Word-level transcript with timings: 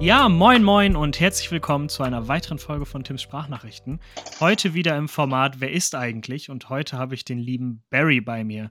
Ja, 0.00 0.30
moin 0.30 0.64
moin 0.64 0.96
und 0.96 1.20
herzlich 1.20 1.50
willkommen 1.50 1.90
zu 1.90 2.02
einer 2.02 2.26
weiteren 2.26 2.58
Folge 2.58 2.86
von 2.86 3.04
Tims 3.04 3.20
Sprachnachrichten. 3.20 4.00
Heute 4.40 4.72
wieder 4.72 4.96
im 4.96 5.10
Format 5.10 5.60
Wer 5.60 5.72
ist 5.72 5.94
eigentlich? 5.94 6.48
Und 6.48 6.70
heute 6.70 6.96
habe 6.96 7.14
ich 7.14 7.26
den 7.26 7.38
lieben 7.38 7.84
Barry 7.90 8.22
bei 8.22 8.42
mir. 8.42 8.70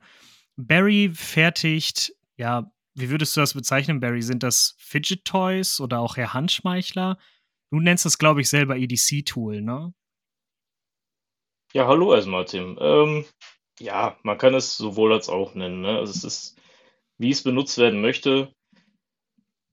Barry 0.57 1.11
fertigt, 1.13 2.15
ja, 2.35 2.71
wie 2.95 3.11
würdest 3.11 3.37
du 3.37 3.41
das 3.41 3.53
bezeichnen, 3.53 3.99
Barry? 3.99 4.23
Sind 4.23 4.41
das 4.41 4.75
Fidget 4.79 5.23
Toys 5.23 5.79
oder 5.79 5.99
auch 5.99 6.17
eher 6.17 6.33
Handschmeichler? 6.33 7.19
Du 7.69 7.79
nennst 7.79 8.05
das, 8.05 8.17
glaube 8.17 8.41
ich, 8.41 8.49
selber 8.49 8.75
EDC-Tool, 8.75 9.61
ne? 9.61 9.93
Ja, 11.73 11.85
hallo 11.85 12.11
erstmal, 12.15 12.45
Tim. 12.45 12.75
Ähm, 12.81 13.23
ja, 13.79 14.17
man 14.23 14.39
kann 14.39 14.55
es 14.55 14.75
sowohl 14.75 15.13
als 15.13 15.29
auch 15.29 15.53
nennen. 15.53 15.81
Ne? 15.81 15.99
Also 15.99 16.11
es 16.11 16.23
ist, 16.23 16.59
wie 17.19 17.29
es 17.29 17.43
benutzt 17.43 17.77
werden 17.77 18.01
möchte. 18.01 18.51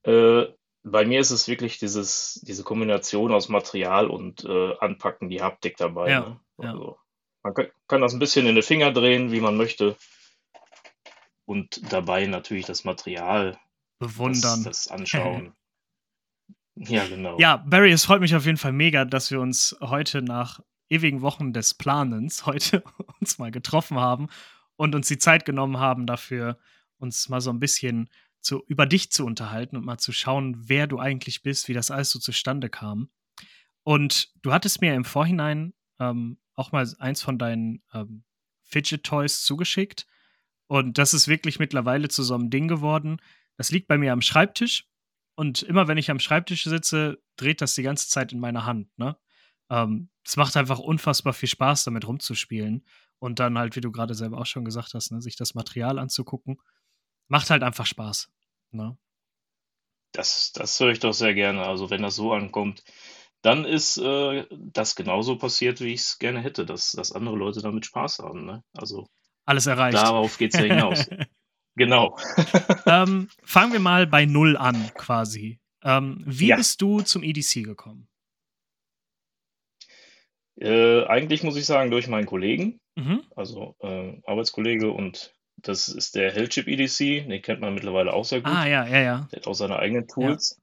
Äh, 0.03 0.49
bei 0.89 1.05
mir 1.05 1.19
ist 1.21 1.33
es 1.33 1.49
wirklich 1.49 1.79
dieses, 1.79 2.41
diese 2.47 2.63
Kombination 2.63 3.33
aus 3.33 3.49
Material 3.49 4.09
und 4.09 4.45
äh, 4.45 4.77
Anpacken, 4.79 5.29
die 5.29 5.43
Haptik 5.43 5.77
dabei. 5.77 6.11
Ja, 6.11 6.21
Ne? 6.21 6.41
ja. 6.63 6.71
Also, 6.71 6.99
man 7.43 7.55
kann, 7.55 7.67
kann 7.89 8.01
das 8.01 8.13
ein 8.13 8.19
bisschen 8.21 8.47
in 8.47 8.55
den 8.55 8.63
Finger 8.63 8.93
drehen, 8.93 9.33
wie 9.33 9.41
man 9.41 9.57
möchte. 9.57 9.97
Und 11.45 11.93
dabei 11.93 12.27
natürlich 12.27 12.67
das 12.67 12.85
Material, 12.85 13.59
das, 13.99 14.13
Bewundern. 14.13 14.65
das 14.65 14.89
Anschauen. 14.89 15.53
Ja, 16.79 17.07
genau. 17.07 17.39
Ja, 17.39 17.57
Barry, 17.57 17.91
es 17.91 18.05
freut 18.05 18.21
mich 18.21 18.35
auf 18.37 18.45
jeden 18.45 18.59
Fall 18.59 18.75
mega, 18.75 19.07
dass 19.07 19.31
wir 19.31 19.41
uns 19.41 19.75
heute 19.81 20.21
nach 20.21 20.61
ewigen 20.91 21.23
Wochen 21.23 21.55
des 21.55 21.73
Planens 21.73 22.45
heute 22.45 22.85
uns 23.19 23.39
mal 23.39 23.51
getroffen 23.51 23.99
haben 23.99 24.29
und 24.77 24.95
uns 24.95 25.09
die 25.09 25.17
Zeit 25.17 25.47
genommen 25.47 25.79
haben 25.79 26.05
dafür, 26.05 26.59
uns 26.99 27.31
mal 27.31 27.41
so 27.41 27.49
ein 27.49 27.61
bisschen 27.61 28.11
zu, 28.47 28.65
über 28.67 28.87
dich 28.87 29.11
zu 29.11 29.27
unterhalten 29.27 29.77
und 29.77 29.85
mal 29.85 29.99
zu 29.99 30.13
schauen, 30.13 30.69
wer 30.69 30.87
du 30.87 30.99
eigentlich 30.99 31.43
bist, 31.43 31.69
wie 31.69 31.75
das 31.75 31.91
alles 31.91 32.11
so 32.11 32.19
zustande 32.19 32.71
kam. 32.71 33.11
Und 33.83 34.31
du 34.43 34.53
hattest 34.53 34.81
mir 34.81 34.95
im 34.95 35.05
Vorhinein 35.05 35.75
ähm, 35.99 36.39
auch 36.55 36.73
mal 36.73 36.89
eins 36.99 37.23
von 37.23 37.39
deinen 37.39 37.83
ähm, 37.93 38.25
Fidget 38.63 39.05
Toys 39.05 39.43
zugeschickt. 39.43 40.07
Und 40.69 40.99
das 40.99 41.13
ist 41.13 41.29
wirklich 41.29 41.59
mittlerweile 41.59 42.09
zu 42.09 42.23
so 42.23 42.35
einem 42.35 42.51
Ding 42.51 42.69
geworden. 42.69 43.19
Das 43.57 43.71
liegt 43.71 43.89
bei 43.89 43.99
mir 43.99 44.13
am 44.13 44.23
Schreibtisch. 44.23 44.89
Und 45.35 45.63
immer 45.63 45.89
wenn 45.89 45.99
ich 45.99 46.11
am 46.11 46.21
Schreibtisch 46.21 46.65
sitze, 46.65 47.19
dreht 47.37 47.61
das 47.61 47.75
die 47.75 47.83
ganze 47.83 48.09
Zeit 48.09 48.33
in 48.33 48.41
meiner 48.41 48.65
Hand. 48.65 48.89
Ne? 48.97 49.17
Ähm, 49.71 50.09
es 50.25 50.37
macht 50.37 50.57
einfach 50.57 50.79
unfassbar 50.79 51.33
viel 51.33 51.49
Spaß, 51.49 51.85
damit 51.85 52.07
rumzuspielen. 52.07 52.87
Und 53.19 53.39
dann 53.39 53.59
halt, 53.59 53.77
wie 53.77 53.81
du 53.81 53.93
gerade 53.93 54.15
selber 54.15 54.39
auch 54.39 54.47
schon 54.47 54.65
gesagt 54.65 54.95
hast, 54.95 55.11
ne, 55.11 55.21
sich 55.21 55.37
das 55.37 55.55
Material 55.55 55.99
anzugucken. 55.99 56.59
Macht 57.29 57.51
halt 57.51 57.63
einfach 57.63 57.87
Spaß. 57.87 58.31
Ne? 58.73 58.97
Das, 60.13 60.53
das 60.53 60.79
höre 60.81 60.91
ich 60.93 61.01
doch 61.01 61.13
sehr 61.13 61.35
gerne. 61.35 61.63
Also 61.65 61.91
wenn 61.91 62.03
das 62.03 62.17
so 62.17 62.33
ankommt, 62.33 62.83
dann 63.43 63.65
ist 63.65 63.99
äh, 63.99 64.47
das 64.51 64.97
genauso 64.97 65.37
passiert, 65.37 65.81
wie 65.81 65.93
ich 65.93 66.01
es 66.01 66.19
gerne 66.19 66.41
hätte, 66.41 66.65
dass, 66.67 66.93
dass 66.93 67.13
andere 67.13 67.37
Leute 67.37 67.61
damit 67.61 67.87
Spaß 67.87 68.21
haben. 68.21 68.47
Ne? 68.47 68.65
Also 68.75 69.07
Alles 69.45 69.67
erreicht. 69.67 69.97
darauf 69.97 70.39
geht 70.39 70.53
es 70.55 70.59
ja 70.59 70.65
hinaus. 70.67 71.09
Genau. 71.79 72.17
ähm, 72.87 73.29
fangen 73.45 73.73
wir 73.75 73.81
mal 73.81 74.07
bei 74.07 74.25
Null 74.25 74.57
an, 74.57 74.91
quasi. 74.95 75.61
Ähm, 75.85 76.23
wie 76.27 76.47
Ja, 76.47 76.57
bist 76.57 76.81
du 76.81 77.03
zum 77.03 77.23
EDC 77.23 77.63
gekommen? 77.65 78.09
äh, 80.59 81.05
eigentlich 81.05 81.43
muss 81.43 81.57
ich 81.57 81.67
sagen, 81.67 81.91
durch 81.91 82.09
meinen 82.09 82.25
Kollegen, 82.25 82.81
Mhm. 82.97 83.25
also 83.37 83.77
äh, 83.81 84.19
Arbeitskollege 84.25 84.91
und 84.91 85.35
das 85.57 85.89
ist 85.89 86.15
der 86.15 86.33
Hellchip 86.33 86.67
EDC, 86.69 87.29
den 87.29 87.43
kennt 87.43 87.61
man 87.61 87.75
mittlerweile 87.75 88.13
auch 88.13 88.25
sehr 88.25 88.41
Ah, 88.45 88.63
gut. 88.63 88.71
ja, 88.71 88.87
ja, 88.87 89.01
ja. 89.01 89.29
Der 89.33 89.41
hat 89.41 89.47
auch 89.47 89.55
seine 89.55 89.79
eigenen 89.79 90.07
Ja. 90.09 90.15
Tools. 90.15 90.61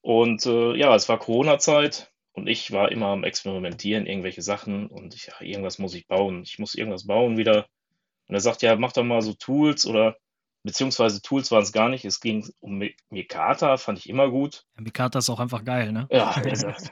Und 0.00 0.46
äh, 0.46 0.74
ja, 0.76 0.94
es 0.94 1.08
war 1.08 1.18
Corona-Zeit 1.18 2.12
und 2.32 2.46
ich 2.46 2.70
war 2.72 2.90
immer 2.92 3.06
am 3.08 3.24
Experimentieren, 3.24 4.06
irgendwelche 4.06 4.42
Sachen 4.42 4.86
und 4.88 5.14
ich, 5.14 5.26
ja, 5.26 5.40
irgendwas 5.40 5.78
muss 5.78 5.94
ich 5.94 6.06
bauen. 6.06 6.42
Ich 6.44 6.58
muss 6.58 6.74
irgendwas 6.74 7.06
bauen 7.06 7.36
wieder. 7.36 7.66
Und 8.28 8.34
er 8.34 8.40
sagt, 8.40 8.62
ja, 8.62 8.76
mach 8.76 8.92
doch 8.92 9.04
mal 9.04 9.22
so 9.22 9.32
Tools 9.34 9.86
oder 9.86 10.16
beziehungsweise 10.62 11.22
Tools 11.22 11.50
waren 11.50 11.62
es 11.62 11.72
gar 11.72 11.88
nicht. 11.88 12.04
Es 12.04 12.20
ging 12.20 12.48
um 12.60 12.78
Mi- 12.78 12.94
Mikata, 13.10 13.76
fand 13.76 13.98
ich 13.98 14.08
immer 14.08 14.30
gut. 14.30 14.64
ja 14.76 14.82
Mikata 14.82 15.18
ist 15.18 15.30
auch 15.30 15.40
einfach 15.40 15.64
geil, 15.64 15.92
ne? 15.92 16.06
Ja, 16.10 16.40
er 16.40 16.56
sagt, 16.56 16.90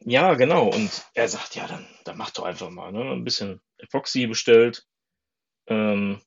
ja, 0.00 0.34
genau. 0.34 0.68
Und 0.68 1.06
er 1.14 1.28
sagt, 1.28 1.54
ja, 1.54 1.66
dann, 1.66 1.86
dann 2.04 2.16
mach 2.18 2.30
doch 2.30 2.44
einfach 2.44 2.70
mal. 2.70 2.92
Ne? 2.92 3.10
Ein 3.12 3.24
bisschen 3.24 3.60
Epoxy 3.78 4.26
bestellt. 4.26 4.84
Ähm, 5.66 6.20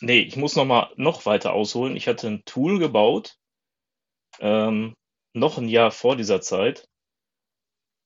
nee, 0.00 0.20
ich 0.20 0.36
muss 0.36 0.56
noch 0.56 0.64
mal 0.64 0.92
noch 0.96 1.26
weiter 1.26 1.52
ausholen. 1.52 1.96
Ich 1.96 2.08
hatte 2.08 2.28
ein 2.28 2.44
Tool 2.44 2.78
gebaut, 2.78 3.36
ähm, 4.38 4.94
noch 5.34 5.58
ein 5.58 5.68
Jahr 5.68 5.90
vor 5.90 6.16
dieser 6.16 6.40
Zeit. 6.40 6.86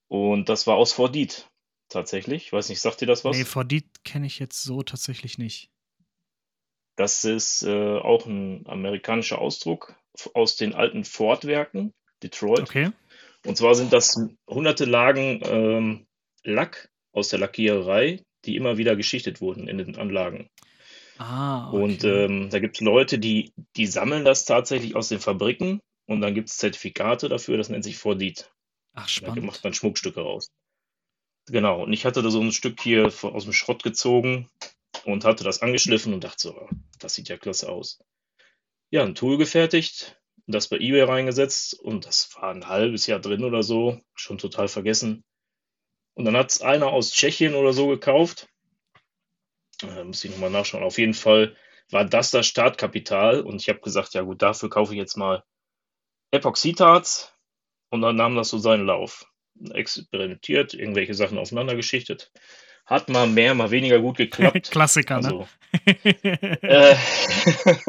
Und 0.07 0.49
das 0.49 0.67
war 0.67 0.75
aus 0.75 0.93
Fordit 0.93 1.47
tatsächlich. 1.89 2.47
Ich 2.47 2.53
weiß 2.53 2.69
nicht, 2.69 2.79
sagt 2.79 3.01
dir 3.01 3.07
das 3.07 3.23
Nee, 3.23 3.31
was? 3.31 3.47
Fordit 3.47 3.85
kenne 4.03 4.27
ich 4.27 4.39
jetzt 4.39 4.61
so 4.63 4.83
tatsächlich 4.83 5.37
nicht. 5.37 5.69
Das 6.95 7.25
ist 7.25 7.63
äh, 7.63 7.97
auch 7.97 8.25
ein 8.25 8.65
amerikanischer 8.67 9.39
Ausdruck 9.39 9.95
aus 10.33 10.55
den 10.55 10.73
alten 10.73 11.03
Ford-Werken, 11.03 11.93
Detroit. 12.23 12.61
Okay. 12.61 12.91
Und 13.45 13.57
zwar 13.57 13.75
sind 13.75 13.91
das 13.91 14.19
hunderte 14.47 14.85
Lagen 14.85 15.41
ähm, 15.43 16.07
Lack 16.43 16.89
aus 17.11 17.29
der 17.29 17.39
Lackiererei, 17.39 18.23
die 18.45 18.55
immer 18.55 18.77
wieder 18.77 18.95
geschichtet 18.95 19.41
wurden 19.41 19.67
in 19.67 19.77
den 19.77 19.97
Anlagen. 19.97 20.49
Ah, 21.17 21.71
Und 21.73 22.03
okay. 22.03 22.25
ähm, 22.25 22.49
da 22.49 22.59
gibt 22.59 22.75
es 22.77 22.81
Leute, 22.81 23.19
die, 23.19 23.53
die 23.75 23.87
sammeln 23.87 24.25
das 24.25 24.45
tatsächlich 24.45 24.95
aus 24.95 25.09
den 25.09 25.19
Fabriken 25.19 25.79
und 26.07 26.21
dann 26.21 26.33
gibt 26.35 26.49
es 26.49 26.57
Zertifikate 26.57 27.29
dafür, 27.29 27.57
das 27.57 27.69
nennt 27.69 27.83
sich 27.83 27.97
Fordit. 27.97 28.51
Ach, 28.93 29.07
Da 29.21 29.27
macht 29.27 29.35
spannend. 29.37 29.63
man 29.63 29.73
Schmuckstücke 29.73 30.21
raus. 30.21 30.49
Genau, 31.47 31.83
und 31.83 31.93
ich 31.93 32.05
hatte 32.05 32.21
da 32.21 32.29
so 32.29 32.41
ein 32.41 32.51
Stück 32.51 32.81
hier 32.81 33.05
aus 33.23 33.43
dem 33.43 33.53
Schrott 33.53 33.83
gezogen 33.83 34.49
und 35.05 35.25
hatte 35.25 35.43
das 35.43 35.61
angeschliffen 35.61 36.13
und 36.13 36.23
dachte 36.23 36.39
so, 36.49 36.57
"Ah, 36.57 36.69
das 36.99 37.13
sieht 37.15 37.29
ja 37.29 37.37
klasse 37.37 37.69
aus. 37.71 37.99
Ja, 38.91 39.03
ein 39.03 39.15
Tool 39.15 39.37
gefertigt, 39.37 40.19
das 40.47 40.67
bei 40.69 40.77
eBay 40.77 41.03
reingesetzt 41.03 41.79
und 41.79 42.05
das 42.05 42.29
war 42.35 42.51
ein 42.51 42.67
halbes 42.67 43.07
Jahr 43.07 43.19
drin 43.19 43.43
oder 43.43 43.63
so, 43.63 44.01
schon 44.15 44.37
total 44.39 44.67
vergessen. 44.67 45.23
Und 46.15 46.25
dann 46.25 46.37
hat 46.37 46.51
es 46.51 46.61
einer 46.61 46.87
aus 46.87 47.11
Tschechien 47.11 47.55
oder 47.55 47.73
so 47.73 47.87
gekauft. 47.87 48.47
Äh, 49.83 50.03
muss 50.03 50.23
ich 50.23 50.31
nochmal 50.31 50.49
nachschauen. 50.49 50.83
Auf 50.83 50.97
jeden 50.97 51.13
Fall 51.13 51.55
war 51.91 52.05
das 52.05 52.31
das 52.31 52.47
Startkapital 52.47 53.41
und 53.41 53.61
ich 53.61 53.69
habe 53.69 53.79
gesagt, 53.79 54.13
ja 54.13 54.21
gut, 54.21 54.41
dafür 54.41 54.69
kaufe 54.69 54.93
ich 54.93 54.99
jetzt 54.99 55.17
mal 55.17 55.43
Epoxidharz 56.31 57.33
und 57.89 58.01
dann 58.01 58.15
nahm 58.15 58.35
das 58.35 58.49
so 58.49 58.57
seinen 58.57 58.85
Lauf. 58.85 59.31
Experimentiert, 59.73 60.73
irgendwelche 60.73 61.13
Sachen 61.13 61.37
aufeinander 61.37 61.75
geschichtet. 61.75 62.31
Hat 62.85 63.09
mal 63.09 63.25
mehr, 63.27 63.55
mal 63.55 63.71
weniger 63.71 63.99
gut 63.99 64.17
geklappt. 64.17 64.69
Klassiker, 64.71 65.21
ne? 65.21 65.27
Also, 65.27 65.47
äh, 66.61 66.95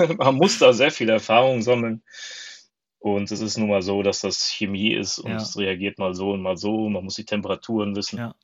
man 0.16 0.36
muss 0.36 0.58
da 0.58 0.72
sehr 0.72 0.90
viel 0.90 1.08
Erfahrung 1.08 1.62
sammeln. 1.62 2.02
Und 2.98 3.30
es 3.30 3.40
ist 3.40 3.58
nun 3.58 3.68
mal 3.68 3.82
so, 3.82 4.02
dass 4.02 4.20
das 4.20 4.48
Chemie 4.48 4.92
ist 4.94 5.18
und 5.18 5.32
Ja, 5.32 5.36
es 5.36 5.56
reagiert 5.56 5.98
mal 5.98 6.14
so 6.14 6.30
und 6.30 6.42
mal 6.42 6.56
so. 6.56 6.88
Man 6.88 7.04
muss 7.04 7.14
die 7.14 7.24
Temperaturen 7.24 7.94
wissen. 7.96 8.18
ja. 8.18 8.34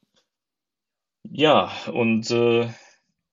Ja, 1.25 1.72
und 1.92 2.31
äh, 2.32 2.69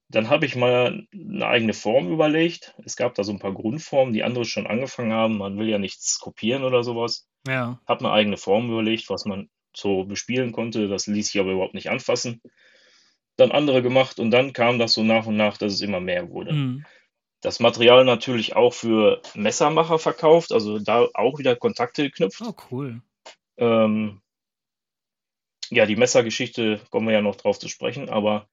dann 0.10 0.30
habe 0.30 0.46
ich 0.46 0.56
mal 0.56 1.06
eine 1.14 1.48
eigene 1.48 1.74
Form 1.74 2.12
überlegt. 2.12 2.74
Es 2.84 2.96
gab 2.96 3.14
da 3.14 3.24
so 3.24 3.32
ein 3.32 3.40
paar 3.40 3.54
Grundformen, 3.54 4.14
die 4.14 4.24
andere 4.24 4.44
schon 4.44 4.66
angefangen 4.66 5.14
haben. 5.14 5.38
Man 5.38 5.58
will 5.60 5.70
ja 5.70 5.78
nichts 5.78 6.20
kopieren 6.20 6.64
oder 6.64 6.84
sowas. 6.84 7.30
Ja. 7.48 7.80
Habe 7.88 8.06
eine 8.06 8.12
eigene 8.12 8.38
Form 8.38 8.72
überlegt, 8.72 9.10
was 9.10 9.26
man 9.26 9.50
so 9.76 10.06
bespielen 10.06 10.52
konnte. 10.52 10.88
Das 10.88 11.06
ließ 11.06 11.28
sich 11.28 11.40
aber 11.40 11.52
überhaupt 11.52 11.76
nicht 11.76 11.92
anfassen. 11.92 12.42
Dann 13.38 13.52
andere 13.52 13.84
gemacht 13.84 14.20
und 14.20 14.32
dann 14.32 14.52
kam 14.52 14.80
das 14.80 14.94
so 14.94 15.04
nach 15.04 15.28
und 15.28 15.38
nach, 15.38 15.58
dass 15.58 15.74
es 15.74 15.82
immer 15.82 16.00
mehr 16.00 16.30
wurde. 16.30 16.54
Mhm. 16.54 16.86
Das 17.42 17.60
Material 17.60 18.04
natürlich 18.04 18.56
auch 18.56 18.74
für 18.74 19.22
Messermacher 19.36 20.00
verkauft, 20.00 20.52
also 20.52 20.80
da 20.80 21.08
auch 21.14 21.38
wieder 21.38 21.56
Kontakte 21.56 22.04
geknüpft. 22.04 22.42
Oh, 22.42 22.54
cool. 22.72 23.02
Ähm, 23.58 24.22
ja, 25.70 25.86
die 25.86 25.96
Messergeschichte 25.96 26.82
kommen 26.90 27.08
wir 27.08 27.14
ja 27.14 27.22
noch 27.22 27.36
drauf 27.36 27.60
zu 27.60 27.70
sprechen, 27.70 28.10
aber 28.10 28.50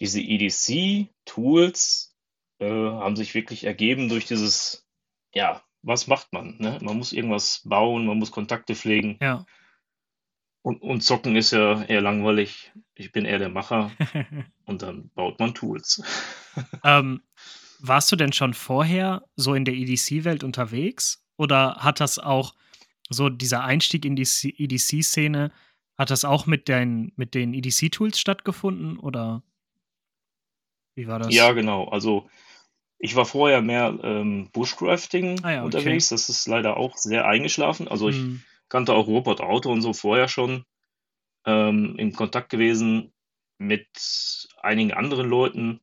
diese 0.00 0.20
EDC-Tools 0.20 2.16
äh, 2.58 2.68
haben 2.68 3.16
sich 3.16 3.34
wirklich 3.34 3.64
ergeben 3.64 4.08
durch 4.08 4.26
dieses, 4.26 4.86
ja, 5.34 5.62
was 5.82 6.06
macht 6.06 6.32
man? 6.32 6.56
Ne? 6.58 6.78
Man 6.82 6.96
muss 6.98 7.12
irgendwas 7.12 7.62
bauen, 7.64 8.06
man 8.06 8.18
muss 8.18 8.30
Kontakte 8.30 8.74
pflegen 8.74 9.18
Ja. 9.20 9.44
und, 10.62 10.82
und 10.82 11.02
zocken 11.02 11.36
ist 11.36 11.52
ja 11.52 11.82
eher 11.84 12.00
langweilig. 12.00 12.72
Ich 12.94 13.12
bin 13.12 13.24
eher 13.24 13.38
der 13.38 13.48
Macher 13.48 13.90
und 14.66 14.82
dann 14.82 15.10
baut 15.14 15.38
man 15.38 15.54
Tools. 15.54 16.02
ähm, 16.84 17.22
warst 17.78 18.12
du 18.12 18.16
denn 18.16 18.32
schon 18.32 18.54
vorher 18.54 19.24
so 19.36 19.54
in 19.54 19.64
der 19.64 19.74
EDC-Welt 19.74 20.44
unterwegs? 20.44 21.24
Oder 21.36 21.76
hat 21.76 22.00
das 22.00 22.18
auch 22.18 22.54
so 23.08 23.30
dieser 23.30 23.64
Einstieg 23.64 24.04
in 24.04 24.16
die 24.16 24.22
EDC-Szene, 24.22 25.50
hat 25.96 26.10
das 26.10 26.24
auch 26.24 26.46
mit, 26.46 26.68
den, 26.68 27.12
mit 27.16 27.34
den 27.34 27.54
EDC-Tools 27.54 28.20
stattgefunden? 28.20 28.98
Oder 28.98 29.42
wie 30.94 31.06
war 31.06 31.18
das? 31.18 31.34
Ja, 31.34 31.52
genau. 31.52 31.88
Also 31.88 32.28
Ich 32.98 33.16
war 33.16 33.26
vorher 33.26 33.62
mehr 33.62 33.98
ähm, 34.02 34.50
Bushcrafting 34.52 35.40
Ah 35.44 35.50
ja, 35.52 35.58
okay. 35.60 35.66
unterwegs. 35.66 36.08
Das 36.10 36.28
ist 36.28 36.46
leider 36.46 36.76
auch 36.76 36.96
sehr 36.96 37.26
eingeschlafen. 37.26 37.88
Also 37.88 38.08
ich 38.08 38.16
Hm. 38.16 38.42
kannte 38.68 38.94
auch 38.94 39.06
Robot 39.06 39.40
Auto 39.40 39.70
und 39.72 39.82
so 39.82 39.92
vorher 39.92 40.28
schon 40.28 40.64
ähm, 41.46 41.96
in 41.98 42.12
Kontakt 42.12 42.50
gewesen 42.50 43.12
mit 43.58 43.88
einigen 44.62 44.92
anderen 44.92 45.28
Leuten 45.28 45.80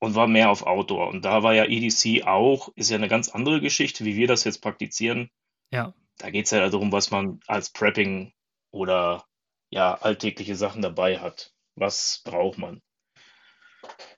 und 0.00 0.14
war 0.14 0.26
mehr 0.26 0.50
auf 0.50 0.62
Outdoor. 0.66 1.08
Und 1.08 1.24
da 1.24 1.42
war 1.42 1.54
ja 1.54 1.64
EDC 1.64 2.26
auch, 2.26 2.70
ist 2.76 2.90
ja 2.90 2.96
eine 2.96 3.08
ganz 3.08 3.28
andere 3.28 3.60
Geschichte, 3.60 4.04
wie 4.04 4.16
wir 4.16 4.26
das 4.28 4.44
jetzt 4.44 4.60
praktizieren. 4.62 5.30
Ja. 5.72 5.94
Da 6.18 6.30
geht 6.30 6.46
es 6.46 6.50
ja 6.50 6.68
darum, 6.68 6.92
was 6.92 7.10
man 7.10 7.40
als 7.46 7.70
Prepping 7.70 8.32
oder 8.72 9.24
ja, 9.70 9.94
alltägliche 9.94 10.56
Sachen 10.56 10.82
dabei 10.82 11.18
hat. 11.18 11.52
Was 11.76 12.22
braucht 12.24 12.58
man? 12.58 12.82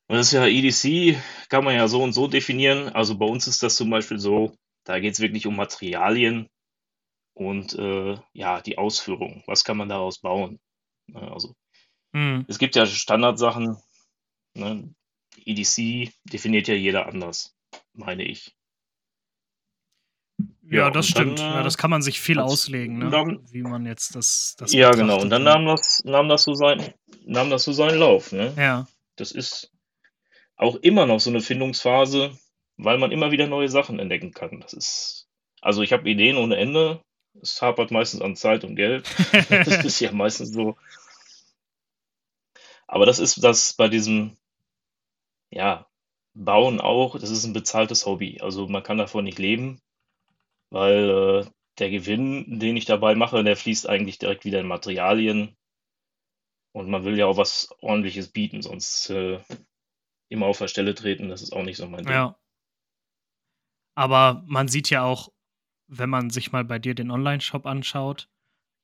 Und 0.08 0.16
das 0.16 0.28
ist 0.28 0.32
ja 0.32 0.46
EDC, 0.46 1.18
kann 1.50 1.64
man 1.64 1.74
ja 1.74 1.86
so 1.86 2.02
und 2.02 2.14
so 2.14 2.28
definieren. 2.28 2.88
Also 2.88 3.18
bei 3.18 3.26
uns 3.26 3.46
ist 3.46 3.62
das 3.62 3.76
zum 3.76 3.90
Beispiel 3.90 4.18
so, 4.18 4.56
da 4.84 5.00
geht 5.00 5.12
es 5.14 5.20
wirklich 5.20 5.46
um 5.46 5.54
Materialien 5.54 6.48
und 7.34 7.74
äh, 7.74 8.16
ja, 8.32 8.60
die 8.62 8.78
Ausführung. 8.78 9.42
Was 9.46 9.64
kann 9.64 9.76
man 9.76 9.88
daraus 9.90 10.18
bauen? 10.20 10.58
Ne, 11.06 11.30
Also 11.30 11.54
Hm. 12.14 12.46
es 12.48 12.58
gibt 12.58 12.74
ja 12.74 12.86
Standardsachen, 12.86 13.76
ne? 14.54 14.94
EDC 15.44 16.10
definiert 16.24 16.68
ja 16.68 16.74
jeder 16.74 17.06
anders, 17.06 17.54
meine 17.92 18.24
ich. 18.24 18.56
Ja, 20.62 20.78
Ja, 20.86 20.90
das 20.90 21.08
und 21.08 21.16
dann, 21.16 21.36
stimmt. 21.36 21.40
Ja, 21.40 21.62
das 21.62 21.76
kann 21.76 21.90
man 21.90 22.00
sich 22.02 22.20
viel 22.20 22.40
auslegen, 22.40 22.98
ne? 22.98 23.10
dann- 23.10 23.40
wie 23.52 23.62
man 23.62 23.84
jetzt 23.84 24.14
das, 24.14 24.54
das 24.58 24.72
Ja, 24.72 24.90
genau. 24.92 25.20
Und 25.20 25.30
dann 25.30 25.42
ne? 25.42 25.50
nahm 25.50 25.66
das, 25.66 26.02
nahm 26.04 26.28
das 26.28 26.44
so 26.44 26.54
sein, 26.54 26.94
nahm 27.26 27.50
das 27.50 27.64
so 27.64 27.72
seinen 27.72 27.98
Lauf, 27.98 28.32
ne? 28.32 28.54
Ja, 28.56 28.86
Das 29.16 29.32
ist 29.32 29.70
auch 30.58 30.74
immer 30.76 31.06
noch 31.06 31.20
so 31.20 31.30
eine 31.30 31.40
Findungsphase, 31.40 32.36
weil 32.76 32.98
man 32.98 33.12
immer 33.12 33.30
wieder 33.30 33.46
neue 33.46 33.68
Sachen 33.68 33.98
entdecken 33.98 34.32
kann. 34.32 34.60
Das 34.60 34.72
ist, 34.72 35.28
also 35.60 35.82
ich 35.82 35.92
habe 35.92 36.08
Ideen 36.10 36.36
ohne 36.36 36.56
Ende. 36.56 37.02
Es 37.40 37.62
hapert 37.62 37.90
meistens 37.92 38.20
an 38.20 38.36
Zeit 38.36 38.64
und 38.64 38.76
Geld. 38.76 39.08
Das 39.48 39.84
ist 39.84 40.00
ja 40.00 40.12
meistens 40.12 40.52
so. 40.52 40.76
Aber 42.86 43.06
das 43.06 43.20
ist 43.20 43.42
das 43.42 43.74
bei 43.74 43.88
diesem, 43.88 44.36
ja, 45.50 45.86
Bauen 46.34 46.80
auch, 46.80 47.18
das 47.18 47.30
ist 47.30 47.44
ein 47.44 47.52
bezahltes 47.52 48.06
Hobby. 48.06 48.40
Also 48.40 48.66
man 48.66 48.82
kann 48.82 48.98
davon 48.98 49.24
nicht 49.24 49.38
leben, 49.38 49.80
weil 50.70 51.10
äh, 51.46 51.50
der 51.78 51.90
Gewinn, 51.90 52.58
den 52.58 52.76
ich 52.76 52.84
dabei 52.84 53.14
mache, 53.14 53.44
der 53.44 53.56
fließt 53.56 53.88
eigentlich 53.88 54.18
direkt 54.18 54.44
wieder 54.44 54.60
in 54.60 54.66
Materialien. 54.66 55.56
Und 56.72 56.90
man 56.90 57.04
will 57.04 57.18
ja 57.18 57.26
auch 57.26 57.36
was 57.36 57.70
Ordentliches 57.80 58.28
bieten, 58.28 58.62
sonst 58.62 59.10
äh, 59.10 59.40
immer 60.28 60.46
auf 60.46 60.58
der 60.58 60.68
Stelle 60.68 60.94
treten, 60.94 61.28
das 61.28 61.42
ist 61.42 61.52
auch 61.52 61.62
nicht 61.62 61.76
so 61.76 61.86
mein 61.88 62.04
Ding. 62.04 62.12
ja. 62.12 62.36
Aber 63.94 64.44
man 64.46 64.68
sieht 64.68 64.90
ja 64.90 65.02
auch, 65.02 65.32
wenn 65.88 66.10
man 66.10 66.30
sich 66.30 66.52
mal 66.52 66.64
bei 66.64 66.78
dir 66.78 66.94
den 66.94 67.10
Online-Shop 67.10 67.66
anschaut, 67.66 68.28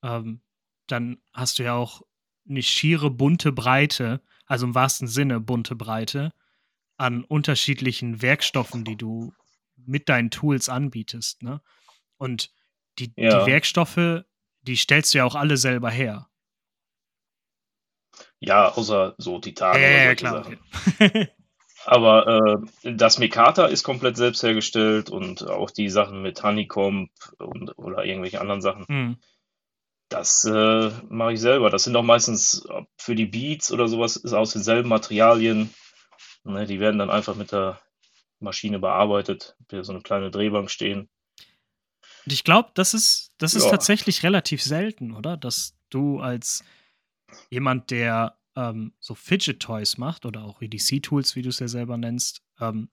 ähm, 0.03 0.41
dann 0.87 1.23
hast 1.33 1.59
du 1.59 1.63
ja 1.65 1.75
auch 1.75 2.03
eine 2.49 2.63
schiere 2.63 3.11
bunte 3.11 3.53
Breite, 3.53 4.21
also 4.47 4.67
im 4.67 4.75
wahrsten 4.75 5.07
Sinne 5.07 5.41
bunte 5.41 5.77
Breite, 5.77 6.33
an 6.97 7.25
unterschiedlichen 7.25 8.23
Werkstoffen, 8.23 8.85
die 8.85 8.97
du 8.97 9.33
mit 9.77 10.09
deinen 10.09 10.31
Tools 10.31 10.69
anbietest. 10.69 11.43
Ne? 11.43 11.61
Und 12.17 12.53
die, 12.99 13.13
Ja. 13.17 13.45
die 13.45 13.51
Werkstoffe, 13.51 14.25
die 14.63 14.77
stellst 14.77 15.15
du 15.15 15.19
ja 15.19 15.25
auch 15.25 15.35
alle 15.35 15.57
selber 15.57 15.91
her. 15.91 16.29
Ja, 18.47 18.73
außer 18.73 19.15
so 19.19 19.39
Titan 19.39 19.81
Ja, 19.81 19.89
oder 19.89 20.05
ja, 20.05 20.15
klar. 20.15 20.45
Sachen. 20.45 20.59
okay. 20.99 21.29
Aber 21.87 22.63
äh, 22.85 22.93
das 22.95 23.19
Mikata 23.19 23.67
ist 23.67 23.85
komplett 23.85 24.17
selbst 24.17 24.43
hergestellt 24.43 25.11
und 25.11 25.49
auch 25.49 25.71
die 25.71 25.91
Sachen 25.91 26.23
mit 26.23 26.43
Honeycomb 26.43 27.11
und, 27.39 27.77
oder 27.79 28.05
irgendwelche 28.07 28.41
anderen 28.41 28.63
Sachen, 28.63 28.87
Hm. 28.89 29.17
das 30.09 30.45
äh, 30.45 30.91
mache 31.11 31.35
ich 31.35 31.41
selber. 31.41 31.69
Das 31.69 31.85
sind 31.85 31.95
auch 31.97 32.03
meistens 32.03 32.67
für 32.97 33.15
die 33.15 33.27
Beats 33.27 33.71
oder 33.71 33.87
sowas 33.89 34.17
ist 34.17 34.33
aus 34.33 34.53
denselben 34.53 34.89
Materialien. 34.89 35.75
Ne, 36.45 36.67
die 36.67 36.81
werden 36.81 36.99
dann 36.99 37.11
einfach 37.11 37.35
mit 37.35 37.53
der 37.53 37.81
Maschine 38.41 38.79
bearbeitet, 38.79 39.57
so 39.71 39.93
eine 39.93 40.03
kleine 40.03 40.31
Drehbank 40.31 40.71
stehen. 40.71 41.09
Und 42.27 42.33
ich 42.33 42.45
glaube, 42.45 42.71
das 42.75 42.95
ist, 42.95 43.33
das 43.39 43.55
ist 43.55 43.65
Ja. 43.65 43.71
tatsächlich 43.71 44.23
relativ 44.23 44.63
selten, 44.63 45.15
oder? 45.15 45.37
Dass 45.37 45.75
du 45.91 46.21
als 46.21 46.65
jemand, 47.51 47.91
der 47.91 48.39
ähm, 48.57 48.95
so 49.01 49.15
Fidget 49.15 49.61
Toys 49.61 49.99
macht 49.99 50.27
oder 50.27 50.45
auch 50.45 50.63
EDC-Tools, 50.63 51.37
wie 51.37 51.43
du 51.43 51.49
es 51.49 51.59
ja 51.59 51.69
selber 51.69 51.97
nennst, 51.97 52.43
ähm, 52.61 52.91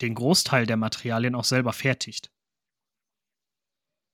den 0.00 0.14
Großteil 0.14 0.66
der 0.66 0.76
Materialien 0.76 1.34
auch 1.34 1.44
selber 1.44 1.72
fertigt. 1.72 2.30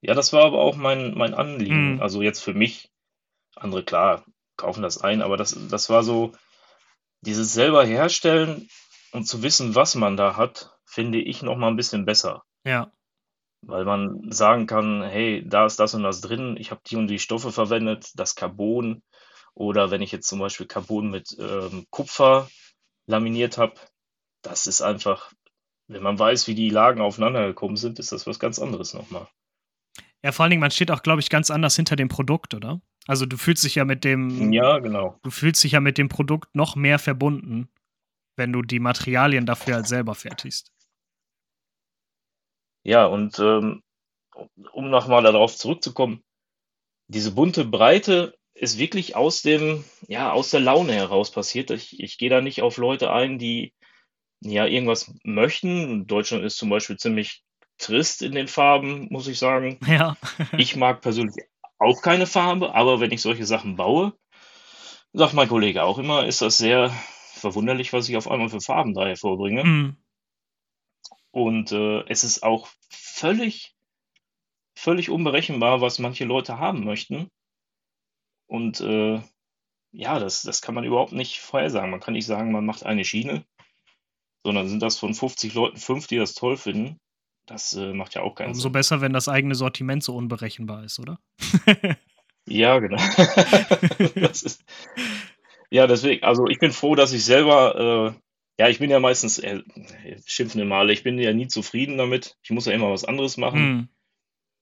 Ja, 0.00 0.14
das 0.14 0.32
war 0.32 0.44
aber 0.44 0.60
auch 0.60 0.76
mein, 0.76 1.16
mein 1.16 1.34
Anliegen. 1.34 1.94
Mhm. 1.94 2.02
Also 2.02 2.22
jetzt 2.22 2.40
für 2.40 2.54
mich, 2.54 2.90
andere 3.54 3.84
klar, 3.84 4.24
kaufen 4.56 4.82
das 4.82 4.98
ein, 4.98 5.22
aber 5.22 5.36
das, 5.36 5.56
das 5.68 5.90
war 5.90 6.02
so, 6.02 6.32
dieses 7.20 7.52
selber 7.52 7.84
herstellen 7.84 8.68
und 9.12 9.26
zu 9.26 9.42
wissen, 9.42 9.74
was 9.74 9.94
man 9.94 10.16
da 10.16 10.36
hat, 10.36 10.76
finde 10.84 11.18
ich 11.20 11.42
noch 11.42 11.56
mal 11.56 11.68
ein 11.68 11.76
bisschen 11.76 12.04
besser. 12.04 12.44
Ja, 12.64 12.92
Weil 13.62 13.84
man 13.84 14.30
sagen 14.30 14.66
kann, 14.66 15.02
hey, 15.02 15.42
da 15.46 15.66
ist 15.66 15.80
das 15.80 15.94
und 15.94 16.02
das 16.02 16.20
drin, 16.20 16.56
ich 16.58 16.70
habe 16.70 16.82
die 16.86 16.96
und 16.96 17.08
die 17.08 17.18
Stoffe 17.18 17.52
verwendet, 17.52 18.12
das 18.14 18.34
Carbon. 18.34 19.02
Oder 19.56 19.90
wenn 19.90 20.02
ich 20.02 20.12
jetzt 20.12 20.28
zum 20.28 20.38
Beispiel 20.38 20.66
Carbon 20.66 21.10
mit 21.10 21.34
ähm, 21.40 21.86
Kupfer 21.90 22.48
laminiert 23.06 23.58
habe, 23.58 23.74
das 24.42 24.66
ist 24.66 24.82
einfach, 24.82 25.32
wenn 25.88 26.02
man 26.02 26.18
weiß, 26.18 26.46
wie 26.46 26.54
die 26.54 26.70
Lagen 26.70 27.00
aufeinander 27.00 27.46
gekommen 27.46 27.76
sind, 27.76 27.98
ist 27.98 28.12
das 28.12 28.26
was 28.26 28.38
ganz 28.38 28.58
anderes 28.58 28.94
nochmal. 28.94 29.28
ja, 30.22 30.32
vor 30.32 30.42
allen 30.44 30.50
Dingen, 30.50 30.60
man 30.60 30.70
steht 30.70 30.90
auch, 30.90 31.02
glaube 31.02 31.20
ich, 31.20 31.30
ganz 31.30 31.50
anders 31.50 31.76
hinter 31.76 31.96
dem 31.96 32.08
Produkt, 32.08 32.54
oder? 32.54 32.80
Also 33.06 33.24
du 33.26 33.36
fühlst 33.36 33.64
dich 33.64 33.76
ja 33.76 33.84
mit 33.84 34.04
dem, 34.04 34.52
Ja, 34.52 34.78
genau. 34.78 35.18
du 35.22 35.30
fühlst 35.30 35.62
dich 35.64 35.72
ja 35.72 35.80
mit 35.80 35.96
dem 35.98 36.08
Produkt 36.08 36.54
noch 36.54 36.76
mehr 36.76 36.98
verbunden, 36.98 37.68
wenn 38.36 38.52
du 38.52 38.62
die 38.62 38.80
Materialien 38.80 39.46
dafür 39.46 39.76
halt 39.76 39.86
selber 39.86 40.14
fertigst. 40.14 40.72
Ja, 42.84 43.06
und 43.06 43.38
ähm, 43.38 43.82
um 44.72 44.90
nochmal 44.90 45.22
darauf 45.22 45.56
zurückzukommen, 45.56 46.22
diese 47.08 47.32
bunte 47.32 47.64
Breite 47.64 48.35
ist 48.58 48.78
wirklich 48.78 49.16
aus 49.16 49.42
dem, 49.42 49.84
ja, 50.08 50.32
aus 50.32 50.50
der 50.50 50.60
Laune 50.60 50.94
heraus 50.94 51.30
passiert. 51.30 51.70
Ich, 51.70 52.00
ich 52.00 52.16
gehe 52.18 52.30
da 52.30 52.40
nicht 52.40 52.62
auf 52.62 52.78
Leute 52.78 53.12
ein, 53.12 53.38
die 53.38 53.74
ja 54.40 54.66
irgendwas 54.66 55.14
möchten. 55.24 56.06
Deutschland 56.06 56.44
ist 56.44 56.56
zum 56.56 56.70
Beispiel 56.70 56.96
ziemlich 56.96 57.42
trist 57.78 58.22
in 58.22 58.32
den 58.32 58.48
Farben, 58.48 59.08
muss 59.10 59.28
ich 59.28 59.38
sagen. 59.38 59.78
Ja, 59.86 60.16
Ich 60.56 60.76
mag 60.76 61.02
persönlich 61.02 61.36
auch 61.78 62.00
keine 62.00 62.26
Farbe, 62.26 62.74
aber 62.74 63.00
wenn 63.00 63.12
ich 63.12 63.20
solche 63.20 63.44
Sachen 63.44 63.76
baue, 63.76 64.14
sagt 65.12 65.34
mein 65.34 65.48
Kollege 65.48 65.82
auch 65.82 65.98
immer, 65.98 66.26
ist 66.26 66.40
das 66.40 66.56
sehr 66.56 66.90
verwunderlich, 67.34 67.92
was 67.92 68.08
ich 68.08 68.16
auf 68.16 68.30
einmal 68.30 68.48
für 68.48 68.60
Farben 68.60 68.94
da 68.94 69.06
hervorbringe. 69.06 69.62
Hm. 69.62 69.96
Und 71.30 71.72
äh, 71.72 72.02
es 72.08 72.24
ist 72.24 72.42
auch 72.42 72.68
völlig, 72.88 73.74
völlig 74.74 75.10
unberechenbar, 75.10 75.82
was 75.82 75.98
manche 75.98 76.24
Leute 76.24 76.58
haben 76.58 76.84
möchten. 76.84 77.30
Und 78.46 78.80
äh, 78.80 79.20
ja, 79.92 80.18
das, 80.18 80.42
das 80.42 80.62
kann 80.62 80.74
man 80.74 80.84
überhaupt 80.84 81.12
nicht 81.12 81.40
vorhersagen. 81.40 81.90
Man 81.90 82.00
kann 82.00 82.14
nicht 82.14 82.26
sagen, 82.26 82.52
man 82.52 82.66
macht 82.66 82.84
eine 82.84 83.04
Schiene, 83.04 83.44
sondern 84.44 84.68
sind 84.68 84.82
das 84.82 84.98
von 84.98 85.14
50 85.14 85.54
Leuten 85.54 85.78
fünf, 85.78 86.06
die 86.06 86.16
das 86.16 86.34
toll 86.34 86.56
finden. 86.56 86.98
Das 87.46 87.74
äh, 87.74 87.92
macht 87.92 88.14
ja 88.14 88.22
auch 88.22 88.34
keinen 88.34 88.48
umso 88.48 88.62
Sinn. 88.62 88.72
besser, 88.72 89.00
wenn 89.00 89.12
das 89.12 89.28
eigene 89.28 89.54
Sortiment 89.54 90.02
so 90.02 90.16
unberechenbar 90.16 90.84
ist, 90.84 90.98
oder? 90.98 91.18
Ja, 92.48 92.78
genau. 92.78 92.96
das 94.14 94.42
ist, 94.42 94.64
ja, 95.70 95.86
deswegen, 95.86 96.22
also 96.22 96.46
ich 96.46 96.58
bin 96.58 96.72
froh, 96.72 96.94
dass 96.94 97.12
ich 97.12 97.24
selber, 97.24 98.14
äh, 98.14 98.62
ja, 98.62 98.68
ich 98.68 98.78
bin 98.78 98.90
ja 98.90 99.00
meistens, 99.00 99.38
äh, 99.38 99.62
schimpfende 100.24 100.64
Male, 100.64 100.92
ich 100.92 101.02
bin 101.02 101.18
ja 101.18 101.32
nie 101.32 101.48
zufrieden 101.48 101.98
damit. 101.98 102.36
Ich 102.42 102.50
muss 102.50 102.66
ja 102.66 102.72
immer 102.72 102.90
was 102.90 103.04
anderes 103.04 103.36
machen. 103.36 103.58
Hm. 103.58 103.88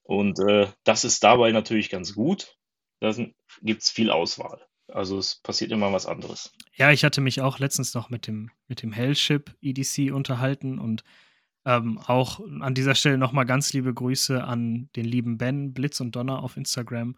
Und 0.03 0.39
äh, 0.41 0.69
das 0.85 1.05
ist 1.05 1.23
dabei 1.25 1.53
natürlich 1.53 1.91
ganz 1.91 2.15
gut. 2.15 2.57
Da 3.05 3.25
gibt 3.63 3.83
es 3.83 3.91
viel 3.91 4.11
Auswahl. 4.11 4.61
Also 4.89 5.19
es 5.19 5.37
passiert 5.37 5.73
immer 5.73 5.93
was 5.93 6.07
anderes. 6.07 6.53
Ja, 6.75 6.91
ich 6.91 7.05
hatte 7.05 7.21
mich 7.21 7.41
auch 7.41 7.59
letztens 7.59 7.95
noch 7.95 8.11
mit 8.11 8.27
dem, 8.27 8.51
mit 8.69 8.83
dem 8.83 8.93
Hellship 8.93 9.55
EDC 9.61 10.13
unterhalten 10.13 10.79
und 10.79 11.05
ähm, 11.67 11.99
auch 11.99 12.41
an 12.61 12.75
dieser 12.75 12.95
Stelle 12.95 13.19
nochmal 13.19 13.47
ganz 13.47 13.73
liebe 13.73 13.93
Grüße 13.93 14.45
an 14.45 14.91
den 14.97 15.05
lieben 15.05 15.39
Ben, 15.39 15.73
Blitz 15.73 16.01
und 16.01 16.15
Donner 16.15 16.43
auf 16.43 16.57
Instagram. 16.57 17.17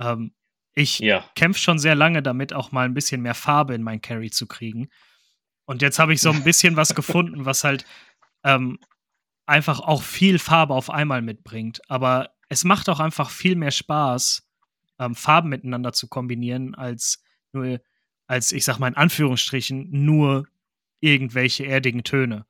Ähm, 0.00 0.34
ich 0.74 0.98
Ja, 0.98 1.24
kämpfe 1.36 1.60
schon 1.60 1.78
sehr 1.78 1.94
lange 1.94 2.22
damit, 2.22 2.52
auch 2.52 2.72
mal 2.72 2.84
ein 2.84 2.94
bisschen 2.94 3.22
mehr 3.22 3.34
Farbe 3.34 3.74
in 3.74 3.82
mein 3.82 4.00
Carry 4.00 4.30
zu 4.30 4.46
kriegen. 4.46 4.88
Und 5.66 5.82
jetzt 5.82 5.98
habe 6.00 6.12
ich 6.12 6.20
so 6.20 6.30
ein 6.30 6.42
bisschen 6.44 6.76
was 6.76 6.94
gefunden, 6.94 7.44
was 7.44 7.62
halt 7.62 7.84
ähm, 8.42 8.78
einfach 9.46 9.80
auch 9.80 10.02
viel 10.02 10.38
Farbe 10.38 10.74
auf 10.74 10.90
einmal 10.90 11.22
mitbringt. 11.22 11.80
Aber 11.88 12.30
es 12.48 12.64
macht 12.64 12.88
auch 12.88 13.00
einfach 13.00 13.30
viel 13.30 13.54
mehr 13.54 13.70
Spaß, 13.70 14.48
ähm, 14.98 15.14
Farben 15.14 15.48
miteinander 15.48 15.92
zu 15.92 16.08
kombinieren, 16.08 16.74
als 16.74 17.22
nur, 17.52 17.80
als 18.26 18.52
ich 18.52 18.64
sag 18.64 18.78
mal 18.78 18.88
in 18.88 18.96
Anführungsstrichen, 18.96 19.88
nur 19.90 20.46
irgendwelche 21.00 21.66
erdigen 21.66 22.02
Töne. 22.04 22.46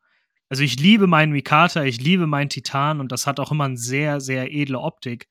also 0.50 0.62
ich 0.62 0.78
liebe 0.78 1.06
meinen 1.08 1.32
Mikata, 1.32 1.82
ich 1.84 2.00
liebe 2.00 2.26
meinen 2.28 2.48
Titan 2.50 3.00
und 3.00 3.10
das 3.10 3.26
hat 3.26 3.40
auch 3.40 3.50
immer 3.50 3.64
eine 3.64 3.76
sehr, 3.76 4.20
sehr 4.20 4.52
edle 4.52 4.78
Optik. 4.78 5.28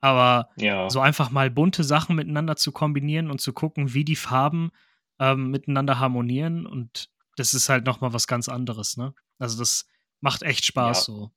Aber 0.00 0.48
Ja. 0.56 0.90
so 0.90 1.00
einfach 1.00 1.30
mal 1.30 1.50
bunte 1.50 1.84
Sachen 1.84 2.16
miteinander 2.16 2.56
zu 2.56 2.72
kombinieren 2.72 3.30
und 3.30 3.40
zu 3.40 3.52
gucken, 3.52 3.94
wie 3.94 4.04
die 4.04 4.16
Farben 4.16 4.70
ähm, 5.20 5.50
miteinander 5.50 5.98
harmonieren 6.00 6.66
und 6.66 7.10
das 7.36 7.54
ist 7.54 7.68
halt 7.68 7.84
noch 7.86 8.00
mal 8.00 8.12
was 8.12 8.26
ganz 8.26 8.48
anderes, 8.48 8.96
ne? 8.96 9.14
Also 9.38 9.58
das 9.58 9.86
macht 10.20 10.42
echt 10.42 10.64
Spaß 10.64 10.98
Ja. 10.98 11.04
so. 11.04 11.32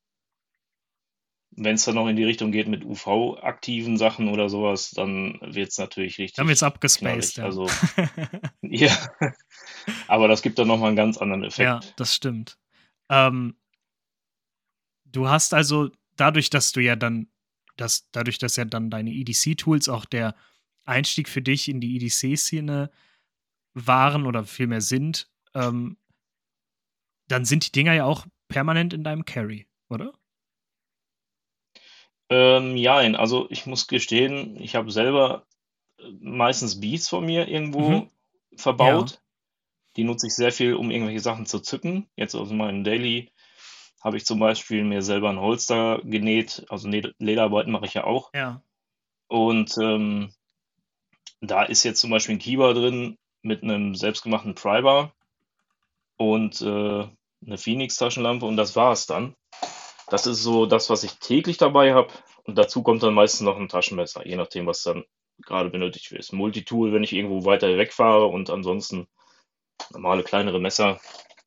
Wenn 1.60 1.74
es 1.74 1.84
dann 1.84 1.96
noch 1.96 2.06
in 2.06 2.16
die 2.16 2.24
Richtung 2.24 2.52
geht 2.52 2.68
mit 2.68 2.84
UV-aktiven 2.84 3.96
Sachen 3.96 4.28
oder 4.28 4.48
sowas, 4.48 4.90
dann 4.90 5.38
wird 5.42 5.70
es 5.70 5.78
natürlich 5.78 6.18
richtig 6.18 6.36
Dann 6.36 6.48
wird's 6.48 6.62
abgespaced, 6.62 7.34
knallig. 7.34 7.36
ja. 7.36 7.44
Also, 7.44 7.66
ja. 8.62 8.92
Aber 10.06 10.28
das 10.28 10.42
gibt 10.42 10.58
dann 10.58 10.68
noch 10.68 10.78
mal 10.78 10.88
einen 10.88 10.96
ganz 10.96 11.18
anderen 11.18 11.44
Effekt. 11.44 11.64
Ja, 11.64 11.80
das 11.96 12.14
stimmt. 12.14 12.58
Ähm, 13.10 13.56
du 15.04 15.28
hast 15.28 15.54
also 15.54 15.90
dadurch, 16.16 16.50
dass 16.50 16.72
du 16.72 16.80
ja 16.80 16.94
dann 16.96 17.28
dass 17.78 18.10
dadurch, 18.10 18.38
dass 18.38 18.56
ja 18.56 18.64
dann 18.64 18.90
deine 18.90 19.12
EDC-Tools 19.12 19.88
auch 19.88 20.04
der 20.04 20.34
Einstieg 20.84 21.28
für 21.28 21.42
dich 21.42 21.68
in 21.68 21.80
die 21.80 21.96
EDC-Szene 21.96 22.90
waren 23.74 24.26
oder 24.26 24.44
vielmehr 24.44 24.80
sind, 24.80 25.30
ähm, 25.54 25.96
dann 27.28 27.44
sind 27.44 27.66
die 27.66 27.72
Dinger 27.72 27.92
ja 27.94 28.04
auch 28.04 28.26
permanent 28.48 28.92
in 28.92 29.04
deinem 29.04 29.24
Carry, 29.24 29.66
oder? 29.88 30.12
Ähm, 32.30 32.76
jein, 32.76 33.16
also 33.16 33.46
ich 33.50 33.66
muss 33.66 33.86
gestehen, 33.86 34.60
ich 34.60 34.74
habe 34.74 34.90
selber 34.90 35.46
äh, 35.98 36.02
meistens 36.20 36.80
Beats 36.80 37.08
von 37.08 37.24
mir 37.24 37.48
irgendwo 37.48 37.80
Mhm. 37.80 38.10
verbaut. 38.56 39.20
Die 39.96 40.04
nutze 40.04 40.26
ich 40.26 40.34
sehr 40.34 40.52
viel, 40.52 40.74
um 40.74 40.90
irgendwelche 40.90 41.20
Sachen 41.20 41.46
zu 41.46 41.58
zücken. 41.60 42.06
Jetzt 42.16 42.34
aus 42.34 42.50
meinem 42.50 42.84
Daily 42.84 43.32
habe 44.00 44.16
ich 44.16 44.24
zum 44.24 44.38
Beispiel 44.38 44.84
mir 44.84 45.02
selber 45.02 45.28
ein 45.30 45.40
Holster 45.40 46.00
genäht. 46.04 46.64
Also 46.68 46.88
Lederarbeiten 46.88 47.72
mache 47.72 47.86
ich 47.86 47.94
ja 47.94 48.04
auch. 48.04 48.30
Ja. 48.34 48.62
Und 49.26 49.76
ähm, 49.78 50.32
da 51.40 51.64
ist 51.64 51.84
jetzt 51.84 52.00
zum 52.00 52.10
Beispiel 52.10 52.36
ein 52.36 52.40
Keyboard 52.40 52.76
drin 52.76 53.18
mit 53.42 53.62
einem 53.62 53.94
selbstgemachten 53.94 54.54
Prybar 54.54 55.12
und 56.16 56.60
äh, 56.60 57.06
eine 57.46 57.58
Phoenix-Taschenlampe 57.58 58.46
und 58.46 58.56
das 58.56 58.76
war's 58.76 59.06
dann. 59.06 59.34
Das 60.10 60.26
ist 60.26 60.42
so 60.42 60.66
das, 60.66 60.90
was 60.90 61.04
ich 61.04 61.18
täglich 61.18 61.58
dabei 61.58 61.94
habe. 61.94 62.12
Und 62.44 62.56
dazu 62.56 62.82
kommt 62.82 63.02
dann 63.02 63.14
meistens 63.14 63.42
noch 63.42 63.56
ein 63.56 63.68
Taschenmesser, 63.68 64.26
je 64.26 64.36
nachdem, 64.36 64.66
was 64.66 64.82
dann 64.82 65.04
gerade 65.44 65.70
benötigt 65.70 66.10
wird. 66.10 66.32
Multitool, 66.32 66.92
wenn 66.92 67.04
ich 67.04 67.12
irgendwo 67.12 67.44
weiter 67.44 67.76
wegfahre 67.76 68.26
und 68.26 68.50
ansonsten 68.50 69.06
normale 69.92 70.22
kleinere 70.24 70.60
Messer, 70.60 71.00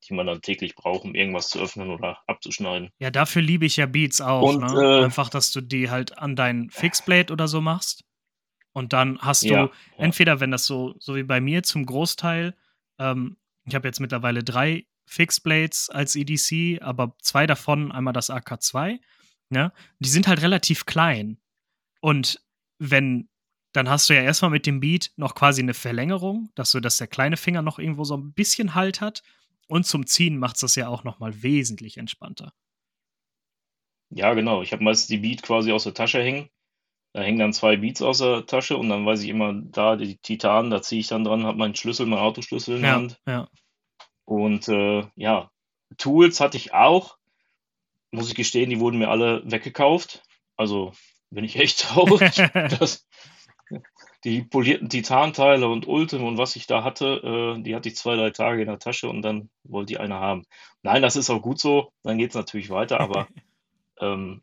die 0.07 0.13
man 0.13 0.27
dann 0.27 0.41
täglich 0.41 0.75
braucht, 0.75 1.03
um 1.03 1.15
irgendwas 1.15 1.49
zu 1.49 1.59
öffnen 1.59 1.89
oder 1.89 2.19
abzuschneiden. 2.27 2.91
Ja, 2.99 3.11
dafür 3.11 3.41
liebe 3.41 3.65
ich 3.65 3.77
ja 3.77 3.85
Beats 3.85 4.21
auch, 4.21 4.55
Und, 4.55 4.61
ne? 4.61 4.99
äh, 4.99 5.03
Einfach, 5.03 5.29
dass 5.29 5.51
du 5.51 5.61
die 5.61 5.89
halt 5.89 6.17
an 6.17 6.35
dein 6.35 6.69
Fixblade 6.69 7.33
oder 7.33 7.47
so 7.47 7.61
machst. 7.61 8.03
Und 8.73 8.93
dann 8.93 9.19
hast 9.19 9.43
du 9.43 9.49
Ja, 9.49 9.63
ja. 9.65 9.71
entweder, 9.97 10.39
wenn 10.39 10.51
das 10.51 10.65
so, 10.65 10.95
so 10.99 11.15
wie 11.15 11.23
bei 11.23 11.41
mir 11.41 11.63
zum 11.63 11.85
Großteil, 11.85 12.55
ähm, 12.99 13.37
ich 13.65 13.75
habe 13.75 13.87
jetzt 13.87 13.99
mittlerweile 13.99 14.43
drei 14.43 14.85
Fixblades 15.11 15.89
als 15.89 16.15
EDC, 16.15 16.81
aber 16.81 17.15
zwei 17.21 17.45
davon, 17.45 17.91
einmal 17.91 18.13
das 18.13 18.29
AK2, 18.29 18.99
ne? 19.49 19.73
Die 19.99 20.07
sind 20.07 20.25
halt 20.27 20.41
relativ 20.41 20.85
klein. 20.85 21.37
Und 21.99 22.41
wenn, 22.79 23.27
dann 23.73 23.89
hast 23.89 24.09
du 24.09 24.15
ja 24.15 24.21
erstmal 24.21 24.51
mit 24.51 24.65
dem 24.65 24.79
Beat 24.79 25.11
noch 25.17 25.35
quasi 25.35 25.61
eine 25.61 25.73
Verlängerung, 25.73 26.49
dass 26.55 26.71
so, 26.71 26.79
dass 26.79 26.95
der 26.97 27.07
kleine 27.07 27.35
Finger 27.35 27.61
noch 27.61 27.77
irgendwo 27.77 28.05
so 28.05 28.15
ein 28.15 28.31
bisschen 28.33 28.73
Halt 28.73 29.01
hat. 29.01 29.21
Und 29.67 29.85
zum 29.85 30.05
Ziehen 30.05 30.37
macht 30.37 30.55
es 30.55 30.61
das 30.61 30.75
ja 30.75 30.87
auch 30.87 31.03
noch 31.03 31.19
mal 31.19 31.43
wesentlich 31.43 31.97
entspannter. 31.97 32.53
Ja, 34.11 34.33
genau. 34.33 34.61
Ich 34.61 34.71
habe 34.71 34.83
meistens 34.83 35.07
die 35.07 35.17
Beat 35.17 35.43
quasi 35.43 35.73
aus 35.73 35.83
der 35.83 35.93
Tasche 35.93 36.21
hängen. 36.21 36.49
Da 37.13 37.21
hängen 37.21 37.39
dann 37.39 37.51
zwei 37.53 37.75
Beats 37.75 38.01
aus 38.01 38.19
der 38.19 38.45
Tasche 38.45 38.77
und 38.77 38.87
dann 38.87 39.05
weiß 39.05 39.23
ich 39.23 39.29
immer, 39.29 39.53
da 39.53 39.97
die 39.97 40.17
Titan, 40.17 40.69
da 40.69 40.81
ziehe 40.81 41.01
ich 41.01 41.07
dann 41.07 41.25
dran, 41.25 41.43
habe 41.43 41.57
meinen 41.57 41.75
Schlüssel, 41.75 42.05
meinen 42.05 42.19
Autoschlüssel 42.21 42.77
in 42.77 42.81
der 42.83 42.89
Ja, 42.89 42.95
Hand. 42.95 43.21
ja. 43.27 43.49
Und 44.25 44.67
äh, 44.67 45.07
ja, 45.15 45.51
Tools 45.97 46.39
hatte 46.39 46.57
ich 46.57 46.73
auch. 46.73 47.17
Muss 48.11 48.29
ich 48.29 48.35
gestehen, 48.35 48.69
die 48.69 48.79
wurden 48.79 48.99
mir 48.99 49.09
alle 49.09 49.41
weggekauft. 49.49 50.23
Also 50.57 50.93
bin 51.29 51.43
ich 51.43 51.55
echt 51.57 51.79
traurig. 51.87 52.35
dass 52.79 53.07
die 54.23 54.43
polierten 54.43 54.89
Titanteile 54.89 55.67
und 55.67 55.87
Ultim 55.87 56.23
und 56.23 56.37
was 56.37 56.55
ich 56.55 56.67
da 56.67 56.83
hatte, 56.83 57.55
äh, 57.57 57.61
die 57.63 57.75
hatte 57.75 57.89
ich 57.89 57.95
zwei, 57.95 58.15
drei 58.15 58.29
Tage 58.29 58.61
in 58.61 58.67
der 58.67 58.77
Tasche 58.77 59.09
und 59.09 59.23
dann 59.23 59.49
wollte 59.63 59.93
die 59.93 59.97
eine 59.99 60.15
haben. 60.15 60.45
Nein, 60.83 61.01
das 61.01 61.15
ist 61.15 61.29
auch 61.29 61.41
gut 61.41 61.59
so. 61.59 61.91
Dann 62.03 62.17
geht 62.17 62.29
es 62.29 62.35
natürlich 62.35 62.69
weiter, 62.69 62.99
aber 62.99 63.27
ähm, 63.99 64.41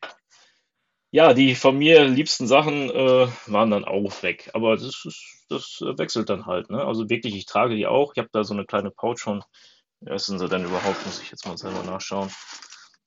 ja, 1.11 1.33
die 1.33 1.55
von 1.55 1.79
mir 1.79 2.05
liebsten 2.05 2.47
Sachen 2.47 2.91
äh, 2.91 3.29
waren 3.47 3.71
dann 3.71 3.85
auch 3.85 4.23
weg. 4.23 4.51
Aber 4.53 4.77
das, 4.77 5.05
ist, 5.05 5.38
das 5.49 5.81
äh, 5.81 5.99
wechselt 5.99 6.29
dann 6.31 6.47
halt. 6.47 6.71
Ne? 6.71 6.85
Also 6.85 7.09
wirklich, 7.09 7.35
ich 7.35 7.47
trage 7.47 7.75
die 7.75 7.87
auch. 7.87 8.13
Ich 8.15 8.19
habe 8.19 8.29
da 8.33 8.45
so 8.45 8.55
eine 8.55 8.65
kleine 8.65 8.91
Pouch 8.91 9.19
schon. 9.19 9.43
Wie 10.01 10.11
heißen 10.11 10.39
sie 10.39 10.49
denn 10.49 10.65
überhaupt? 10.65 11.05
Muss 11.07 11.21
ich 11.21 11.31
jetzt 11.31 11.47
mal 11.47 11.59
selber 11.59 11.83
nachschauen. 11.83 12.31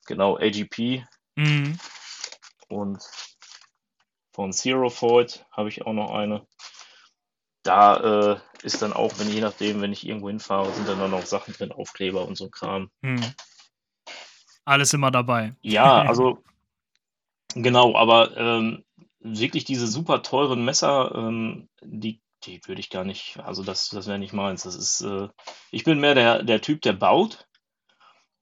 Genau, 0.07 0.38
AGP 0.38 1.05
Mhm. 1.36 1.79
und 2.67 3.01
von 4.33 4.51
Zero 4.51 4.89
Void 4.89 5.45
habe 5.51 5.69
ich 5.69 5.86
auch 5.86 5.93
noch 5.93 6.12
eine. 6.12 6.45
Da 7.63 8.33
äh, 8.33 8.39
ist 8.63 8.81
dann 8.81 8.91
auch, 8.91 9.19
wenn 9.19 9.29
je 9.29 9.39
nachdem, 9.39 9.81
wenn 9.81 9.93
ich 9.93 10.05
irgendwo 10.05 10.29
hinfahre, 10.29 10.74
sind 10.74 10.88
dann, 10.88 11.00
dann 11.00 11.12
noch 11.12 11.25
Sachen 11.25 11.53
drin, 11.53 11.71
Aufkleber 11.71 12.27
und 12.27 12.36
so 12.36 12.50
Kram. 12.50 12.89
Mhm. 13.01 13.24
Alles 14.65 14.93
immer 14.93 15.12
dabei. 15.12 15.55
Ja, 15.62 16.01
also 16.07 16.43
genau, 17.53 17.95
aber 17.95 18.36
ähm, 18.36 18.83
wirklich 19.19 19.63
diese 19.63 19.88
super 19.88 20.24
teuren 20.24 20.65
Messer, 20.65 21.13
ähm, 21.15 21.69
die, 21.83 22.19
die 22.45 22.62
würde 22.67 22.81
ich 22.81 22.89
gar 22.89 23.03
nicht, 23.03 23.39
also 23.39 23.63
das, 23.63 23.89
das 23.89 24.07
wäre 24.07 24.19
nicht 24.19 24.33
meins. 24.33 24.63
Das 24.63 24.75
ist, 24.75 25.01
äh, 25.01 25.29
ich 25.71 25.83
bin 25.83 26.00
mehr 26.00 26.15
der, 26.15 26.43
der 26.43 26.62
Typ, 26.62 26.81
der 26.81 26.93
baut. 26.93 27.48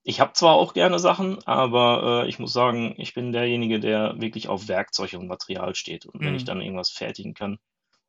Ich 0.03 0.20
habe 0.20 0.34
zwar 0.34 0.56
auch 0.56 0.74
gerne 0.74 0.98
Sachen, 1.00 1.44
aber 1.46 2.24
äh, 2.25 2.29
ich 2.29 2.39
muss 2.39 2.53
sagen, 2.53 2.96
ich 2.98 3.13
bin 3.13 3.32
derjenige, 3.32 3.79
der 3.79 4.20
wirklich 4.20 4.48
auf 4.48 4.68
Werkzeug 4.68 5.13
und 5.13 5.27
Material 5.27 5.75
steht. 5.75 6.06
Und 6.06 6.24
wenn 6.24 6.29
Mhm. 6.29 6.36
ich 6.36 6.46
dann 6.46 6.62
irgendwas 6.62 6.89
fertigen 6.91 7.34
kann, 7.34 7.60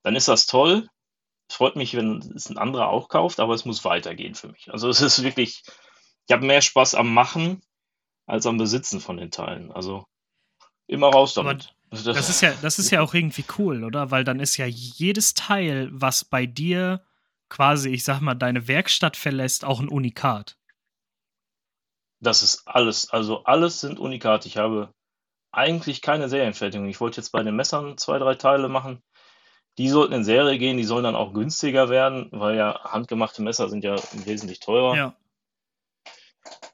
dann 0.03 0.17
ist 0.17 0.29
das 0.29 0.47
toll. 0.47 0.89
Freut 1.51 1.77
mich, 1.77 1.97
wenn 1.97 2.19
es 2.37 2.51
ein 2.51 2.59
anderer 2.59 2.91
auch 2.91 3.09
kauft, 3.09 3.41
aber 3.41 3.55
es 3.55 3.65
muss 3.65 3.85
weitergehen 3.85 4.35
für 4.35 4.49
mich. 4.49 4.73
Also 4.73 4.89
es 4.91 5.01
ist 5.01 5.23
wirklich, 5.25 5.63
ich 6.29 6.33
habe 6.35 6.47
mehr 6.47 6.63
Spaß 6.63 6.95
am 6.95 7.13
Machen 7.15 7.63
als 8.27 8.47
am 8.47 8.59
Besitzen 8.59 9.01
von 9.01 9.17
den 9.19 9.31
Teilen. 9.31 9.73
Also 9.73 10.07
immer 10.87 11.09
raus 11.09 11.35
Aber 11.37 11.57
damit. 11.91 12.19
Das 12.19 12.29
ist 12.29 12.41
ja, 12.41 12.53
das 12.63 12.79
ist 12.79 12.91
ja 12.91 13.01
auch 13.01 13.15
irgendwie 13.15 13.45
cool, 13.59 13.85
oder? 13.85 14.11
Weil 14.11 14.25
dann 14.25 14.41
ist 14.41 14.57
ja 14.57 14.67
jedes 14.67 15.35
Teil, 15.35 15.89
was 15.93 16.25
bei 16.25 16.47
dir 16.47 17.05
quasi, 17.49 17.91
ich 17.91 18.05
sag 18.05 18.21
mal, 18.21 18.35
deine 18.35 18.69
Werkstatt 18.69 19.17
verlässt, 19.17 19.65
auch 19.65 19.81
ein 19.81 19.89
Unikat. 19.89 20.57
Das 22.21 22.43
ist 22.43 22.67
alles, 22.67 23.11
also 23.11 23.45
alles 23.45 23.81
sind 23.81 23.99
Unikate. 23.99 24.47
Ich 24.47 24.57
habe 24.57 24.95
eigentlich 25.53 26.01
keine 26.03 26.29
Serienfertigung. 26.29 26.87
Ich 26.89 27.01
wollte 27.01 27.21
jetzt 27.21 27.31
bei 27.31 27.43
den 27.43 27.57
Messern 27.57 27.99
zwei, 27.99 28.19
drei 28.19 28.35
Teile 28.35 28.69
machen. 28.69 29.03
Die 29.79 29.89
sollten 29.89 30.13
in 30.13 30.25
Serie 30.25 30.59
gehen, 30.59 30.77
die 30.77 30.85
sollen 30.85 31.05
dann 31.05 31.17
auch 31.17 31.33
günstiger 31.33 31.89
werden, 31.89 32.29
weil 32.33 32.57
ja 32.57 32.85
handgemachte 32.85 33.43
Messer 33.43 33.69
sind 33.69 33.83
ja 33.83 33.97
wesentlich 34.25 34.61
teurer. 34.61 34.97
Ja. 34.97 35.17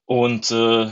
Und 0.04 0.50
äh, 0.50 0.90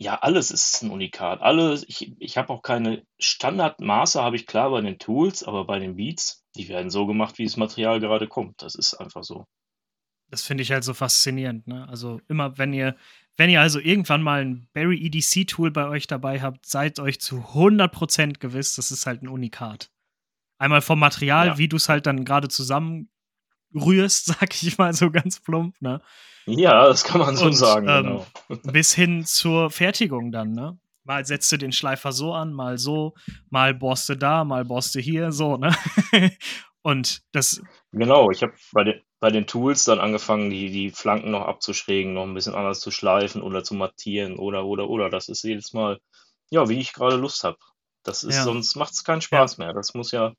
ja, 0.00 0.14
alles 0.16 0.50
ist 0.50 0.82
ein 0.82 0.90
Unikat. 0.90 1.42
Alles, 1.42 1.84
ich, 1.86 2.14
ich 2.18 2.38
habe 2.38 2.50
auch 2.52 2.62
keine 2.62 3.04
Standardmaße, 3.18 4.22
habe 4.22 4.36
ich 4.36 4.46
klar 4.46 4.70
bei 4.70 4.80
den 4.80 4.98
Tools, 4.98 5.42
aber 5.42 5.66
bei 5.66 5.78
den 5.78 5.96
Beats, 5.96 6.42
die 6.56 6.68
werden 6.68 6.90
so 6.90 7.06
gemacht, 7.06 7.36
wie 7.36 7.44
das 7.44 7.58
Material 7.58 8.00
gerade 8.00 8.26
kommt. 8.26 8.62
Das 8.62 8.74
ist 8.74 8.94
einfach 8.94 9.22
so. 9.24 9.44
Das 10.30 10.42
finde 10.42 10.62
ich 10.62 10.72
halt 10.72 10.84
so 10.84 10.94
faszinierend, 10.94 11.66
ne? 11.66 11.86
Also 11.88 12.20
immer, 12.28 12.56
wenn 12.56 12.72
ihr, 12.72 12.96
wenn 13.36 13.50
ihr 13.50 13.60
also 13.60 13.78
irgendwann 13.78 14.22
mal 14.22 14.42
ein 14.44 14.68
Barry 14.72 14.96
EDC-Tool 15.04 15.70
bei 15.70 15.86
euch 15.88 16.06
dabei 16.06 16.40
habt, 16.40 16.64
seid 16.66 16.98
euch 16.98 17.20
zu 17.20 17.36
100% 17.52 18.38
gewiss, 18.38 18.76
das 18.76 18.90
ist 18.92 19.04
halt 19.06 19.22
ein 19.22 19.28
Unikat. 19.28 19.90
Einmal 20.58 20.80
vom 20.80 20.98
Material, 20.98 21.46
Ja. 21.48 21.58
wie 21.58 21.68
du 21.68 21.76
es 21.76 21.88
halt 21.88 22.06
dann 22.06 22.24
gerade 22.24 22.48
zusammenrührst, 23.72 24.26
sag 24.40 24.62
ich 24.62 24.78
mal 24.78 24.92
so 24.92 25.10
ganz 25.10 25.40
plump, 25.40 25.80
ne? 25.80 26.00
Ja, 26.46 26.86
das 26.86 27.04
kann 27.04 27.20
man 27.20 27.36
so 27.36 27.46
Und, 27.46 27.52
sagen, 27.54 27.86
ähm, 27.88 28.04
genau. 28.04 28.26
bis 28.72 28.94
hin 28.94 29.24
zur 29.24 29.70
Fertigung 29.70 30.32
dann, 30.32 30.52
ne? 30.52 30.78
Mal 31.04 31.24
setzt 31.24 31.50
du 31.52 31.56
den 31.56 31.72
Schleifer 31.72 32.12
so 32.12 32.34
an, 32.34 32.52
mal 32.52 32.78
so, 32.78 33.14
mal 33.48 33.74
bohrst 33.74 34.08
du 34.08 34.16
da, 34.16 34.44
mal 34.44 34.64
bohrst 34.64 34.94
du 34.94 35.00
hier, 35.00 35.32
so, 35.32 35.56
ne? 35.56 35.74
Und 36.82 37.22
das, 37.32 37.60
Genau, 37.92 38.30
ich 38.30 38.42
habe 38.42 38.54
bei 38.72 38.84
den, 38.84 39.02
bei 39.18 39.30
den 39.30 39.46
Tools 39.46 39.84
dann 39.84 40.00
angefangen, 40.00 40.48
die, 40.48 40.70
die 40.70 40.90
Flanken 40.90 41.30
noch 41.30 41.42
abzuschrägen, 41.46 42.14
noch 42.14 42.22
ein 42.22 42.32
bisschen 42.32 42.54
anders 42.54 42.80
zu 42.80 42.90
schleifen 42.90 43.42
oder 43.42 43.62
zu 43.62 43.74
mattieren 43.74 44.36
oder, 44.38 44.64
oder, 44.64 44.88
oder. 44.88 45.10
Das 45.10 45.28
ist 45.28 45.42
jedes 45.42 45.74
Mal, 45.74 46.00
ja, 46.48 46.68
wie 46.70 46.78
ich 46.78 46.94
gerade 46.94 47.16
Lust 47.16 47.44
habe. 47.44 47.58
Das 48.02 48.24
ist, 48.24 48.36
Ja. 48.36 48.44
sonst 48.44 48.76
macht 48.76 48.92
es 48.94 49.04
keinen 49.04 49.20
Spaß 49.20 49.58
mehr. 49.58 49.74
Das 49.74 49.92
muss 49.92 50.10
ja, 50.10 50.32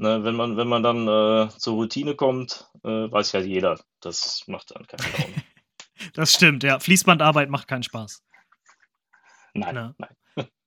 ne, 0.00 0.24
wenn 0.24 0.34
man, 0.34 0.56
wenn 0.56 0.68
man 0.68 0.82
dann 0.82 1.06
äh, 1.06 1.48
zur 1.50 1.74
Routine 1.74 2.14
kommt, 2.14 2.70
äh, 2.84 2.88
weiß 2.88 3.32
ja 3.32 3.40
jeder, 3.40 3.78
das 4.00 4.44
macht 4.46 4.74
dann 4.74 4.86
keine 4.86 5.02
Laune. 5.12 5.34
das 6.14 6.32
stimmt, 6.34 6.62
ja. 6.62 6.78
Fließbandarbeit 6.80 7.50
macht 7.50 7.68
keinen 7.68 7.82
Spaß. 7.82 8.24
Nein, 9.54 9.76
ja. 9.76 9.94
nein. 9.98 10.16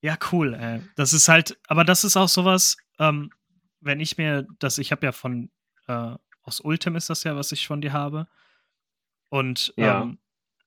Ja, 0.02 0.18
cool. 0.32 0.54
Ey. 0.54 0.82
Das 0.98 1.14
ist 1.14 1.30
halt, 1.30 1.58
aber 1.68 1.86
das 1.86 2.04
ist 2.04 2.18
auch 2.18 2.28
sowas, 2.28 2.76
ähm, 3.00 3.32
wenn 3.80 4.02
ich 4.02 4.18
mir 4.18 4.46
das, 4.60 4.78
ich 4.78 4.92
habe 4.92 5.06
ja 5.06 5.12
von, 5.14 5.50
äh, 5.88 6.16
aus 6.44 6.60
Ultim 6.60 6.96
ist 6.98 7.10
das 7.10 7.24
ja, 7.24 7.36
was 7.36 7.54
ich 7.54 7.66
von 7.66 7.82
dir 7.82 7.94
habe. 7.94 8.28
Und 9.30 9.74
ja. 9.78 10.02
ähm, 10.02 10.20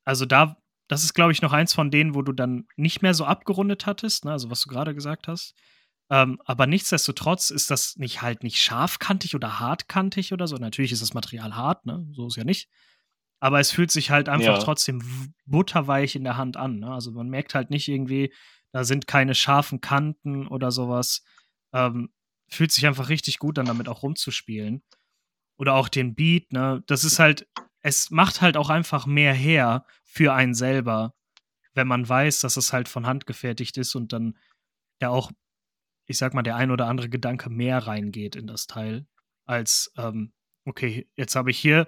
also 0.05 0.25
da, 0.25 0.57
das 0.89 1.05
ist, 1.05 1.15
glaube 1.15 1.33
ich, 1.33 1.43
noch 1.43 1.53
eins 1.53 1.75
von 1.75 1.91
denen, 1.91 2.15
wo 2.15 2.23
du 2.23 2.33
dann 2.33 2.67
nicht 2.77 3.03
mehr 3.03 3.13
so 3.13 3.27
abgerundet 3.27 3.87
hattest, 3.87 4.25
ne? 4.25 4.33
also 4.33 4.51
was 4.51 4.63
du 4.63 4.71
gerade 4.71 4.95
gesagt 4.95 5.29
hast. 5.29 5.55
Ähm, 6.09 6.41
aber 6.45 6.67
nichtsdestotrotz 6.67 7.51
ist 7.51 7.71
das 7.71 7.97
nicht 7.97 8.23
halt 8.23 8.43
nicht 8.45 8.63
scharfkantig 8.63 9.35
oder 9.35 9.59
hartkantig 9.59 10.33
oder 10.33 10.47
so. 10.47 10.57
Natürlich 10.57 10.93
ist 10.93 11.03
das 11.03 11.15
Material 11.15 11.57
hart, 11.57 11.85
ne? 11.85 12.07
So 12.13 12.29
ist 12.29 12.37
ja 12.37 12.45
nicht. 12.45 12.69
Aber 13.41 13.61
es 13.61 13.71
fühlt 13.71 13.91
sich 13.91 14.11
halt 14.11 14.29
einfach 14.29 14.59
ja. 14.59 14.59
trotzdem 14.59 15.03
butterweich 15.45 16.17
in 16.17 16.25
der 16.25 16.37
Hand 16.37 16.57
an. 16.57 16.79
Ne? 16.79 16.91
Also 16.91 17.13
man 17.13 17.29
merkt 17.29 17.55
halt 17.55 17.71
nicht 17.71 17.89
irgendwie, 17.89 18.33
da 18.73 18.85
sind 18.85 19.07
keine 19.07 19.35
scharfen 19.35 19.81
Kanten 19.81 20.47
oder 20.47 20.71
sowas. 20.71 21.23
Ähm, 21.73 22.11
fühlt 22.49 22.73
sich 22.73 22.87
einfach 22.87 23.09
richtig 23.09 23.39
gut 23.39 23.59
an, 23.59 23.67
damit 23.67 23.89
auch 23.89 24.03
rumzuspielen. 24.03 24.83
Oder 25.59 25.75
auch 25.75 25.89
den 25.89 26.15
Beat, 26.15 26.53
ne? 26.53 26.83
Das 26.87 27.03
ist 27.05 27.19
halt, 27.19 27.49
es 27.81 28.11
macht 28.11 28.41
halt 28.41 28.57
auch 28.57 28.71
einfach 28.71 29.07
mehr 29.07 29.35
her 29.35 29.87
für 30.05 30.33
einen 30.35 30.55
selber, 30.55 31.15
wenn 31.75 31.89
man 31.89 32.09
weiß, 32.09 32.41
dass 32.41 32.57
es 32.57 32.73
halt 32.73 32.89
von 32.89 33.07
Hand 33.07 33.27
gefertigt 33.27 33.77
ist 33.77 33.95
und 33.95 34.13
dann 34.13 34.39
ja 35.01 35.09
auch 35.11 35.31
ich 36.07 36.19
sag 36.19 36.35
mal, 36.35 36.43
der 36.43 36.57
ein 36.57 36.71
oder 36.71 36.87
andere 36.87 37.09
Gedanke 37.09 37.51
mehr 37.51 37.79
reingeht 37.79 38.37
in 38.37 38.47
das 38.47 38.67
Teil, 38.67 39.07
als, 39.45 39.93
ähm, 39.97 40.33
okay, 40.65 41.09
jetzt 41.17 41.37
habe 41.37 41.51
ich 41.51 41.59
hier 41.59 41.87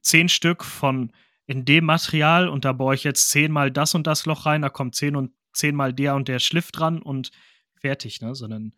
zehn 0.00 0.28
Stück 0.28 0.64
von 0.64 1.12
in 1.46 1.64
dem 1.64 1.84
Material 1.84 2.48
und 2.48 2.64
da 2.64 2.72
baue 2.72 2.94
ich 2.94 3.04
jetzt 3.04 3.30
zehnmal 3.30 3.70
das 3.70 3.94
und 3.94 4.06
das 4.06 4.26
Loch 4.26 4.46
rein, 4.46 4.62
da 4.62 4.68
kommt 4.68 4.94
zehn 4.94 5.16
und 5.16 5.32
zehnmal 5.52 5.92
der 5.92 6.14
und 6.14 6.28
der 6.28 6.38
Schliff 6.38 6.70
dran 6.70 7.02
und 7.02 7.30
fertig, 7.74 8.20
ne? 8.20 8.34
Sondern 8.34 8.72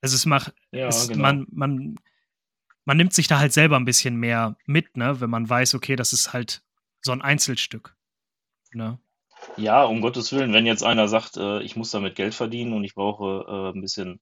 es 0.00 0.12
ist 0.12 0.26
mach, 0.26 0.50
ja, 0.72 0.88
es, 0.88 1.08
genau. 1.08 1.22
man, 1.22 1.46
man, 1.50 1.96
man 2.84 2.96
nimmt 2.96 3.14
sich 3.14 3.28
da 3.28 3.38
halt 3.38 3.52
selber 3.52 3.76
ein 3.76 3.84
bisschen 3.84 4.16
mehr 4.16 4.56
mit, 4.66 4.96
ne, 4.96 5.20
wenn 5.20 5.30
man 5.30 5.48
weiß, 5.48 5.74
okay, 5.74 5.96
das 5.96 6.12
ist 6.12 6.32
halt 6.32 6.62
so 7.00 7.12
ein 7.12 7.22
Einzelstück. 7.22 7.96
Ne? 8.72 8.98
Ja, 9.56 9.84
um 9.84 10.00
Gottes 10.00 10.32
Willen, 10.32 10.52
wenn 10.52 10.66
jetzt 10.66 10.82
einer 10.82 11.08
sagt, 11.08 11.36
äh, 11.36 11.60
ich 11.62 11.76
muss 11.76 11.90
damit 11.90 12.14
Geld 12.14 12.34
verdienen 12.34 12.72
und 12.72 12.84
ich 12.84 12.94
brauche 12.94 13.44
äh, 13.48 13.76
ein 13.76 13.80
bisschen, 13.80 14.20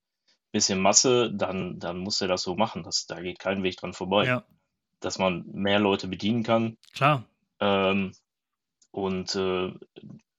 bisschen 0.51 0.79
Masse, 0.79 1.31
dann, 1.33 1.79
dann 1.79 1.97
muss 1.97 2.21
er 2.21 2.27
das 2.27 2.43
so 2.43 2.55
machen. 2.55 2.83
Das, 2.83 3.05
da 3.05 3.21
geht 3.21 3.39
kein 3.39 3.63
Weg 3.63 3.77
dran 3.77 3.93
vorbei. 3.93 4.25
Ja. 4.25 4.43
Dass 4.99 5.19
man 5.19 5.45
mehr 5.51 5.79
Leute 5.79 6.07
bedienen 6.07 6.43
kann. 6.43 6.77
Klar. 6.93 7.25
Ähm, 7.59 8.13
und 8.91 9.35
äh, 9.35 9.73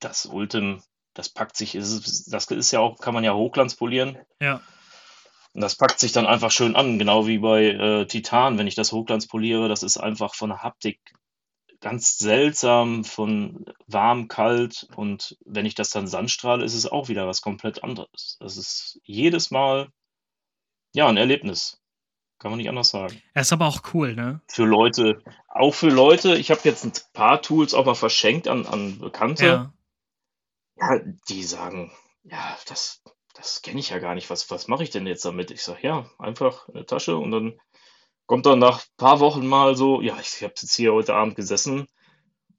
das 0.01 0.27
Ultim, 0.27 0.83
das 1.15 1.29
packt 1.29 1.57
sich, 1.57 1.75
ist, 1.75 2.33
das 2.33 2.47
ist 2.47 2.71
ja 2.71 2.81
auch, 2.81 2.99
kann 2.99 3.15
man 3.15 3.25
ja 3.25 3.35
hochglanzpolieren. 3.35 4.19
Ja. 4.41 4.61
Und 5.53 5.63
das 5.63 5.77
packt 5.77 6.01
sich 6.01 6.13
dann 6.13 6.27
einfach 6.27 6.51
schön 6.51 6.77
an, 6.77 6.99
genau 6.99 7.27
wie 7.27 7.39
bei 7.39 7.65
äh, 7.65 8.07
Titan, 8.07 8.59
wenn 8.59 8.67
ich 8.67 8.75
das 8.75 8.93
hochglanzpoliere, 8.93 9.69
das 9.69 9.83
ist 9.83 9.97
einfach 9.97 10.35
von 10.35 10.51
der 10.51 10.63
Haptik 10.63 11.01
ganz 11.81 12.19
seltsam 12.19 13.05
von 13.05 13.67
warm, 13.87 14.29
kalt 14.29 14.87
und 14.97 15.37
wenn 15.45 15.67
ich 15.67 15.75
das 15.75 15.91
dann 15.91 16.07
sandstrahle, 16.07 16.65
ist 16.65 16.75
es 16.75 16.87
auch 16.87 17.09
wieder 17.09 17.27
was 17.27 17.43
komplett 17.43 17.85
anderes. 17.85 18.37
Das 18.41 18.57
ist 18.57 19.01
jedes 19.05 19.51
Mal 19.51 19.89
ja 20.93 21.07
ein 21.07 21.17
Erlebnis. 21.17 21.81
Kann 22.39 22.51
man 22.51 22.59
nicht 22.59 22.69
anders 22.69 22.91
sagen. 22.91 23.23
Er 23.33 23.43
ist 23.43 23.53
aber 23.53 23.67
auch 23.67 23.81
cool, 23.95 24.15
ne? 24.15 24.43
Für 24.47 24.65
Leute, 24.65 25.23
auch 25.49 25.73
für 25.73 25.89
Leute, 25.89 26.37
ich 26.37 26.51
habe 26.51 26.61
jetzt 26.65 26.85
ein 26.85 26.93
paar 27.15 27.41
Tools 27.41 27.73
auch 27.73 27.87
mal 27.87 27.95
verschenkt 27.95 28.47
an, 28.47 28.67
an 28.67 28.99
Bekannte. 28.99 29.47
Ja. 29.47 29.73
ja, 30.77 31.01
die 31.29 31.43
sagen, 31.43 31.93
ja, 32.25 32.59
das, 32.69 33.03
das 33.33 33.63
kenne 33.63 33.81
ich 33.81 33.89
ja 33.89 33.99
gar 33.99 34.15
nicht. 34.15 34.29
Was, 34.29 34.51
was 34.51 34.69
mache 34.69 34.83
ich 34.83 34.91
denn 34.91 35.07
jetzt 35.07 35.25
damit? 35.25 35.51
Ich 35.51 35.63
sage, 35.63 35.81
ja, 35.83 36.11
einfach 36.19 36.69
eine 36.69 36.85
Tasche 36.85 37.17
und 37.17 37.31
dann 37.31 37.59
kommt 38.27 38.47
dann 38.47 38.59
nach 38.59 38.81
ein 38.81 38.97
paar 38.97 39.21
Wochen 39.21 39.47
mal 39.47 39.77
so, 39.77 40.01
ja, 40.01 40.17
ich 40.21 40.43
habe 40.43 40.55
jetzt 40.57 40.75
hier 40.75 40.93
heute 40.93 41.15
Abend 41.15 41.37
gesessen 41.37 41.87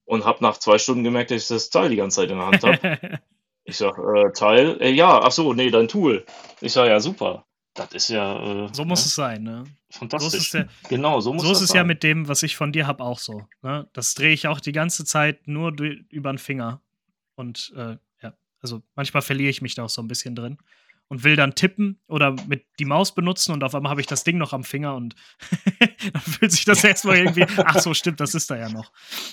und 0.06 0.25
habe 0.25 0.41
nach 0.41 0.58
zwei 0.58 0.77
Stunden 0.77 1.03
gemerkt, 1.03 1.32
dass 1.32 1.43
ich 1.43 1.47
das 1.47 1.69
Teil 1.69 1.89
die 1.89 1.97
ganze 1.97 2.17
Zeit 2.17 2.32
in 2.32 2.38
der 2.38 2.47
Hand 2.47 2.63
habe. 2.63 3.21
ich 3.65 3.77
sag, 3.77 3.97
äh, 3.97 4.32
Teil, 4.32 4.77
äh, 4.82 4.91
ja, 4.91 5.21
ach 5.21 5.32
so, 5.32 5.53
nee, 5.53 5.69
dein 5.69 5.88
Tool. 5.88 6.25
Ich 6.62 6.73
sag, 6.73 6.88
ja, 6.88 6.99
super. 6.99 7.45
Das 7.73 7.93
ist 7.93 8.10
ja. 8.10 8.65
Äh, 8.65 8.69
so 8.73 8.86
muss 8.86 9.01
ne? 9.01 9.06
es 9.06 9.15
sein, 9.15 9.43
ne? 9.43 9.63
Fantastisch. 9.91 10.51
So 10.51 10.58
ja, 10.60 10.65
genau, 10.89 11.19
so 11.19 11.34
muss 11.34 11.43
so 11.43 11.51
ist 11.51 11.62
es 11.62 11.69
sein. 11.69 11.77
ja 11.77 11.84
mit 11.84 12.01
dem, 12.01 12.27
was 12.27 12.41
ich 12.43 12.56
von 12.56 12.71
dir 12.71 12.88
habe, 12.88 13.03
auch 13.03 13.19
so. 13.19 13.45
Ne? 13.62 13.88
Das 13.93 14.15
drehe 14.15 14.34
ich 14.34 14.47
auch 14.47 14.60
die 14.60 14.71
ganze 14.71 15.06
Zeit 15.06 15.47
nur 15.47 15.73
über 16.10 16.34
den 16.34 16.39
Finger. 16.39 16.82
Und 17.36 17.71
äh, 17.75 17.97
ja, 18.23 18.34
also 18.62 18.82
manchmal 18.95 19.21
verliere 19.21 19.51
ich 19.51 19.62
mich 19.62 19.75
da 19.75 19.84
auch 19.84 19.89
so 19.89 20.01
ein 20.01 20.08
bisschen 20.08 20.36
drin 20.36 20.58
und 21.10 21.24
will 21.24 21.36
dann 21.36 21.56
tippen 21.56 22.02
oder 22.08 22.36
mit 22.48 22.65
die 22.80 22.86
Maus 22.86 23.15
benutzen 23.15 23.54
und 23.54 23.63
auf 23.63 23.74
einmal 23.74 23.91
habe 23.91 24.02
ich 24.02 24.08
das 24.08 24.24
Ding 24.24 24.38
noch 24.38 24.54
am 24.54 24.63
Finger 24.63 24.96
und 24.96 25.15
dann 26.13 26.22
fühlt 26.22 26.52
sich 26.52 26.65
das 26.65 26.84
erstmal 26.84 27.17
irgendwie, 27.17 27.46
ach 27.58 27.80
so, 27.80 27.93
stimmt, 27.93 28.20
das 28.20 28.36
ist 28.36 28.50
da 28.52 28.58
ja 28.58 28.70
noch. 28.70 28.91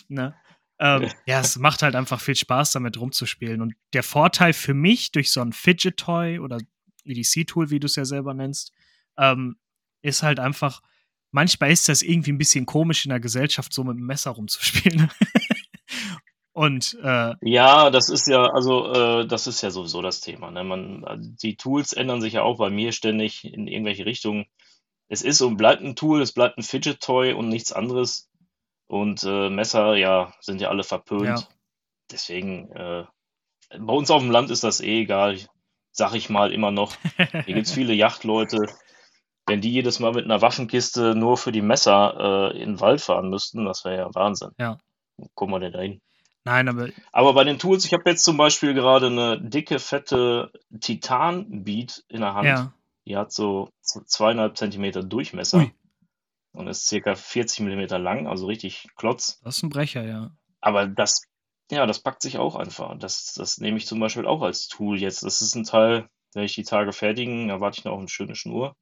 Ne? 0.09 0.35
Ähm, 0.79 1.11
ja, 1.27 1.41
es 1.41 1.57
macht 1.57 1.83
halt 1.83 1.95
einfach 1.95 2.21
viel 2.21 2.35
Spaß, 2.35 2.73
damit 2.73 2.99
rumzuspielen. 2.99 3.61
Und 3.61 3.75
der 3.93 4.03
Vorteil 4.03 4.53
für 4.53 4.75
mich 4.75 5.13
durch 5.13 5.31
so 5.31 5.41
ein 5.41 5.53
Fidget 5.53 5.97
Toy 5.97 6.39
oder 6.39 6.59
EDC-Tool, 7.05 7.71
wie 7.71 7.81
du 7.81 7.87
es 7.87 7.97
ja 7.97 8.05
selber 8.05 8.35
nennst, 8.35 8.73
ähm, 9.17 9.57
ist 10.03 10.23
halt 10.23 10.41
einfach, 10.41 10.83
manchmal 11.31 11.71
ist 11.71 11.89
das 11.89 12.03
irgendwie 12.03 12.33
ein 12.33 12.39
bisschen 12.39 12.67
komisch 12.67 13.05
in 13.05 13.11
der 13.11 13.21
Gesellschaft, 13.21 13.73
so 13.73 13.85
mit 13.85 13.97
dem 13.97 14.07
Messer 14.07 14.33
rumzuspielen. 14.33 15.11
Und 16.55 16.97
äh, 17.03 17.35
ja, 17.41 17.91
das 17.91 18.09
ist 18.09 18.29
ja, 18.29 18.45
also 18.45 18.93
äh, 18.93 19.27
das 19.27 19.49
ist 19.49 19.61
ja 19.63 19.73
sowieso 19.73 20.03
das 20.03 20.21
Thema. 20.21 20.53
Ne? 20.53 20.63
Man, 20.63 21.37
die 21.43 21.57
Tools 21.57 21.93
ändern 21.93 22.21
sich 22.21 22.35
ja 22.35 22.43
auch 22.43 22.59
bei 22.59 22.71
mir 22.71 22.93
ständig 22.93 23.45
in 23.45 23.67
irgendwelche 23.67 24.07
Richtungen. 24.07 24.47
Es 25.09 25.23
ist 25.23 25.41
und 25.41 25.57
bleibt 25.57 25.83
ein 25.83 25.97
Tool, 25.97 26.23
es 26.23 26.31
bleibt 26.31 26.57
ein 26.57 26.63
Fidget 26.63 27.01
Toy 27.01 27.33
und 27.33 27.49
nichts 27.49 27.73
anderes. 27.73 28.31
Und 28.87 29.25
äh, 29.25 29.51
Messer, 29.51 29.97
ja, 29.97 30.33
sind 30.41 30.61
ja 30.61 30.69
alle 30.69 30.85
verpönt. 30.85 31.25
Ja. 31.41 31.49
Deswegen, 32.13 32.71
äh, 32.71 33.05
bei 33.77 33.93
uns 33.93 34.13
auf 34.13 34.23
dem 34.23 34.31
Land 34.31 34.53
ist 34.53 34.63
das 34.63 34.81
eh 34.81 35.01
egal, 35.01 35.41
sag 35.91 36.15
ich 36.15 36.31
mal 36.31 36.53
immer 36.53 36.71
noch. 36.71 36.95
Hier 37.17 37.55
gibt 37.55 37.67
es 37.67 37.73
viele 37.73 37.95
Yachtleute. 37.95 38.59
Wenn 39.47 39.61
die 39.61 39.73
jedes 39.73 39.99
Mal 39.99 40.13
mit 40.13 40.25
einer 40.25 40.41
Waffenkiste 40.41 41.17
nur 41.17 41.37
für 41.37 41.51
die 41.51 41.63
Messer 41.63 42.53
äh, 42.53 42.63
in 42.63 42.75
den 42.75 42.81
Wald 42.81 43.01
fahren 43.01 43.29
müssten, 43.29 43.65
das 43.65 43.85
wäre 43.85 43.97
ja 43.97 44.15
Wahnsinn. 44.15 44.53
Ja. 44.57 44.79
Wo 45.17 45.27
kommen 45.35 45.53
wir 45.53 45.59
denn 45.59 45.73
da 45.73 45.81
hin? 45.81 46.01
Nein, 46.45 46.69
aber. 46.69 46.91
Aber 47.11 47.33
bei 47.33 47.45
den 47.45 47.59
Tools, 47.59 47.85
ich 47.87 47.95
habe 47.95 48.09
jetzt 48.09 48.23
zum 48.23 48.37
Beispiel 48.37 48.75
gerade 48.75 49.07
eine 49.07 49.41
dicke, 49.41 49.79
fette 49.79 50.53
Titan-Beat 50.79 52.05
in 52.09 52.21
der 52.21 52.35
Hand. 52.35 52.47
Ja. 52.47 52.73
Die 53.07 53.17
hat 53.17 53.33
so 53.33 53.71
zweieinhalb 53.81 54.57
Zentimeter 54.57 55.03
Durchmesser 55.03 55.59
Ui. 55.59 55.75
und 56.53 56.69
ist 56.69 56.87
circa 56.87 57.15
40 57.15 57.61
Millimeter 57.61 57.99
lang, 57.99 58.27
also 58.27 58.47
richtig 58.47 58.89
klotz. 58.97 59.41
Das 59.43 59.57
ist 59.57 59.63
ein 59.63 59.71
Brecher, 59.71 60.05
ja. 60.05 60.31
Aber 60.61 60.87
das, 60.87 61.27
ja, 61.71 61.87
das 61.87 62.01
packt 62.01 62.23
sich 62.23 62.39
auch 62.39 62.57
einfach. 62.57 62.97
Das, 62.99 63.35
das 63.35 63.59
nehme 63.59 63.77
ich 63.79 63.87
zum 63.87 64.01
Beispiel 64.01 64.27
auch 64.27 64.43
als 64.43 64.69
Tool 64.69 64.99
jetzt. 64.99 65.23
Das 65.23 65.41
ist 65.41 65.55
ein 65.55 65.65
Teil, 65.65 66.09
wenn 66.35 66.45
ich 66.45 66.55
die 66.55 66.63
Tage 66.65 66.93
fertigen, 66.93 67.49
erwarte 67.51 67.79
ich 67.79 67.85
noch 67.85 67.99
eine 67.99 68.09
schöne 68.09 68.37
Schnur. 68.37 68.75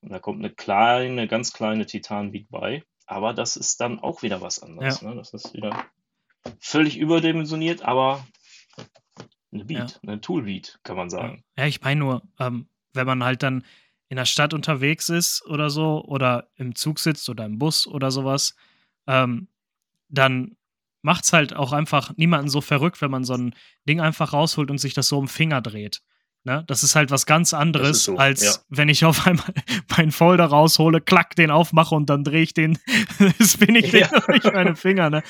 Und 0.00 0.10
da 0.10 0.18
kommt 0.18 0.38
eine 0.38 0.52
kleine, 0.52 1.28
ganz 1.28 1.52
kleine 1.52 1.86
Titan-Beat 1.86 2.48
bei. 2.50 2.84
Aber 3.06 3.34
das 3.34 3.56
ist 3.56 3.80
dann 3.80 3.98
auch 3.98 4.22
wieder 4.22 4.40
was 4.40 4.62
anderes. 4.62 5.00
Ja. 5.00 5.10
Ne? 5.10 5.16
Das 5.16 5.34
ist 5.34 5.52
wieder 5.54 5.86
völlig 6.58 6.98
überdimensioniert, 6.98 7.82
aber 7.82 8.26
eine 9.52 9.64
Beat, 9.64 10.00
ja. 10.02 10.08
eine 10.08 10.20
Toolbeat, 10.20 10.78
kann 10.82 10.96
man 10.96 11.10
sagen. 11.10 11.42
Ja, 11.56 11.66
ich 11.66 11.80
meine 11.80 12.00
nur, 12.00 12.22
ähm, 12.38 12.68
wenn 12.92 13.06
man 13.06 13.24
halt 13.24 13.42
dann 13.42 13.64
in 14.08 14.16
der 14.16 14.24
Stadt 14.24 14.54
unterwegs 14.54 15.08
ist 15.08 15.44
oder 15.46 15.70
so, 15.70 16.04
oder 16.04 16.48
im 16.56 16.74
Zug 16.74 16.98
sitzt 16.98 17.28
oder 17.28 17.44
im 17.44 17.58
Bus 17.58 17.86
oder 17.86 18.10
sowas, 18.10 18.54
ähm, 19.06 19.48
dann 20.08 20.56
macht 21.02 21.24
es 21.24 21.32
halt 21.32 21.54
auch 21.54 21.72
einfach 21.72 22.16
niemanden 22.16 22.48
so 22.48 22.60
verrückt, 22.60 23.00
wenn 23.00 23.10
man 23.10 23.24
so 23.24 23.34
ein 23.34 23.54
Ding 23.88 24.00
einfach 24.00 24.32
rausholt 24.32 24.70
und 24.70 24.78
sich 24.78 24.94
das 24.94 25.08
so 25.08 25.18
im 25.18 25.28
Finger 25.28 25.60
dreht. 25.62 26.02
Ne? 26.44 26.64
Das 26.66 26.82
ist 26.82 26.96
halt 26.96 27.10
was 27.10 27.26
ganz 27.26 27.52
anderes, 27.52 28.04
so, 28.04 28.16
als 28.16 28.42
ja. 28.42 28.52
wenn 28.68 28.88
ich 28.88 29.04
auf 29.04 29.26
einmal 29.26 29.52
meinen 29.96 30.10
Folder 30.10 30.46
raushole, 30.46 31.00
klack, 31.00 31.36
den 31.36 31.50
aufmache 31.50 31.94
und 31.94 32.08
dann 32.08 32.24
drehe 32.24 32.42
ich 32.42 32.54
den, 32.54 32.78
spinne 33.40 33.80
ich 33.80 33.90
den 33.90 34.00
ja. 34.00 34.20
durch 34.20 34.44
meine 34.52 34.74
Finger. 34.74 35.10
Ne? 35.10 35.22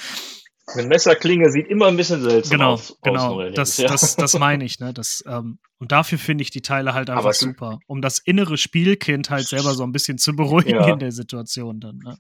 Eine 0.75 0.89
Messerklinge 0.89 1.51
sieht 1.51 1.69
immer 1.69 1.87
ein 1.87 1.97
bisschen 1.97 2.23
seltsam 2.23 2.59
genau, 2.59 2.73
aus. 2.73 2.99
Genau, 3.03 3.51
das, 3.51 3.77
ja. 3.77 3.89
das, 3.89 4.17
das 4.17 4.39
meine 4.39 4.65
ich. 4.65 4.81
Ne? 4.81 4.93
Das, 4.93 5.23
ähm, 5.27 5.59
und 5.79 5.93
dafür 5.93 6.19
finde 6.19 6.43
ich 6.43 6.51
die 6.51 6.63
Teile 6.63 6.95
halt 6.95 7.11
einfach 7.11 7.35
super, 7.35 7.81
um 7.87 8.03
das 8.03 8.19
innere 8.19 8.57
Spielkind 8.57 9.31
halt 9.31 9.47
selber 9.47 9.75
so 9.75 9.83
ein 9.83 9.93
bisschen 9.93 10.19
zu 10.19 10.35
beruhigen 10.37 10.81
ja. 10.81 10.93
in 10.93 10.99
der 10.99 11.13
Situation 11.13 11.81
dann. 11.81 11.99
Ne? 11.99 12.19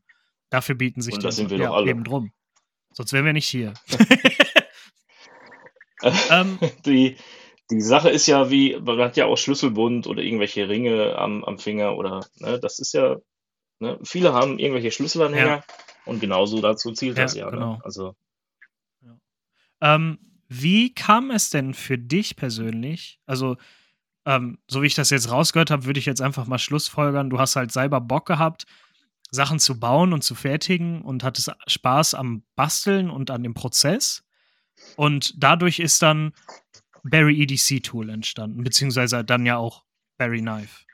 Dafür 0.50 0.74
bieten 0.74 1.00
sich 1.00 1.14
und 1.14 1.22
die 1.22 1.32
sind 1.32 1.50
wir 1.50 1.58
ja, 1.58 1.72
alle. 1.72 1.90
eben 1.90 2.04
drum. 2.04 2.32
Sonst 2.92 3.12
wären 3.12 3.24
wir 3.24 3.32
nicht 3.32 3.46
hier. 3.46 3.74
ähm, 6.30 6.58
die, 6.84 7.16
die 7.70 7.80
Sache 7.80 8.10
ist 8.10 8.26
ja 8.26 8.50
wie, 8.50 8.76
man 8.80 8.98
hat 8.98 9.16
ja 9.16 9.26
auch 9.26 9.36
Schlüsselbund 9.36 10.06
oder 10.06 10.22
irgendwelche 10.22 10.68
Ringe 10.68 11.16
am, 11.16 11.44
am 11.44 11.58
Finger 11.58 11.96
oder, 11.96 12.20
ne, 12.38 12.58
das 12.58 12.80
ist 12.80 12.94
ja, 12.94 13.16
ne, 13.78 13.98
viele 14.02 14.32
haben 14.32 14.58
irgendwelche 14.58 14.90
Schlüsselanhänger 14.90 15.46
ja. 15.46 15.64
und 16.04 16.20
genauso 16.20 16.60
dazu 16.60 16.92
zielt 16.92 17.16
das 17.16 17.34
ja. 17.34 17.46
Ne? 17.46 17.52
Genau. 17.52 17.72
Ne? 17.74 17.80
Also 17.84 18.06
ja. 18.08 18.14
Ähm, 19.80 20.18
wie 20.48 20.94
kam 20.94 21.30
es 21.30 21.50
denn 21.50 21.74
für 21.74 21.96
dich 21.96 22.36
persönlich? 22.36 23.20
Also, 23.26 23.56
ähm, 24.26 24.58
so 24.68 24.82
wie 24.82 24.86
ich 24.86 24.94
das 24.94 25.10
jetzt 25.10 25.30
rausgehört 25.30 25.70
habe, 25.70 25.84
würde 25.84 26.00
ich 26.00 26.06
jetzt 26.06 26.20
einfach 26.20 26.46
mal 26.46 26.58
Schlussfolgern. 26.58 27.30
Du 27.30 27.38
hast 27.38 27.56
halt 27.56 27.72
selber 27.72 28.00
Bock 28.00 28.26
gehabt, 28.26 28.66
Sachen 29.30 29.58
zu 29.58 29.78
bauen 29.78 30.12
und 30.12 30.22
zu 30.22 30.34
fertigen 30.34 31.02
und 31.02 31.22
hattest 31.22 31.52
Spaß 31.66 32.14
am 32.14 32.42
Basteln 32.56 33.10
und 33.10 33.30
an 33.30 33.42
dem 33.42 33.54
Prozess. 33.54 34.24
Und 34.96 35.34
dadurch 35.42 35.78
ist 35.78 36.02
dann 36.02 36.32
Barry 37.04 37.42
EDC 37.42 37.82
Tool 37.82 38.10
entstanden, 38.10 38.64
beziehungsweise 38.64 39.24
dann 39.24 39.46
ja 39.46 39.56
auch 39.56 39.84
Barry 40.18 40.40
Knife. 40.40 40.84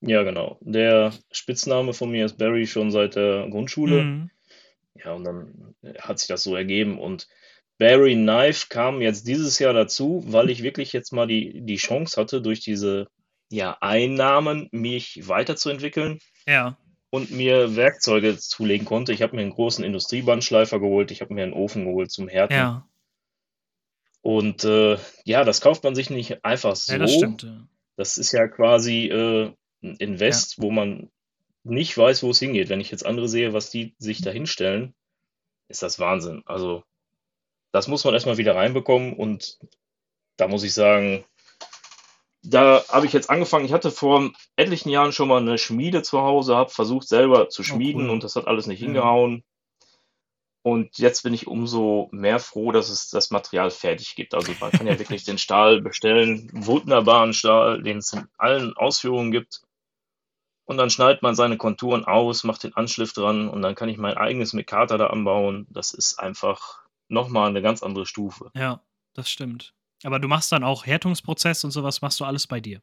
Ja, 0.00 0.22
genau. 0.22 0.58
Der 0.60 1.12
Spitzname 1.32 1.92
von 1.92 2.10
mir 2.10 2.26
ist 2.26 2.38
Barry 2.38 2.66
schon 2.66 2.90
seit 2.90 3.16
der 3.16 3.48
Grundschule. 3.48 4.04
Mhm. 4.04 4.30
Ja, 5.04 5.12
und 5.14 5.24
dann 5.24 5.74
hat 5.98 6.18
sich 6.18 6.28
das 6.28 6.42
so 6.42 6.54
ergeben. 6.56 6.98
Und 6.98 7.28
Barry 7.78 8.14
Knife 8.14 8.66
kam 8.68 9.00
jetzt 9.02 9.26
dieses 9.26 9.58
Jahr 9.58 9.74
dazu, 9.74 10.24
weil 10.26 10.50
ich 10.50 10.62
wirklich 10.62 10.92
jetzt 10.92 11.12
mal 11.12 11.26
die, 11.26 11.60
die 11.62 11.76
Chance 11.76 12.20
hatte, 12.20 12.40
durch 12.40 12.60
diese 12.60 13.08
ja, 13.50 13.76
Einnahmen 13.80 14.68
mich 14.72 15.28
weiterzuentwickeln 15.28 16.18
Ja. 16.46 16.78
und 17.10 17.30
mir 17.30 17.76
Werkzeuge 17.76 18.38
zulegen 18.38 18.86
konnte. 18.86 19.12
Ich 19.12 19.22
habe 19.22 19.36
mir 19.36 19.42
einen 19.42 19.52
großen 19.52 19.84
Industriebandschleifer 19.84 20.80
geholt, 20.80 21.10
ich 21.10 21.20
habe 21.20 21.34
mir 21.34 21.44
einen 21.44 21.52
Ofen 21.52 21.84
geholt 21.84 22.10
zum 22.10 22.28
Härten. 22.28 22.56
Ja. 22.56 22.88
Und 24.22 24.64
äh, 24.64 24.98
ja, 25.24 25.44
das 25.44 25.60
kauft 25.60 25.84
man 25.84 25.94
sich 25.94 26.10
nicht 26.10 26.44
einfach 26.44 26.74
so. 26.74 26.92
Ja, 26.92 26.98
das 26.98 27.14
stimmt. 27.14 27.44
Ja. 27.44 27.68
Das 27.96 28.18
ist 28.18 28.32
ja 28.32 28.48
quasi 28.48 29.06
äh, 29.06 29.52
ein 29.82 29.96
Invest, 29.96 30.60
wo 30.60 30.70
man 30.70 31.10
nicht 31.70 31.96
weiß, 31.96 32.22
wo 32.22 32.30
es 32.30 32.38
hingeht. 32.38 32.68
Wenn 32.68 32.80
ich 32.80 32.90
jetzt 32.90 33.04
andere 33.06 33.28
sehe, 33.28 33.52
was 33.52 33.70
die 33.70 33.94
sich 33.98 34.22
da 34.22 34.30
hinstellen, 34.30 34.94
ist 35.68 35.82
das 35.82 35.98
Wahnsinn. 35.98 36.42
Also, 36.46 36.84
das 37.72 37.88
muss 37.88 38.04
man 38.04 38.14
erstmal 38.14 38.38
wieder 38.38 38.54
reinbekommen 38.54 39.14
und 39.14 39.58
da 40.36 40.48
muss 40.48 40.62
ich 40.64 40.72
sagen, 40.74 41.24
da 42.42 42.84
habe 42.88 43.06
ich 43.06 43.12
jetzt 43.12 43.28
angefangen. 43.30 43.64
Ich 43.64 43.72
hatte 43.72 43.90
vor 43.90 44.30
etlichen 44.54 44.88
Jahren 44.90 45.12
schon 45.12 45.28
mal 45.28 45.40
eine 45.40 45.58
Schmiede 45.58 46.02
zu 46.02 46.20
Hause, 46.20 46.54
habe 46.56 46.70
versucht 46.70 47.08
selber 47.08 47.48
zu 47.48 47.62
schmieden 47.64 48.02
Oh, 48.02 48.04
cool. 48.06 48.10
und 48.10 48.24
das 48.24 48.36
hat 48.36 48.46
alles 48.46 48.66
nicht 48.66 48.80
Ja. 48.80 48.86
hingehauen. 48.86 49.42
Und 50.62 50.98
jetzt 50.98 51.22
bin 51.22 51.32
ich 51.32 51.46
umso 51.46 52.08
mehr 52.10 52.40
froh, 52.40 52.72
dass 52.72 52.88
es 52.88 53.08
das 53.10 53.30
Material 53.30 53.70
fertig 53.70 54.16
gibt. 54.16 54.34
Also 54.34 54.52
man 54.60 54.72
kann 54.72 54.86
ja 54.86 54.98
wirklich 54.98 55.24
den 55.24 55.38
Stahl 55.38 55.80
bestellen, 55.80 56.48
wunderbaren 56.52 57.32
Stahl, 57.32 57.82
den 57.82 57.98
es 57.98 58.12
in 58.12 58.26
allen 58.36 58.76
Ausführungen 58.76 59.30
gibt. 59.32 59.62
Und 60.66 60.78
dann 60.78 60.90
schneidet 60.90 61.22
man 61.22 61.36
seine 61.36 61.56
Konturen 61.56 62.04
aus, 62.04 62.42
macht 62.42 62.64
den 62.64 62.74
Anschliff 62.74 63.12
dran 63.12 63.48
und 63.48 63.62
dann 63.62 63.76
kann 63.76 63.88
ich 63.88 63.98
mein 63.98 64.16
eigenes 64.16 64.52
Mikata 64.52 64.98
da 64.98 65.06
anbauen. 65.06 65.66
Das 65.70 65.94
ist 65.94 66.18
einfach 66.18 66.80
nochmal 67.08 67.48
eine 67.48 67.62
ganz 67.62 67.84
andere 67.84 68.04
Stufe. 68.04 68.50
Ja, 68.54 68.82
das 69.14 69.30
stimmt. 69.30 69.74
Aber 70.02 70.18
du 70.18 70.26
machst 70.26 70.50
dann 70.50 70.64
auch 70.64 70.84
Härtungsprozess 70.84 71.62
und 71.64 71.70
sowas, 71.70 72.02
machst 72.02 72.18
du 72.18 72.24
alles 72.24 72.48
bei 72.48 72.60
dir. 72.60 72.82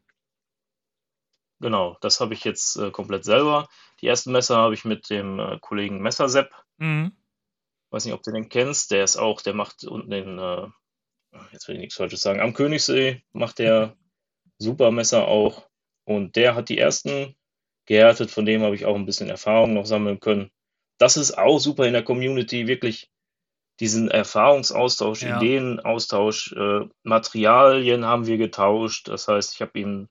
Genau, 1.60 1.98
das 2.02 2.20
habe 2.20 2.34
ich 2.34 2.44
jetzt 2.46 2.78
äh, 2.78 2.90
komplett 2.90 3.26
selber. 3.26 3.68
Die 4.02 4.08
ersten 4.08 4.32
Messer 4.32 4.58
habe 4.58 4.74
ich 4.74 4.86
mit 4.86 5.10
dem 5.10 5.40
äh, 5.40 5.60
Kollegen 5.60 6.02
Messersepp. 6.02 6.52
Mhm. 6.78 7.12
Weiß 7.90 8.06
nicht, 8.06 8.14
ob 8.14 8.24
du 8.24 8.32
den 8.32 8.50
kennst. 8.50 8.92
Der 8.92 9.04
ist 9.04 9.18
auch, 9.18 9.42
der 9.42 9.54
macht 9.54 9.84
unten 9.84 10.10
den, 10.10 10.40
äh, 10.40 10.68
jetzt 11.52 11.68
will 11.68 11.76
ich 11.76 11.82
nichts 11.82 11.96
Falsches 11.96 12.22
sagen, 12.22 12.40
am 12.40 12.54
Königssee 12.54 13.24
macht 13.34 13.60
der 13.60 13.96
super 14.58 14.92
Messer 14.92 15.28
auch. 15.28 15.70
Und 16.06 16.36
der 16.36 16.56
hat 16.56 16.70
die 16.70 16.78
ersten 16.78 17.36
gehärtet, 17.86 18.32
von 18.32 18.46
dem 18.46 18.62
habe 18.64 18.76
ich 18.76 18.86
auch 18.86 18.96
ein 18.96 19.06
bisschen 19.06 19.30
Erfahrung 19.30 19.74
noch 19.74 19.86
sammeln 19.86 20.20
können. 20.20 20.52
Das 21.00 21.18
ist 21.18 21.38
auch 21.38 21.60
super 21.60 21.86
in 21.86 21.94
der 21.94 22.04
Community, 22.04 22.68
wirklich 22.68 23.10
diesen 23.80 24.10
Erfahrungsaustausch, 24.12 25.24
Ja. 25.24 25.38
Ideenaustausch, 25.38 26.54
äh, 26.54 26.88
Materialien 27.04 28.06
haben 28.06 28.28
wir 28.28 28.38
getauscht. 28.38 29.08
Das 29.10 29.28
heißt, 29.28 29.56
ich 29.56 29.62
habe 29.62 29.80
ihm, 29.80 30.10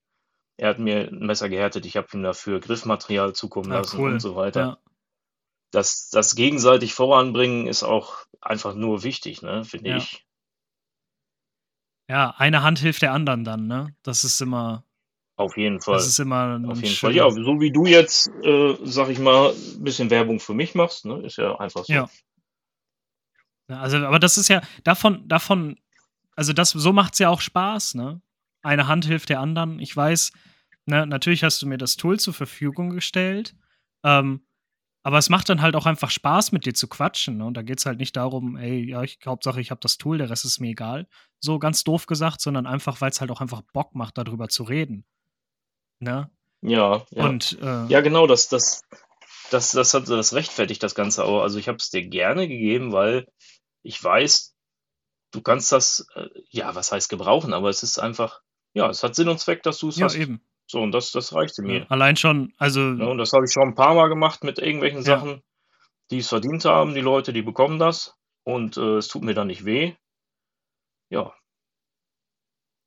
er 0.58 0.70
hat 0.70 0.78
mir 0.78 1.08
ein 1.08 1.26
Messer 1.26 1.48
gehärtet, 1.48 1.86
ich 1.86 1.96
habe 1.96 2.08
ihm 2.14 2.22
dafür 2.22 2.60
Griffmaterial 2.60 3.32
zukommen 3.34 3.70
Ja, 3.70 3.78
lassen 3.78 4.00
cool. 4.00 4.12
und 4.12 4.20
so 4.20 4.36
weiter. 4.36 4.60
Ja. 4.60 4.78
Das, 5.72 6.10
das 6.10 6.34
gegenseitig 6.34 6.94
voranbringen 6.94 7.66
ist 7.66 7.82
auch 7.82 8.26
einfach 8.40 8.74
nur 8.74 9.04
wichtig, 9.04 9.42
ne, 9.42 9.64
finde 9.64 9.90
Ja. 9.90 9.96
ich. 9.98 10.26
ja, 12.10 12.34
eine 12.36 12.62
Hand 12.62 12.78
hilft 12.80 13.02
der 13.02 13.12
anderen 13.12 13.44
dann, 13.44 13.66
ne? 13.66 13.94
Das 14.02 14.24
ist 14.24 14.40
immer, 14.42 14.84
Auf 15.36 15.56
jeden 15.56 15.80
Fall. 15.80 15.94
das 15.94 16.06
ist 16.06 16.18
immer 16.18 16.56
ein 16.56 16.66
Auf 16.66 16.80
jeden 16.82 16.94
Fall. 16.94 17.14
Ja, 17.14 17.30
so 17.30 17.60
wie 17.60 17.72
du 17.72 17.86
jetzt, 17.86 18.28
äh, 18.42 18.76
sag 18.82 19.08
ich 19.08 19.18
mal, 19.18 19.50
ein 19.50 19.82
bisschen 19.82 20.10
Werbung 20.10 20.40
für 20.40 20.54
mich 20.54 20.74
machst, 20.74 21.04
ne, 21.04 21.22
ist 21.24 21.38
ja 21.38 21.58
einfach 21.58 21.84
so. 21.84 21.92
Ja. 21.92 22.08
Ja, 23.68 23.80
Also, 23.80 23.96
aber 23.98 24.18
das 24.18 24.36
ist 24.36 24.48
ja 24.48 24.60
davon, 24.84 25.26
davon, 25.28 25.78
also 26.36 26.52
das, 26.52 26.70
so 26.70 26.92
macht 26.92 27.14
es 27.14 27.18
ja 27.20 27.28
auch 27.28 27.40
Spaß, 27.40 27.94
ne? 27.94 28.20
Eine 28.62 28.86
Hand 28.86 29.06
hilft 29.06 29.28
der 29.28 29.40
anderen. 29.40 29.78
Ich 29.78 29.96
weiß, 29.96 30.32
ne, 30.86 31.06
natürlich 31.06 31.42
hast 31.44 31.62
du 31.62 31.66
mir 31.66 31.78
das 31.78 31.96
Tool 31.96 32.20
zur 32.20 32.34
Verfügung 32.34 32.90
gestellt, 32.90 33.54
ähm, 34.04 34.46
aber 35.04 35.18
es 35.18 35.30
macht 35.30 35.48
dann 35.48 35.62
halt 35.62 35.74
auch 35.74 35.86
einfach 35.86 36.10
Spaß, 36.10 36.52
mit 36.52 36.64
dir 36.64 36.74
zu 36.74 36.86
quatschen. 36.86 37.38
Ne? 37.38 37.44
Und 37.44 37.56
da 37.56 37.62
geht 37.62 37.78
es 37.78 37.86
halt 37.86 37.98
nicht 37.98 38.16
darum, 38.16 38.56
ey, 38.56 38.88
ja, 38.88 39.02
ich, 39.02 39.18
Hauptsache 39.26 39.60
ich 39.60 39.70
habe 39.72 39.80
das 39.80 39.98
Tool, 39.98 40.18
der 40.18 40.30
Rest 40.30 40.44
ist 40.44 40.60
mir 40.60 40.70
egal. 40.70 41.08
So 41.40 41.58
ganz 41.58 41.82
doof 41.82 42.06
gesagt, 42.06 42.40
sondern 42.40 42.66
einfach, 42.66 43.00
weil 43.00 43.10
es 43.10 43.20
halt 43.20 43.32
auch 43.32 43.40
einfach 43.40 43.62
Bock 43.72 43.96
macht, 43.96 44.16
darüber 44.16 44.48
zu 44.48 44.62
reden. 44.62 45.04
Ne? 46.02 46.28
Ja, 46.62 47.04
ja. 47.10 47.24
Und 47.24 47.58
äh, 47.62 47.86
Ja, 47.86 48.00
genau, 48.00 48.26
das, 48.26 48.48
das, 48.48 48.82
das, 49.50 49.70
das 49.70 49.94
hat 49.94 50.08
das 50.08 50.34
rechtfertigt 50.34 50.82
das 50.82 50.96
Ganze 50.96 51.24
auch. 51.24 51.42
Also 51.42 51.58
ich 51.58 51.68
habe 51.68 51.76
es 51.78 51.90
dir 51.90 52.06
gerne 52.06 52.48
gegeben, 52.48 52.92
weil 52.92 53.26
ich 53.82 54.02
weiß, 54.02 54.54
du 55.30 55.40
kannst 55.42 55.70
das, 55.70 56.06
äh, 56.16 56.28
ja, 56.50 56.74
was 56.74 56.90
heißt 56.90 57.08
gebrauchen, 57.08 57.52
aber 57.52 57.68
es 57.68 57.84
ist 57.84 57.98
einfach, 57.98 58.40
ja, 58.74 58.90
es 58.90 59.04
hat 59.04 59.14
Sinn 59.14 59.28
und 59.28 59.38
Zweck, 59.38 59.62
dass 59.62 59.78
du 59.78 59.88
es 59.88 59.96
ja, 59.96 60.06
hast. 60.06 60.16
eben. 60.16 60.44
So, 60.66 60.80
und 60.80 60.90
das, 60.92 61.12
das 61.12 61.32
reichte 61.34 61.62
mir. 61.62 61.88
Allein 61.90 62.16
schon, 62.16 62.52
also 62.58 62.80
Ja, 62.80 63.06
und 63.06 63.18
das 63.18 63.32
habe 63.32 63.44
ich 63.44 63.52
schon 63.52 63.68
ein 63.68 63.74
paar 63.74 63.94
Mal 63.94 64.08
gemacht 64.08 64.42
mit 64.42 64.58
irgendwelchen 64.58 65.02
Ja. 65.02 65.18
Sachen, 65.18 65.42
die 66.10 66.18
es 66.18 66.28
verdient 66.28 66.64
haben, 66.64 66.94
die 66.94 67.00
Leute, 67.00 67.32
die 67.32 67.42
bekommen 67.42 67.78
das. 67.78 68.16
Und 68.44 68.76
äh, 68.76 68.96
es 68.96 69.06
tut 69.06 69.22
mir 69.22 69.34
dann 69.34 69.46
nicht 69.46 69.64
weh. 69.64 69.94
Ja, 71.10 71.32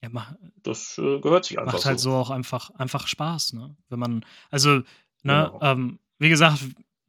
ja, 0.05 0.09
mach, 0.11 0.33
das 0.61 0.97
äh, 0.99 1.19
gehört 1.19 1.45
sich 1.45 1.57
einfach 1.57 1.73
macht 1.73 1.85
halt 1.85 1.99
so. 1.99 2.11
so 2.11 2.15
auch 2.17 2.29
einfach, 2.29 2.69
einfach 2.71 3.07
Spaß, 3.07 3.53
ne? 3.53 3.75
Wenn 3.89 3.99
man, 3.99 4.25
also, 4.51 4.69
ne, 4.79 4.83
Genau. 5.23 5.59
ähm, 5.61 5.99
wie 6.19 6.29
gesagt, 6.29 6.63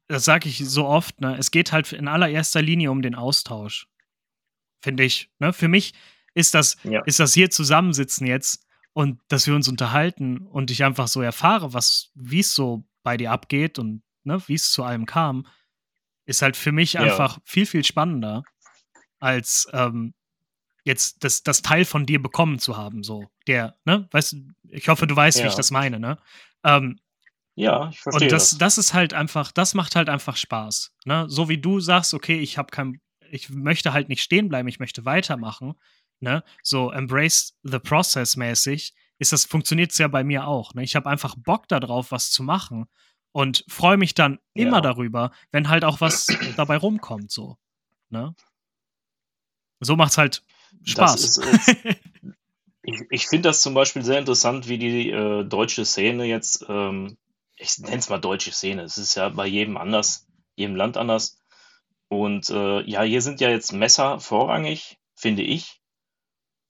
das 0.09 0.25
sage 0.25 0.49
ich 0.49 0.59
so 0.67 0.87
oft, 0.87 1.21
ne, 1.21 1.37
es 1.37 1.51
geht 1.51 1.73
halt 1.73 1.93
in 1.93 2.09
allererster 2.09 2.63
Linie 2.63 2.91
um 2.91 3.03
den 3.03 3.15
Austausch. 3.15 3.87
Finde 4.81 5.05
ich. 5.05 5.31
Ne? 5.39 5.53
Für 5.53 5.69
mich 5.69 5.93
ist 6.35 6.55
das, 6.55 6.77
Ja. 6.85 7.03
ist 7.07 7.19
das 7.19 7.35
hier 7.35 7.51
zusammensitzen 7.51 8.27
jetzt 8.27 8.67
und 8.93 9.21
dass 9.29 9.47
wir 9.47 9.55
uns 9.55 9.69
unterhalten 9.69 10.39
und 10.39 10.71
ich 10.71 10.85
einfach 10.85 11.09
so 11.09 11.21
erfahre, 11.21 11.75
was, 11.75 12.13
wie 12.15 12.41
es 12.41 12.55
so 12.55 12.85
bei 13.03 13.17
dir 13.17 13.31
abgeht 13.33 13.79
und 13.79 14.03
ne, 14.25 14.41
wie 14.47 14.55
es 14.55 14.71
zu 14.71 14.85
allem 14.85 15.05
kam, 15.07 15.47
ist 16.25 16.41
halt 16.43 16.57
für 16.57 16.73
mich 16.73 16.95
Ja. 16.95 17.01
einfach 17.03 17.41
viel, 17.45 17.67
viel 17.67 17.85
spannender, 17.85 18.43
als 19.19 19.69
ähm, 19.73 20.15
jetzt 20.87 21.25
das, 21.25 21.43
das 21.43 21.61
Teil 21.63 21.85
von 21.85 22.07
dir 22.07 22.23
bekommen 22.23 22.59
zu 22.59 22.77
haben. 22.77 23.03
So, 23.03 23.29
der, 23.47 23.77
ne, 23.85 24.09
weißt 24.13 24.33
du, 24.33 24.37
ich 24.71 24.89
hoffe, 24.89 25.07
du 25.07 25.15
weißt, 25.17 25.39
wie 25.43 25.47
ich 25.49 25.53
Ja. 25.53 25.57
das 25.57 25.71
meine, 25.71 25.99
ne? 26.01 26.19
Ähm, 26.65 26.99
Ja, 27.57 27.89
ich 27.91 28.01
verstehe 28.01 28.29
und 28.29 28.33
das, 28.33 28.51
das. 28.51 28.59
das 28.59 28.79
ist 28.79 28.95
halt 28.95 29.13
einfach, 29.13 29.51
das 29.53 29.75
macht 29.75 29.97
halt 29.97 30.09
einfach 30.09 30.37
Spaß. 30.37 30.93
Ne? 31.05 31.27
So 31.29 31.49
wie 31.49 31.59
du 31.59 31.81
sagst, 31.81 32.15
okay, 32.15 32.39
ich 32.39 32.57
habe 32.57 32.71
kein, 32.71 33.01
ich 33.31 33.51
möchte 33.51 33.93
halt 33.93 34.09
nicht 34.09 34.23
stehen 34.23 34.49
bleiben, 34.49 34.69
ich 34.69 34.79
möchte 34.79 35.05
weitermachen. 35.05 35.75
Ne? 36.21 36.45
So 36.63 36.91
embrace 36.93 37.55
the 37.63 37.79
process 37.79 38.37
mäßig 38.37 38.95
ist 39.19 39.33
das 39.33 39.47
funktioniert 39.47 39.93
es 39.93 39.99
ja 39.99 40.09
bei 40.09 40.23
mir 40.25 40.47
auch. 40.47 40.75
Ne? 40.75 40.83
Ich 40.85 40.95
habe 40.95 41.09
einfach 41.09 41.35
Bock 41.39 41.67
darauf, 41.69 42.11
was 42.13 42.31
zu 42.31 42.43
machen 42.43 42.87
und 43.33 43.65
freue 43.69 43.97
mich 43.97 44.13
dann 44.15 44.39
immer 44.55 44.77
Ja. 44.77 44.81
darüber, 44.83 45.33
wenn 45.51 45.69
halt 45.71 45.85
auch 45.85 46.01
was 46.03 46.27
dabei 46.57 46.77
rumkommt. 46.77 47.31
So, 47.31 47.57
ne? 48.11 48.35
so 49.81 49.97
macht's 49.97 50.19
halt 50.19 50.43
Spaß. 50.85 51.25
Ist, 51.25 51.39
äh, 51.85 51.95
ich 52.83 53.01
ich 53.11 53.27
finde 53.29 53.49
das 53.49 53.63
zum 53.63 53.75
Beispiel 53.75 54.03
sehr 54.05 54.19
interessant, 54.19 54.69
wie 54.69 54.79
die 54.79 55.11
äh, 55.11 55.45
deutsche 55.45 55.85
Szene 55.85 56.25
jetzt, 56.25 56.65
ähm, 56.69 57.17
ich 57.57 57.79
nenne 57.79 57.99
es 57.99 58.09
mal 58.09 58.19
deutsche 58.19 58.53
Szene, 58.53 58.83
es 58.83 58.99
ist 58.99 59.15
ja 59.15 59.29
bei 59.29 59.47
jedem 59.47 59.77
anders, 59.77 60.27
jedem 60.57 60.77
Land 60.77 60.97
anders. 60.97 61.39
Und 62.09 62.51
äh, 62.51 62.83
ja, 62.83 63.03
hier 63.03 63.23
sind 63.23 63.41
ja 63.41 63.51
jetzt 63.51 63.73
Messer 63.73 64.21
vorrangig, 64.21 64.99
finde 65.17 65.43
ich, 65.43 65.81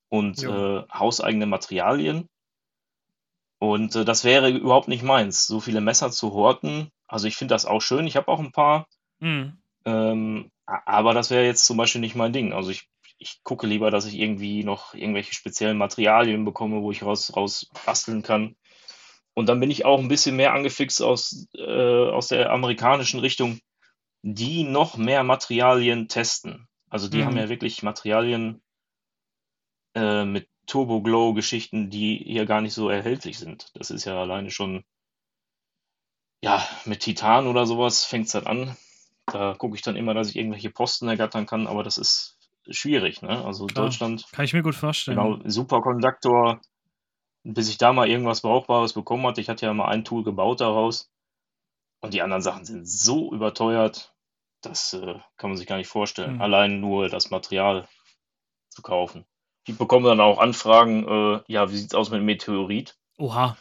und 0.09 0.43
äh, 0.43 0.83
hauseigene 0.93 1.47
Materialien. 1.47 2.29
Und 3.59 3.95
äh, 3.97 4.05
das 4.05 4.25
wäre 4.25 4.51
überhaupt 4.51 4.89
nicht 4.89 5.03
meins, 5.03 5.47
so 5.47 5.61
viele 5.61 5.81
Messer 5.81 6.11
zu 6.11 6.33
horten. 6.33 6.91
Also 7.07 7.27
ich 7.27 7.37
finde 7.37 7.55
das 7.55 7.67
auch 7.67 7.81
schön, 7.81 8.07
ich 8.07 8.17
habe 8.17 8.29
auch 8.29 8.41
ein 8.41 8.53
paar, 8.53 8.87
Mhm. 9.19 9.57
ähm, 9.87 10.51
aber 10.67 11.15
das 11.15 11.31
wäre 11.31 11.47
jetzt 11.47 11.65
zum 11.65 11.79
Beispiel 11.79 12.03
nicht 12.03 12.17
mein 12.17 12.35
Ding. 12.35 12.53
Also 12.53 12.71
ich, 12.71 12.87
ich 13.18 13.42
gucke 13.44 13.66
lieber, 13.66 13.90
dass 13.90 14.07
ich 14.07 14.14
irgendwie 14.18 14.64
noch 14.64 14.94
irgendwelche 14.94 15.35
speziellen 15.35 15.79
Materialien 15.79 16.44
bekomme, 16.44 16.83
wo 16.83 16.90
ich 16.90 17.02
raus, 17.02 17.35
raus 17.37 17.70
basteln 17.85 18.22
kann. 18.22 18.57
Und 19.35 19.48
dann 19.48 19.61
bin 19.61 19.70
ich 19.70 19.85
auch 19.85 20.00
ein 20.00 20.09
bisschen 20.09 20.37
mehr 20.37 20.52
angefixt 20.55 21.02
aus, 21.02 21.46
äh, 21.57 22.11
aus 22.11 22.29
der 22.29 22.50
amerikanischen 22.50 23.20
Richtung, 23.20 23.61
die 24.22 24.64
noch 24.64 24.96
mehr 24.96 25.24
Materialien 25.24 26.09
testen. 26.09 26.68
Also 26.90 27.09
die 27.09 27.24
haben 27.24 27.37
Mhm. 27.37 27.38
ja 27.38 27.48
wirklich 27.48 27.83
Materialien 27.83 28.62
äh, 29.94 30.24
mit 30.24 30.48
Turbo-Glow-Geschichten, 30.66 31.90
die 31.90 32.18
hier 32.18 32.46
gar 32.46 32.61
nicht 32.61 32.74
so 32.74 32.88
erhältlich 32.88 33.38
sind. 33.38 33.70
Das 33.74 33.90
ist 33.90 34.05
ja 34.05 34.20
alleine 34.20 34.50
schon, 34.50 34.85
ja, 36.42 36.66
mit 36.85 37.00
Titan 37.00 37.46
oder 37.46 37.66
sowas 37.66 38.05
fängt 38.05 38.26
es 38.26 38.33
dann 38.33 38.46
an. 38.46 38.76
Da 39.29 39.55
gucke 39.55 39.74
ich 39.76 39.83
dann 39.83 39.96
immer, 39.96 40.14
dass 40.14 40.29
ich 40.31 40.37
irgendwelche 40.37 40.70
Posten 40.70 41.09
ergattern 41.09 41.46
kann, 41.46 41.66
aber 41.66 41.83
das 41.83 41.98
ist 41.98 42.36
schwierig, 42.70 43.22
ne? 43.22 43.44
Also 43.44 43.66
Klar. 43.66 43.87
Deutschland, 43.87 44.26
Kann 44.33 44.44
ich 44.44 44.52
mir 44.52 44.62
gut 44.62 44.74
vorstellen. 44.74 45.16
genau, 45.16 45.38
Superkonduktor, 45.44 46.61
bis 47.44 47.68
ich 47.68 47.79
da 47.79 47.92
mal 47.92 48.09
irgendwas 48.09 48.40
Brauchbares 48.40 48.92
bekommen 48.92 49.26
hatte. 49.26 49.40
Ich 49.40 49.48
hatte 49.48 49.66
ja 49.66 49.74
mal 49.74 49.88
ein 49.88 50.05
Tool 50.05 50.24
gebaut 50.24 50.61
daraus. 50.61 51.11
Und 52.00 52.14
die 52.14 52.22
anderen 52.22 52.42
Sachen 52.42 52.64
sind 52.64 52.88
so 52.88 53.33
überteuert, 53.33 54.14
das 54.61 54.92
äh, 54.92 55.14
kann 55.37 55.50
man 55.50 55.57
sich 55.57 55.66
gar 55.66 55.76
nicht 55.76 55.88
vorstellen. 55.88 56.35
Hm. 56.35 56.42
Allein 56.42 56.81
nur 56.81 57.09
das 57.09 57.31
Material 57.31 57.88
zu 58.68 58.83
kaufen. 58.83 59.24
Ich 59.66 59.76
bekomme 59.76 60.09
dann 60.09 60.20
auch 60.20 60.38
Anfragen, 60.38 61.07
äh, 61.09 61.40
ja, 61.48 61.70
wie 61.70 61.76
sieht's 61.76 61.94
aus 61.94 62.11
mit 62.11 62.22
Meteorit? 62.22 62.96
Oha. 63.18 63.57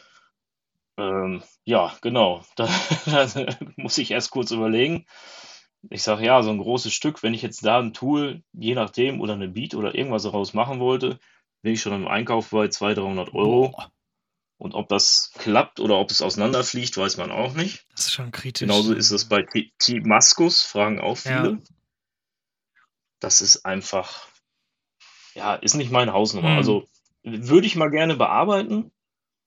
Ähm, 0.97 1.43
ja, 1.63 1.93
genau. 2.01 2.43
Da, 2.55 2.67
da 3.05 3.27
muss 3.75 3.97
ich 3.97 4.11
erst 4.11 4.31
kurz 4.31 4.51
überlegen. 4.51 5.05
Ich 5.89 6.03
sage, 6.03 6.25
ja, 6.25 6.41
so 6.41 6.49
ein 6.49 6.57
großes 6.57 6.93
Stück, 6.93 7.21
wenn 7.23 7.33
ich 7.33 7.41
jetzt 7.41 7.65
da 7.65 7.79
ein 7.79 7.93
Tool, 7.93 8.41
je 8.53 8.75
nachdem, 8.75 9.21
oder 9.21 9.33
eine 9.33 9.47
Beat 9.47 9.75
oder 9.75 9.95
irgendwas 9.95 10.23
daraus 10.23 10.53
machen 10.53 10.79
wollte, 10.79 11.19
bin 11.61 11.73
ich 11.73 11.81
schon 11.81 11.93
im 11.93 12.07
Einkauf 12.07 12.49
bei 12.49 12.67
200, 12.67 13.03
300 13.03 13.33
Euro. 13.33 13.69
Boah, 13.69 13.91
Und 14.57 14.73
ob 14.73 14.87
das 14.89 15.31
klappt 15.37 15.79
oder 15.79 15.97
ob 15.97 16.11
es 16.11 16.21
auseinanderfliegt, 16.21 16.97
weiß 16.97 17.17
man 17.17 17.31
auch 17.31 17.53
nicht. 17.53 17.85
das 17.91 18.07
ist 18.07 18.13
schon 18.13 18.31
kritisch. 18.31 18.67
Genauso 18.67 18.93
ist 18.93 19.11
es 19.11 19.25
bei 19.25 19.45
Timaskus, 19.79 20.61
fragen 20.61 20.99
auch 20.99 21.17
viele. 21.17 21.51
Ja. 21.51 21.57
Das 23.19 23.41
ist 23.41 23.65
einfach, 23.65 24.27
ja, 25.33 25.55
ist 25.55 25.75
nicht 25.75 25.91
meine 25.91 26.13
Hausnummer. 26.13 26.51
Hm. 26.51 26.57
Also 26.57 26.87
würde 27.23 27.67
ich 27.67 27.75
mal 27.75 27.89
gerne 27.89 28.15
bearbeiten. 28.15 28.91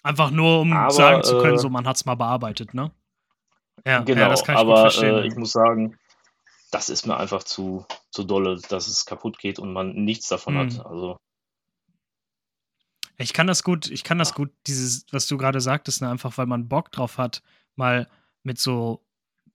Einfach 0.03 0.31
nur, 0.31 0.61
um 0.61 0.73
Aber, 0.73 0.91
sagen 0.91 1.23
zu 1.23 1.39
können, 1.39 1.57
äh, 1.57 1.59
so 1.59 1.69
man 1.69 1.87
hat 1.87 1.97
es 1.97 2.05
mal 2.05 2.15
bearbeitet, 2.15 2.75
ne? 2.75 2.93
Ja, 3.87 4.01
genau, 4.01 4.23
ja, 4.23 4.29
das 4.29 4.45
kann 4.45 4.57
ich 4.57 4.61
aber 4.61 4.81
verstehen. 4.83 5.15
äh, 5.17 5.27
ich 5.27 5.37
muss 5.37 5.53
sagen, 5.53 5.97
das 6.71 6.89
ist 6.89 7.07
mir 7.07 7.17
einfach 7.17 7.43
zu, 7.43 7.87
zu 8.11 8.25
dolle, 8.25 8.61
dass 8.69 8.89
es 8.89 9.07
kaputt 9.07 9.39
geht 9.39 9.59
und 9.59 9.73
man 9.73 9.93
nichts 9.93 10.29
davon 10.29 10.59
Hm. 10.59 10.61
hat. 10.61 10.87
Also, 10.87 11.17
Ich 13.17 13.33
kann 13.33 13.47
das 13.49 13.65
gut, 13.65 13.91
ich 13.91 14.05
kann 14.05 14.19
das 14.19 14.33
gut, 14.33 14.53
dieses, 14.67 15.05
was 15.11 15.27
du 15.27 15.37
gerade 15.39 15.61
sagtest, 15.61 16.03
ne, 16.03 16.09
einfach 16.09 16.39
weil 16.39 16.47
man 16.47 16.69
Bock 16.69 16.93
drauf 16.93 17.19
hat, 17.19 17.43
mal 17.75 18.09
mit 18.45 18.59
so 18.59 19.05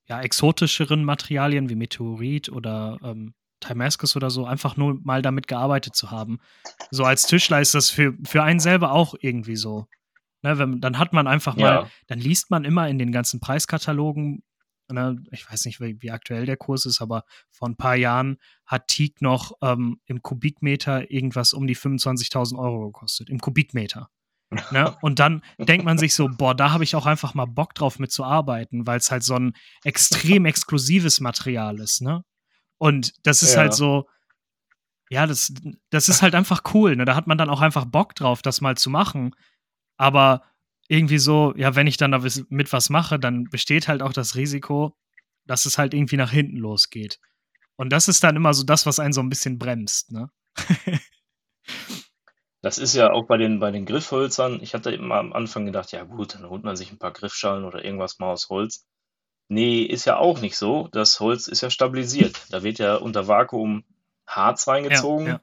ja, 0.06 0.22
exotischeren 0.22 1.06
Materialien 1.06 1.70
wie 1.70 1.76
Meteorit 1.76 2.50
oder 2.50 3.00
ähm, 3.04 3.34
Timascus 3.62 4.18
oder 4.18 4.30
so, 4.30 4.46
einfach 4.46 4.76
nur 4.76 5.00
mal 5.04 5.22
damit 5.22 5.48
gearbeitet 5.48 5.96
zu 5.96 6.12
haben. 6.12 6.40
So 6.92 7.06
als 7.06 7.24
Tischler 7.24 7.62
ist 7.62 7.74
das 7.74 7.90
für, 7.90 8.14
für 8.26 8.44
einen 8.44 8.60
selber 8.60 8.92
auch 8.92 9.16
irgendwie 9.18 9.56
so. 9.56 9.88
Ne, 10.42 10.58
wenn, 10.58 10.82
dann 10.82 11.00
hat 11.00 11.14
man 11.14 11.26
einfach 11.26 11.56
mal, 11.56 11.74
ja, 11.84 11.90
dann 12.08 12.20
liest 12.20 12.52
man 12.52 12.66
immer 12.66 12.90
in 12.90 13.00
den 13.00 13.14
ganzen 13.14 13.40
Preiskatalogen, 13.40 14.44
ich 15.32 15.50
weiß 15.50 15.66
nicht, 15.66 15.80
wie, 15.80 16.12
aktuell 16.12 16.46
der 16.46 16.58
Kurs 16.58 16.86
ist, 16.86 17.02
aber 17.02 17.24
vor 17.52 17.70
ein 17.70 17.78
paar 17.78 17.96
Jahren 17.96 18.38
hat 18.66 18.88
Teak 18.88 19.22
noch 19.22 19.54
ähm, 19.62 20.00
im 20.06 20.22
Kubikmeter 20.22 21.10
irgendwas 21.12 21.54
um 21.54 21.68
die 21.68 21.76
25.000 21.76 22.58
Euro 22.58 22.88
gekostet. 22.88 23.30
Im 23.30 23.40
Kubikmeter. 23.40 24.10
Ne? 24.72 24.96
Und 25.02 25.20
dann 25.20 25.42
denkt 25.58 25.86
man 25.86 25.98
sich 25.98 26.14
so, 26.14 26.28
boah, 26.30 26.54
da 26.54 26.72
habe 26.72 26.84
ich 26.84 26.96
auch 26.96 27.06
einfach 27.06 27.34
mal 27.34 27.46
Bock 27.46 27.74
drauf 27.74 27.98
mitzuarbeiten, 28.00 28.86
weil 28.86 28.98
es 28.98 29.10
halt 29.10 29.24
so 29.24 29.36
ein 29.36 29.54
extrem 29.84 30.46
exklusives 30.46 31.20
Material 31.20 31.80
ist, 31.80 32.02
ne? 32.02 32.24
Und 32.78 33.14
das 33.26 33.42
ist 33.44 33.54
Ja. 33.56 33.62
halt 33.62 33.74
so, 33.74 34.08
ja, 35.10 35.26
das, 35.26 35.54
das 35.90 36.10
ist 36.10 36.22
halt 36.22 36.36
einfach 36.36 36.62
cool, 36.74 36.96
ne? 36.96 37.06
Da 37.06 37.16
hat 37.16 37.28
man 37.28 37.38
dann 37.38 37.50
auch 37.50 37.62
einfach 37.62 37.86
Bock 37.86 38.16
drauf, 38.16 38.42
das 38.42 38.62
mal 38.62 38.76
zu 38.78 38.90
machen. 38.90 39.36
Aber 39.98 40.44
irgendwie 40.88 41.18
so, 41.18 41.54
ja, 41.56 41.76
wenn 41.76 41.88
ich 41.88 41.98
dann 41.98 42.12
da 42.12 42.20
wis- 42.24 42.46
mit 42.50 42.72
was 42.74 42.90
mache, 42.90 43.20
dann 43.20 43.46
besteht 43.46 43.88
halt 43.88 44.02
auch 44.02 44.14
das 44.14 44.36
Risiko, 44.36 44.96
dass 45.46 45.66
es 45.66 45.78
halt 45.78 45.94
irgendwie 45.94 46.18
nach 46.18 46.32
hinten 46.32 46.58
losgeht. 46.58 47.20
Und 47.76 47.90
das 47.92 48.08
ist 48.08 48.24
dann 48.24 48.36
immer 48.36 48.54
so 48.54 48.64
das, 48.64 48.86
was 48.86 49.00
einen 49.00 49.14
so 49.14 49.22
ein 49.22 49.30
bisschen 49.30 49.58
bremst, 49.58 50.12
ne? 50.12 50.30
das 52.62 52.78
ist 52.78 52.94
ja 52.96 53.12
auch 53.12 53.26
bei 53.28 53.38
den, 53.38 53.60
bei 53.60 53.72
den 53.72 53.86
Griffhölzern. 53.86 54.60
Ich 54.62 54.74
hatte 54.74 54.92
immer 54.92 55.16
am 55.16 55.34
Anfang 55.34 55.66
gedacht, 55.66 55.92
ja 55.92 56.04
gut, 56.04 56.36
dann 56.36 56.50
holt 56.50 56.64
man 56.64 56.76
sich 56.76 56.92
ein 56.92 57.00
paar 57.00 57.12
Griffschalen 57.12 57.66
oder 57.66 57.84
irgendwas 57.84 58.20
mal 58.20 58.32
aus 58.32 58.50
Holz. 58.50 58.86
Nee, 59.50 59.82
ist 59.82 60.06
ja 60.06 60.18
auch 60.18 60.40
nicht 60.40 60.56
so. 60.56 60.88
Das 60.92 61.20
Holz 61.20 61.48
ist 61.48 61.62
ja 61.62 61.70
stabilisiert. 61.70 62.40
Da 62.52 62.64
wird 62.64 62.80
ja 62.80 62.96
unter 62.96 63.28
Vakuum 63.28 63.84
Harz 64.26 64.68
reingezogen. 64.68 65.28
ja. 65.28 65.42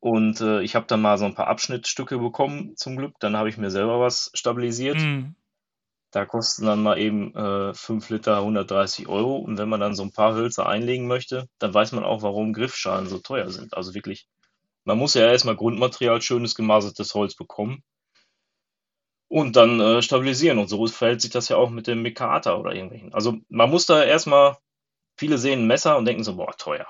Und 0.00 0.40
äh, 0.40 0.62
ich 0.62 0.74
habe 0.76 0.86
da 0.86 0.96
mal 0.96 1.18
so 1.18 1.24
ein 1.24 1.34
paar 1.34 1.48
Abschnittstücke 1.48 2.18
bekommen, 2.18 2.76
zum 2.76 2.96
Glück. 2.96 3.14
Dann 3.20 3.36
habe 3.36 3.48
ich 3.48 3.56
mir 3.58 3.70
selber 3.70 4.00
was 4.00 4.30
stabilisiert. 4.34 4.98
Mm, 4.98 5.34
Da 6.12 6.26
kosten 6.26 6.66
dann 6.66 6.82
mal 6.82 6.98
eben 6.98 7.34
äh, 7.34 7.74
5 7.74 8.10
Liter 8.10 8.38
130 8.38 9.08
Euro. 9.08 9.36
Und 9.36 9.58
wenn 9.58 9.68
man 9.68 9.80
dann 9.80 9.94
so 9.94 10.02
ein 10.02 10.12
paar 10.12 10.34
Hölzer 10.34 10.66
einlegen 10.66 11.06
möchte, 11.06 11.48
dann 11.58 11.74
weiß 11.74 11.92
man 11.92 12.04
auch, 12.04 12.22
warum 12.22 12.52
Griffschalen 12.52 13.08
so 13.08 13.18
teuer 13.18 13.50
sind. 13.50 13.74
Also 13.76 13.94
wirklich, 13.94 14.28
man 14.84 14.98
muss 14.98 15.14
ja 15.14 15.26
erstmal 15.30 15.56
Grundmaterial, 15.56 16.22
schönes 16.22 16.54
gemasertes 16.54 17.14
Holz 17.14 17.34
bekommen. 17.36 17.82
Und 19.28 19.56
dann 19.56 19.80
äh, 19.80 20.02
stabilisieren. 20.02 20.58
Und 20.58 20.68
so 20.68 20.86
verhält 20.86 21.20
sich 21.20 21.30
das 21.30 21.48
ja 21.48 21.56
auch 21.56 21.70
mit 21.70 21.86
dem 21.86 22.02
Mikata 22.02 22.54
oder 22.56 22.74
irgendwelchen. 22.74 23.12
Also 23.14 23.38
man 23.48 23.70
muss 23.70 23.86
da 23.86 24.02
erstmal, 24.04 24.56
viele 25.18 25.38
sehen 25.38 25.62
ein 25.62 25.66
Messer 25.66 25.96
und 25.98 26.04
denken 26.06 26.24
so, 26.24 26.36
boah, 26.36 26.56
teuer. 26.56 26.86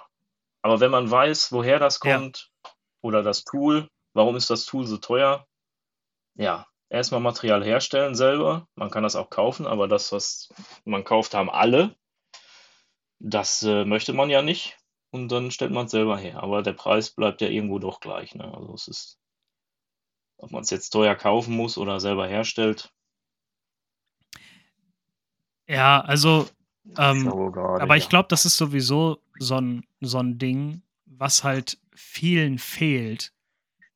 Aber 0.63 0.81
wenn 0.81 0.91
man 0.91 1.11
weiß, 1.11 1.53
woher 1.53 1.79
das 1.79 2.01
kommt 2.01 2.51
oder 3.07 3.23
das 3.23 3.45
Tool, 3.45 3.89
warum 4.15 4.37
ist 4.37 4.51
das 4.51 4.67
Tool 4.67 4.87
so 4.87 4.99
teuer? 4.99 5.47
Ja, 6.35 6.67
erstmal 6.89 7.21
Material 7.21 7.65
herstellen 7.65 8.15
selber. 8.15 8.69
Man 8.75 8.91
kann 8.91 9.03
das 9.03 9.17
auch 9.17 9.31
kaufen, 9.31 9.67
aber 9.67 9.89
das, 9.89 10.13
was 10.13 10.53
man 10.85 11.05
kauft, 11.05 11.35
haben 11.35 11.51
alle. 11.51 11.97
Das 13.19 13.63
äh, 13.63 13.85
möchte 13.85 14.13
man 14.13 14.29
ja 14.29 14.43
nicht. 14.43 14.77
Und 15.11 15.29
dann 15.29 15.51
stellt 15.51 15.73
man 15.73 15.87
es 15.87 15.93
selber 15.93 16.19
her. 16.19 16.43
Aber 16.43 16.63
der 16.63 16.73
Preis 16.73 17.11
bleibt 17.11 17.41
ja 17.41 17.49
irgendwo 17.49 17.79
doch 17.79 18.01
gleich. 18.01 18.35
Ne? 18.35 18.53
Also 18.53 18.75
es 18.75 18.89
ist, 18.89 19.19
ob 20.39 20.51
man 20.51 20.63
es 20.63 20.71
jetzt 20.71 20.91
teuer 20.91 21.15
kaufen 21.15 21.55
muss 21.55 21.79
oder 21.79 22.01
selber 22.01 22.27
herstellt. 22.27 22.93
ja, 25.67 26.01
also, 26.01 26.49
Ich 26.85 26.99
ähm, 26.99 27.29
aber 27.29 27.97
ich 27.97 28.09
glaube, 28.09 28.29
das 28.29 28.45
ist 28.45 28.57
sowieso 28.57 29.23
so 29.39 29.57
ein, 29.57 29.87
so 30.01 30.19
ein 30.19 30.39
Ding, 30.39 30.83
was 31.07 31.45
halt 31.45 31.79
vielen 31.97 32.59
fehlt. 32.59 33.33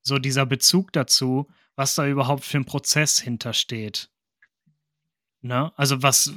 So 0.03 0.19
dieser 0.19 0.47
Bezug 0.47 0.93
dazu, 0.93 1.47
was 1.77 1.95
da 1.95 2.07
überhaupt 2.07 2.45
für 2.45 2.57
ein 2.59 2.65
Prozess 2.65 3.21
hintersteht. 3.21 4.11
Ne? 5.43 5.73
Also 5.77 6.03
was, 6.03 6.35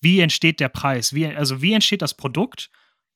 wie 0.00 0.20
entsteht 0.20 0.60
der 0.60 0.68
Preis? 0.68 1.12
Wie, 1.14 1.26
also 1.26 1.62
wie 1.62 1.72
entsteht 1.72 2.02
das 2.02 2.14
Produkt? 2.14 2.70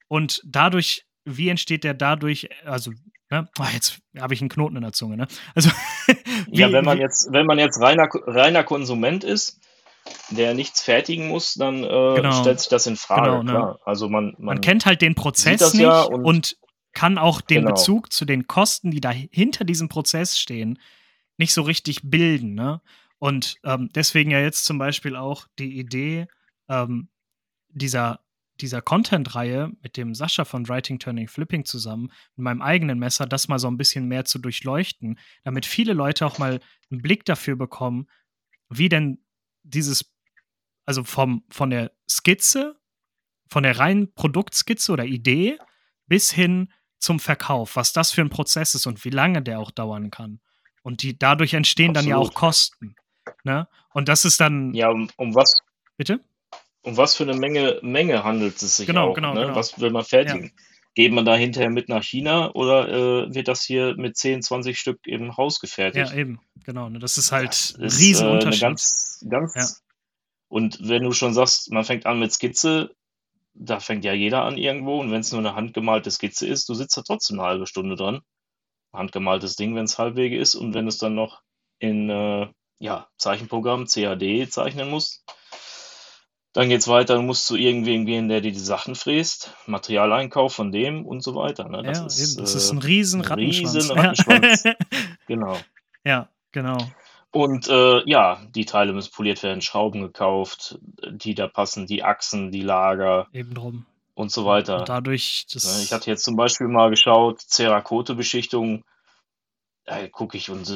Und 0.09 0.43
dadurch, 0.45 1.05
wie 1.25 1.49
entsteht 1.49 1.85
der 1.85 1.95
dadurch, 1.95 2.49
also, 2.65 2.93
ne? 3.31 3.49
Ah, 3.59 3.69
jetzt 3.73 4.01
habe 4.19 4.35
ich 4.35 4.41
einen 4.41 4.49
Knoten 4.49 4.77
in 4.77 4.83
der 4.83 4.93
Zunge, 4.93 5.17
ne? 5.17 5.29
Also, 5.55 5.71
Ja, 6.51 6.69
wie- 6.69 6.73
wenn 6.73 6.85
man 6.85 6.99
jetzt, 6.99 7.29
wenn 7.33 7.47
man 7.47 7.59
jetzt 7.59 7.81
reiner, 7.81 8.09
reiner 8.27 8.65
Konsument 8.65 9.23
ist, 9.25 9.61
der 10.31 10.55
nichts 10.55 10.81
fertigen 10.83 11.29
muss, 11.29 11.55
dann 11.55 11.85
äh, 11.85 12.15
Genau. 12.17 12.33
stellt 12.41 12.59
sich 12.61 12.69
das 12.69 12.87
in 12.87 12.97
Frage, 12.97 13.39
Genau, 13.41 13.43
ne? 13.73 13.79
Also 13.85 14.09
man, 14.09 14.35
man, 14.39 14.45
man 14.57 14.61
kennt 14.61 14.87
halt 14.87 15.03
den 15.03 15.15
Prozess 15.15 15.75
nicht 15.75 15.83
ja 15.83 16.03
und, 16.03 16.25
und- 16.25 16.57
kann 16.93 17.19
auch 17.19 17.41
den 17.41 17.63
Genau. 17.63 17.75
Bezug 17.75 18.13
zu 18.13 18.25
den 18.25 18.47
Kosten, 18.47 18.91
die 18.91 19.01
da 19.01 19.11
hinter 19.11 19.65
diesem 19.65 19.89
Prozess 19.89 20.39
stehen, 20.39 20.79
nicht 21.37 21.53
so 21.53 21.63
richtig 21.63 22.01
bilden. 22.05 22.55
Ne? 22.55 22.81
Und 23.19 23.57
ähm, 23.65 23.91
deswegen 23.95 24.31
ja 24.31 24.41
jetzt 24.41 24.65
zum 24.65 24.79
Beispiel 24.79 25.17
auch 25.17 25.47
die 25.59 25.79
Idee 25.79 26.27
ähm, 26.69 27.09
dieser, 27.69 28.21
dieser 28.61 28.83
Content-Reihe 28.83 29.73
mit 29.83 29.97
dem 29.97 30.15
Sascha 30.15 30.45
von 30.45 30.69
Writing, 30.69 30.99
Turning, 30.99 31.29
Flipping 31.29 31.65
zusammen, 31.65 32.13
mit 32.37 32.45
meinem 32.45 32.63
eigenen 32.63 32.99
Messer, 32.99 33.27
das 33.27 33.49
mal 33.49 33.59
so 33.59 33.69
ein 33.69 33.77
bisschen 33.77 34.09
mehr 34.09 34.25
zu 34.25 34.39
durchleuchten, 34.39 35.19
damit 35.45 35.67
viele 35.67 35.93
Leute 35.93 36.27
auch 36.27 36.39
mal 36.39 36.61
einen 36.91 37.03
Blick 37.03 37.25
dafür 37.25 37.57
bekommen, 37.57 38.09
wie 38.69 38.89
denn 38.89 39.19
dieses, 39.63 40.13
also 40.87 41.05
vom, 41.05 41.45
von 41.51 41.71
der 41.71 41.93
Skizze, 42.09 42.77
von 43.49 43.63
der 43.63 43.79
reinen 43.79 44.13
Produktskizze 44.15 44.93
oder 44.93 45.05
Idee 45.05 45.59
bis 46.07 46.31
hin 46.31 46.73
zum 47.01 47.19
Verkauf, 47.19 47.77
was 47.77 47.93
das 47.93 48.13
für 48.13 48.21
ein 48.21 48.31
Prozess 48.31 48.75
ist 48.75 48.87
und 48.87 49.05
wie 49.05 49.11
lange 49.11 49.43
der 49.43 49.59
auch 49.59 49.71
dauern 49.71 50.11
kann. 50.11 50.41
Und 50.83 51.03
die, 51.03 51.19
dadurch 51.19 51.55
entstehen 51.55 51.95
dann 51.95 52.07
ja 52.07 52.17
auch 52.17 52.29
Absolut. 52.29 52.35
Kosten. 52.35 52.97
Ne? 53.45 53.69
Und 53.93 54.09
das 54.09 54.25
ist 54.25 54.41
dann, 54.41 54.73
ja, 54.75 54.89
um, 54.91 55.11
um 55.17 55.35
was, 55.35 55.61
bitte? 55.97 56.21
um 56.83 56.97
was 56.97 57.17
für 57.17 57.25
eine 57.25 57.35
Menge, 57.35 57.79
Menge 57.83 58.25
handelt 58.25 58.61
es 58.61 58.77
sich 58.79 58.87
Genau, 58.87 59.11
auch, 59.11 59.15
genau, 59.15 59.35
ne? 59.35 59.43
genau. 59.43 59.55
Was 59.57 59.79
will 59.81 59.91
man 59.91 60.05
fertigen? 60.05 60.53
Geht 60.95 61.13
man 61.13 61.25
da 61.25 61.37
hinterher 61.37 61.71
mit 61.71 61.89
nach 61.89 62.03
China 62.03 62.53
oder 62.53 62.89
äh, 62.89 63.35
wird 63.35 63.49
das 63.49 63.63
hier 63.63 63.95
mit 63.97 64.17
10, 64.17 64.43
20 64.43 64.79
Stück 64.79 65.07
im 65.07 65.37
Haus 65.37 65.61
gefertigt? 65.61 66.11
Ja, 66.11 66.17
eben, 66.17 66.41
genau. 66.65 66.89
Ne? 66.89 66.99
Das 66.99 67.17
ist 67.17 67.31
halt 67.31 67.75
ein 67.79 67.85
ist, 67.85 68.01
Riesenunterschied. 68.01 68.63
Äh, 68.63 68.67
ganz, 68.67 69.25
ganz. 69.29 69.55
Ja. 69.55 69.67
Und 70.49 70.89
wenn 70.89 71.05
du 71.05 71.13
schon 71.13 71.33
sagst, 71.33 71.71
man 71.71 71.85
fängt 71.85 72.07
an 72.07 72.19
mit 72.19 72.33
Skizze, 72.33 72.97
da 73.55 73.81
fängt 73.81 74.05
ja 74.05 74.13
jeder 74.13 74.43
an 74.43 74.57
irgendwo 74.57 75.01
und 75.01 75.11
wenn 75.11 75.21
es 75.21 75.33
nur 75.33 75.41
eine 75.41 75.55
handgemalte 75.55 76.11
Skizze 76.11 76.47
ist, 76.47 76.69
du 76.69 76.75
sitzt 76.75 76.97
da 76.97 77.03
trotzdem 77.03 77.39
eine 77.39 77.49
halbe 77.49 77.67
Stunde 77.67 77.97
dran. 77.97 78.21
Handgemaltes 78.93 79.57
Ding, 79.57 79.75
wenn 79.75 79.85
es 79.85 79.99
halbwege 79.99 80.39
ist 80.39 80.55
und 80.55 80.75
wenn 80.75 80.89
es 80.89 80.99
dann 80.99 81.15
noch 81.15 81.43
in 81.79 82.11
äh, 82.11 82.49
ja, 82.79 83.09
Zeichenprogramm 83.19 83.87
CAD 83.87 84.51
zeichnen 84.51 84.91
musst, 84.91 85.25
dann 86.53 86.69
geht's 86.69 86.89
weiter, 86.89 87.15
du 87.15 87.23
musst 87.23 87.47
zu 87.47 87.57
irgendwem 87.57 88.07
gehen, 88.07 88.29
der 88.29 88.41
dir 88.41 88.51
die 88.51 88.59
Sachen 88.59 88.97
fräst, 88.97 89.55
Materialeinkauf 89.67 90.53
von 90.53 90.73
dem 90.73 91.07
und 91.07 91.23
so 91.23 91.37
weiter. 91.37 91.69
Ne? 91.69 91.83
Das, 91.85 91.99
ja, 91.99 92.07
ist, 92.07 92.41
das 92.41 92.55
äh, 92.55 92.57
ist 92.57 92.73
ein 92.73 92.79
riesen 92.79 93.21
Rattenschwanz. 93.21 93.75
Riesen 93.77 93.91
Rattenschwanz. 93.93 94.65
genau. 95.29 95.57
Ja, 96.05 96.29
genau. 96.51 96.79
Und 97.33 97.69
äh, 97.69 98.03
ja, 98.09 98.45
die 98.49 98.65
Teile 98.65 98.93
müssen 98.93 99.13
poliert 99.13 99.43
werden, 99.43 99.63
Schrauben 99.63 100.01
gekauft, 100.01 100.79
die 101.11 101.35
da 101.35 101.47
passen, 101.47 101.87
die 101.87 102.03
Achsen, 102.03 102.51
die 102.51 102.63
Lager. 102.63 103.29
Eben 103.33 103.55
drum. 103.55 103.87
Und 104.15 104.33
so 104.33 104.45
weiter. 104.45 104.81
Und 104.81 104.89
dadurch, 104.89 105.47
das 105.53 105.65
ne, 105.65 105.85
Ich 105.85 105.93
hatte 105.93 106.11
jetzt 106.11 106.25
zum 106.25 106.37
Beispiel 106.37 106.67
mal 106.67 106.91
geschaut, 106.91 107.41
Cerakote-Beschichtung. 107.41 108.85
Da 109.85 110.07
gucke 110.09 110.37
ich 110.37 110.51
und 110.51 110.69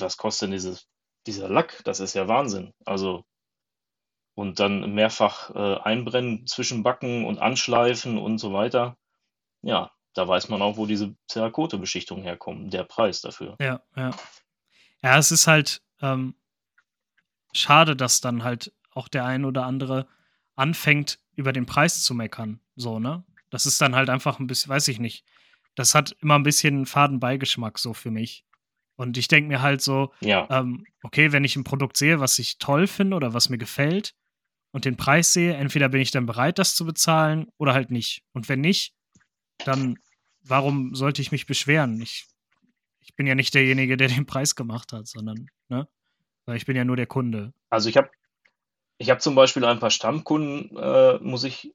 was 0.00 0.16
kostet 0.16 0.46
denn 0.46 0.52
dieses, 0.52 0.86
dieser 1.26 1.48
Lack? 1.48 1.82
Das 1.84 2.00
ist 2.00 2.14
ja 2.14 2.28
Wahnsinn. 2.28 2.72
Also, 2.84 3.24
und 4.34 4.60
dann 4.60 4.94
mehrfach 4.94 5.50
äh, 5.54 5.80
einbrennen 5.80 6.46
zwischen 6.46 6.82
Backen 6.82 7.24
und 7.24 7.38
Anschleifen 7.38 8.18
und 8.18 8.38
so 8.38 8.52
weiter. 8.52 8.96
Ja, 9.62 9.90
da 10.14 10.28
weiß 10.28 10.48
man 10.48 10.62
auch, 10.62 10.76
wo 10.76 10.86
diese 10.86 11.16
Cerakote-Beschichtungen 11.28 12.22
herkommen, 12.22 12.70
der 12.70 12.84
Preis 12.84 13.20
dafür. 13.20 13.56
Ja, 13.60 13.80
ja. 13.96 14.10
Ja, 15.02 15.18
es 15.18 15.30
ist 15.30 15.46
halt 15.46 15.82
ähm, 16.00 16.34
schade, 17.52 17.96
dass 17.96 18.20
dann 18.20 18.44
halt 18.44 18.72
auch 18.90 19.08
der 19.08 19.24
ein 19.24 19.44
oder 19.44 19.64
andere 19.64 20.08
anfängt, 20.56 21.20
über 21.36 21.52
den 21.52 21.66
Preis 21.66 22.02
zu 22.02 22.14
meckern. 22.14 22.60
So, 22.74 22.98
ne? 22.98 23.24
Das 23.50 23.64
ist 23.64 23.80
dann 23.80 23.94
halt 23.94 24.10
einfach 24.10 24.40
ein 24.40 24.46
bisschen, 24.46 24.70
weiß 24.70 24.88
ich 24.88 24.98
nicht. 24.98 25.24
Das 25.74 25.94
hat 25.94 26.16
immer 26.20 26.34
ein 26.34 26.42
bisschen 26.42 26.86
Fadenbeigeschmack 26.86 27.78
so 27.78 27.94
für 27.94 28.10
mich. 28.10 28.44
Und 28.96 29.16
ich 29.16 29.28
denke 29.28 29.48
mir 29.48 29.62
halt 29.62 29.80
so, 29.80 30.12
ja. 30.20 30.48
ähm, 30.50 30.84
okay, 31.04 31.30
wenn 31.30 31.44
ich 31.44 31.54
ein 31.54 31.62
Produkt 31.62 31.96
sehe, 31.96 32.18
was 32.18 32.38
ich 32.40 32.58
toll 32.58 32.88
finde 32.88 33.16
oder 33.16 33.32
was 33.32 33.48
mir 33.48 33.58
gefällt 33.58 34.16
und 34.72 34.84
den 34.84 34.96
Preis 34.96 35.32
sehe, 35.32 35.54
entweder 35.54 35.88
bin 35.88 36.00
ich 36.00 36.10
dann 36.10 36.26
bereit, 36.26 36.58
das 36.58 36.74
zu 36.74 36.84
bezahlen 36.84 37.46
oder 37.58 37.74
halt 37.74 37.92
nicht. 37.92 38.24
Und 38.32 38.48
wenn 38.48 38.60
nicht, 38.60 38.94
dann 39.64 39.98
warum 40.42 40.94
sollte 40.96 41.22
ich 41.22 41.30
mich 41.30 41.46
beschweren? 41.46 42.00
Ich 42.00 42.26
ich 43.08 43.16
bin 43.16 43.26
ja 43.26 43.34
nicht 43.34 43.54
derjenige, 43.54 43.96
der 43.96 44.08
den 44.08 44.26
Preis 44.26 44.54
gemacht 44.54 44.92
hat, 44.92 45.06
sondern, 45.08 45.48
ne? 45.68 45.88
Weil 46.44 46.56
ich 46.56 46.66
bin 46.66 46.76
ja 46.76 46.84
nur 46.84 46.96
der 46.96 47.06
Kunde. 47.06 47.54
Also 47.70 47.88
ich 47.88 47.96
habe 47.96 48.10
ich 48.98 49.10
hab 49.10 49.22
zum 49.22 49.34
Beispiel 49.34 49.64
ein 49.64 49.78
paar 49.78 49.90
Stammkunden, 49.90 50.76
äh, 50.76 51.18
muss 51.20 51.44
ich, 51.44 51.74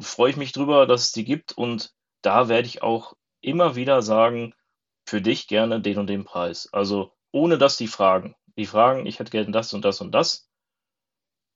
freue 0.00 0.30
ich 0.30 0.36
mich 0.36 0.52
drüber, 0.52 0.86
dass 0.86 1.02
es 1.02 1.12
die 1.12 1.24
gibt 1.24 1.52
und 1.52 1.94
da 2.22 2.48
werde 2.48 2.68
ich 2.68 2.82
auch 2.82 3.16
immer 3.40 3.74
wieder 3.74 4.02
sagen, 4.02 4.54
für 5.04 5.20
dich 5.20 5.48
gerne 5.48 5.80
den 5.80 5.98
und 5.98 6.06
den 6.06 6.24
Preis. 6.24 6.68
Also 6.72 7.12
ohne 7.32 7.58
dass 7.58 7.76
die 7.76 7.88
fragen. 7.88 8.36
Die 8.56 8.66
fragen, 8.66 9.06
ich 9.06 9.18
hätte 9.18 9.30
gerne 9.30 9.50
das 9.50 9.72
und 9.72 9.84
das 9.84 10.00
und 10.00 10.12
das. 10.12 10.48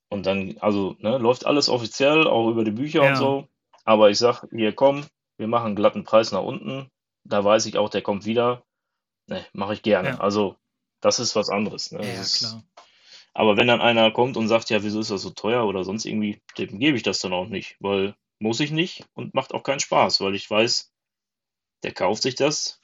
Und 0.09 0.27
dann, 0.27 0.57
also, 0.59 0.97
ne, 0.99 1.19
läuft 1.19 1.47
alles 1.47 1.69
offiziell, 1.69 2.27
auch 2.27 2.49
über 2.49 2.65
die 2.65 2.71
Bücher 2.71 3.05
ja. 3.05 3.11
und 3.11 3.17
so. 3.17 3.49
Aber 3.85 4.11
ich 4.11 4.19
sage, 4.19 4.49
hier 4.51 4.75
komm, 4.75 5.07
wir 5.37 5.47
machen 5.47 5.67
einen 5.67 5.77
glatten 5.77 6.05
Preis 6.05 6.33
nach 6.33 6.43
unten 6.43 6.91
da 7.25 7.43
weiß 7.43 7.67
ich 7.67 7.79
auch, 7.79 7.89
der 7.89 8.03
kommt 8.03 8.25
wieder. 8.27 8.64
Ne, 9.27 9.45
mache 9.53 9.75
ich 9.75 9.83
gerne. 9.83 10.11
Ja. 10.11 10.21
Also, 10.21 10.57
das 11.01 11.19
ist 11.19 11.37
was 11.37 11.49
anderes. 11.49 11.93
Ne? 11.93 12.01
Ja, 12.05 12.21
ist, 12.21 12.39
klar. 12.39 12.63
Aber 13.35 13.57
wenn 13.57 13.67
dann 13.67 13.81
einer 13.81 14.13
kommt 14.13 14.37
und 14.37 14.49
sagt, 14.49 14.71
ja, 14.71 14.83
wieso 14.83 15.01
ist 15.01 15.11
das 15.11 15.23
so 15.23 15.31
teuer 15.31 15.67
oder 15.67 15.83
sonst 15.83 16.05
irgendwie, 16.05 16.41
dem 16.57 16.79
gebe 16.79 16.97
ich 16.97 17.03
das 17.03 17.19
dann 17.19 17.33
auch 17.33 17.49
nicht, 17.49 17.77
weil 17.81 18.15
muss 18.39 18.61
ich 18.61 18.71
nicht 18.71 19.05
und 19.15 19.35
macht 19.35 19.55
auch 19.55 19.65
keinen 19.65 19.81
Spaß, 19.81 20.21
weil 20.21 20.35
ich 20.37 20.49
weiß, 20.49 20.93
der 21.83 21.93
kauft 21.93 22.23
sich 22.23 22.37
das. 22.37 22.81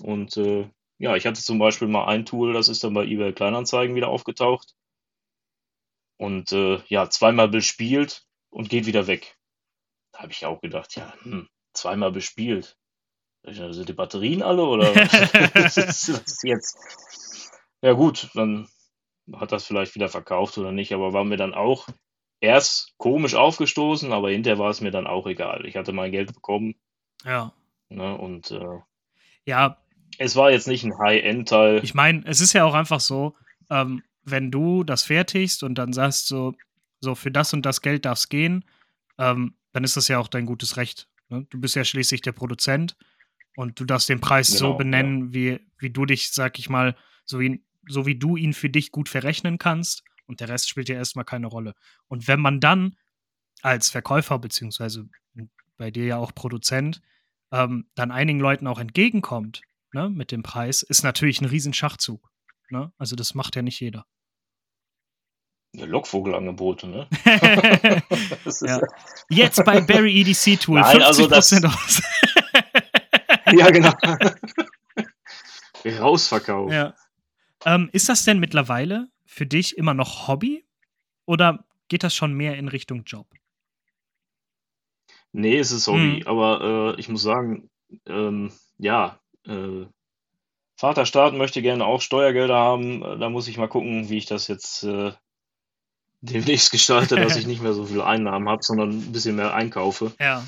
Und 0.00 0.36
äh, 0.38 0.70
ja, 0.98 1.16
ich 1.16 1.26
hatte 1.26 1.42
zum 1.42 1.58
Beispiel 1.58 1.88
mal 1.88 2.06
ein 2.06 2.24
Tool, 2.24 2.54
das 2.54 2.68
ist 2.68 2.84
dann 2.84 2.94
bei 2.94 3.04
eBay 3.04 3.32
Kleinanzeigen 3.32 3.94
wieder 3.94 4.08
aufgetaucht. 4.08 4.74
Und 6.16 6.52
äh, 6.52 6.80
ja, 6.86 7.10
zweimal 7.10 7.48
bespielt 7.48 8.24
und 8.50 8.70
geht 8.70 8.86
wieder 8.86 9.06
weg. 9.06 9.36
Da 10.12 10.20
habe 10.20 10.32
ich 10.32 10.46
auch 10.46 10.60
gedacht, 10.60 10.94
ja, 10.96 11.12
hm, 11.22 11.48
zweimal 11.74 12.12
bespielt. 12.12 12.78
Sind 13.44 13.88
die 13.88 13.92
Batterien 13.92 14.42
alle 14.42 14.64
oder 14.64 14.94
was 14.94 15.76
ist 15.76 16.44
jetzt? 16.44 16.78
Ja 17.82 17.92
gut, 17.92 18.30
dann 18.34 18.68
hat 19.32 19.50
das 19.52 19.64
vielleicht 19.64 19.94
wieder 19.94 20.08
verkauft 20.08 20.58
oder 20.58 20.70
nicht, 20.70 20.92
aber 20.92 21.12
war 21.12 21.24
mir 21.24 21.36
dann 21.36 21.54
auch 21.54 21.88
erst 22.40 22.94
komisch 22.98 23.34
aufgestoßen, 23.34 24.12
aber 24.12 24.30
hinterher 24.30 24.58
war 24.58 24.70
es 24.70 24.80
mir 24.80 24.90
dann 24.90 25.06
auch 25.06 25.26
egal. 25.26 25.66
Ich 25.66 25.76
hatte 25.76 25.92
mein 25.92 26.12
Geld 26.12 26.32
bekommen. 26.34 26.74
Ja. 27.24 27.52
Ne, 27.88 28.16
und 28.16 28.50
äh, 28.50 28.78
ja. 29.44 29.78
Es 30.18 30.36
war 30.36 30.50
jetzt 30.50 30.68
nicht 30.68 30.84
ein 30.84 30.98
High-End-Teil. 30.98 31.80
Ich 31.82 31.94
meine, 31.94 32.22
es 32.26 32.40
ist 32.40 32.52
ja 32.52 32.64
auch 32.64 32.74
einfach 32.74 33.00
so, 33.00 33.34
ähm, 33.70 34.02
wenn 34.24 34.50
du 34.50 34.84
das 34.84 35.04
fertigst 35.04 35.62
und 35.62 35.76
dann 35.76 35.92
sagst 35.92 36.28
so, 36.28 36.54
so 37.00 37.14
für 37.14 37.30
das 37.30 37.52
und 37.52 37.66
das 37.66 37.80
Geld 37.80 38.04
darf 38.04 38.18
es 38.18 38.28
gehen, 38.28 38.64
ähm, 39.18 39.54
dann 39.72 39.84
ist 39.84 39.96
das 39.96 40.08
ja 40.08 40.18
auch 40.18 40.28
dein 40.28 40.46
gutes 40.46 40.76
Recht. 40.76 41.08
Ne? 41.28 41.46
Du 41.50 41.60
bist 41.60 41.74
ja 41.74 41.84
schließlich 41.84 42.20
der 42.20 42.32
Produzent 42.32 42.96
und 43.56 43.78
du 43.78 43.84
darfst 43.84 44.08
den 44.08 44.20
Preis 44.20 44.48
genau, 44.48 44.58
so 44.58 44.74
benennen, 44.74 45.26
ja. 45.26 45.34
wie, 45.34 45.60
wie 45.78 45.90
du 45.90 46.06
dich, 46.06 46.32
sag 46.32 46.58
ich 46.58 46.68
mal, 46.68 46.96
so 47.24 47.40
wie, 47.40 47.64
so 47.88 48.06
wie 48.06 48.18
du 48.18 48.36
ihn 48.36 48.52
für 48.54 48.70
dich 48.70 48.90
gut 48.90 49.08
verrechnen 49.08 49.58
kannst. 49.58 50.04
Und 50.26 50.40
der 50.40 50.48
Rest 50.48 50.68
spielt 50.68 50.88
ja 50.88 50.94
erstmal 50.94 51.24
keine 51.24 51.48
Rolle. 51.48 51.74
Und 52.06 52.28
wenn 52.28 52.40
man 52.40 52.60
dann 52.60 52.96
als 53.60 53.90
Verkäufer, 53.90 54.38
beziehungsweise 54.38 55.08
bei 55.76 55.90
dir 55.90 56.04
ja 56.04 56.16
auch 56.16 56.34
Produzent, 56.34 57.00
ähm, 57.50 57.88
dann 57.94 58.10
einigen 58.10 58.40
Leuten 58.40 58.66
auch 58.66 58.78
entgegenkommt, 58.78 59.62
ne, 59.92 60.08
mit 60.08 60.32
dem 60.32 60.42
Preis, 60.42 60.82
ist 60.82 61.02
natürlich 61.02 61.40
ein 61.40 61.46
Riesenschachzug. 61.46 62.30
Ne? 62.70 62.92
Also 62.98 63.16
das 63.16 63.34
macht 63.34 63.56
ja 63.56 63.62
nicht 63.62 63.80
jeder. 63.80 64.06
Ja, 65.74 65.86
Lockvogelangebote, 65.86 66.86
ne? 66.86 67.08
ja. 68.60 68.80
Jetzt 69.30 69.64
bei 69.64 69.80
Barry 69.80 70.20
EDC 70.20 70.60
Tool 70.60 70.80
Nein, 70.80 70.98
50% 70.98 71.02
also 71.02 71.28
das, 71.28 71.52
aus. 71.64 72.02
ja, 73.58 73.70
genau. 73.70 73.92
Rausverkauf. 76.00 76.72
Ja. 76.72 76.94
Ähm, 77.64 77.88
ist 77.92 78.08
das 78.08 78.24
denn 78.24 78.38
mittlerweile 78.38 79.08
für 79.26 79.46
dich 79.46 79.76
immer 79.76 79.94
noch 79.94 80.28
Hobby 80.28 80.64
oder 81.26 81.64
geht 81.88 82.02
das 82.02 82.14
schon 82.14 82.34
mehr 82.34 82.56
in 82.56 82.68
Richtung 82.68 83.04
Job? 83.04 83.26
Nee, 85.32 85.58
es 85.58 85.72
ist 85.72 85.86
Hobby, 85.86 86.20
hm. 86.20 86.26
aber 86.26 86.94
äh, 86.96 87.00
ich 87.00 87.08
muss 87.08 87.22
sagen, 87.22 87.70
ähm, 88.06 88.52
ja, 88.78 89.18
äh, 89.46 89.86
Vaterstaat 90.76 91.34
möchte 91.34 91.62
gerne 91.62 91.84
auch 91.84 92.00
Steuergelder 92.00 92.56
haben. 92.56 93.00
Da 93.20 93.30
muss 93.30 93.48
ich 93.48 93.56
mal 93.56 93.68
gucken, 93.68 94.08
wie 94.08 94.18
ich 94.18 94.26
das 94.26 94.48
jetzt 94.48 94.82
äh, 94.82 95.12
demnächst 96.20 96.72
gestalte, 96.72 97.16
dass 97.16 97.36
ich 97.36 97.46
nicht 97.46 97.62
mehr 97.62 97.72
so 97.72 97.86
viele 97.86 98.04
Einnahmen 98.04 98.48
habe, 98.48 98.62
sondern 98.62 98.90
ein 98.90 99.12
bisschen 99.12 99.36
mehr 99.36 99.54
einkaufe. 99.54 100.12
Ja. 100.18 100.44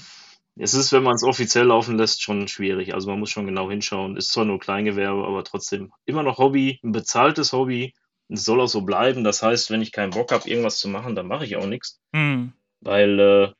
Es 0.57 0.75
ist, 0.75 0.93
wenn 0.93 1.03
man 1.03 1.17
es 1.17 1.25
offiziell 1.25 1.67
laufen 1.67 1.99
lässt, 1.99 2.23
schon 2.23 2.47
schwierig. 2.47 2.95
Also 2.95 3.11
man 3.11 3.19
muss 3.19 3.31
schon 3.31 3.47
genau 3.47 3.71
hinschauen. 3.71 4.17
Ist 4.17 4.33
zwar 4.33 4.45
nur 4.45 4.61
Kleingewerbe, 4.61 5.27
aber 5.27 5.43
trotzdem 5.43 5.93
immer 6.05 6.23
noch 6.23 6.39
Hobby, 6.39 6.79
ein 6.85 6.93
bezahltes 6.93 7.53
Hobby. 7.53 7.93
Es 8.29 8.45
soll 8.45 8.61
auch 8.61 8.69
so 8.69 8.83
bleiben. 8.83 9.25
Das 9.25 9.43
heißt, 9.43 9.71
wenn 9.71 9.83
ich 9.83 9.93
keinen 9.93 10.11
Bock 10.11 10.31
habe, 10.31 10.49
irgendwas 10.49 10.79
zu 10.79 10.89
machen, 10.89 11.17
dann 11.17 11.27
mache 11.27 11.45
ich 11.45 11.57
auch 11.57 11.67
nichts. 11.67 12.01
Mhm. 12.13 12.53
Weil 12.81 13.19
äh, 13.19 13.53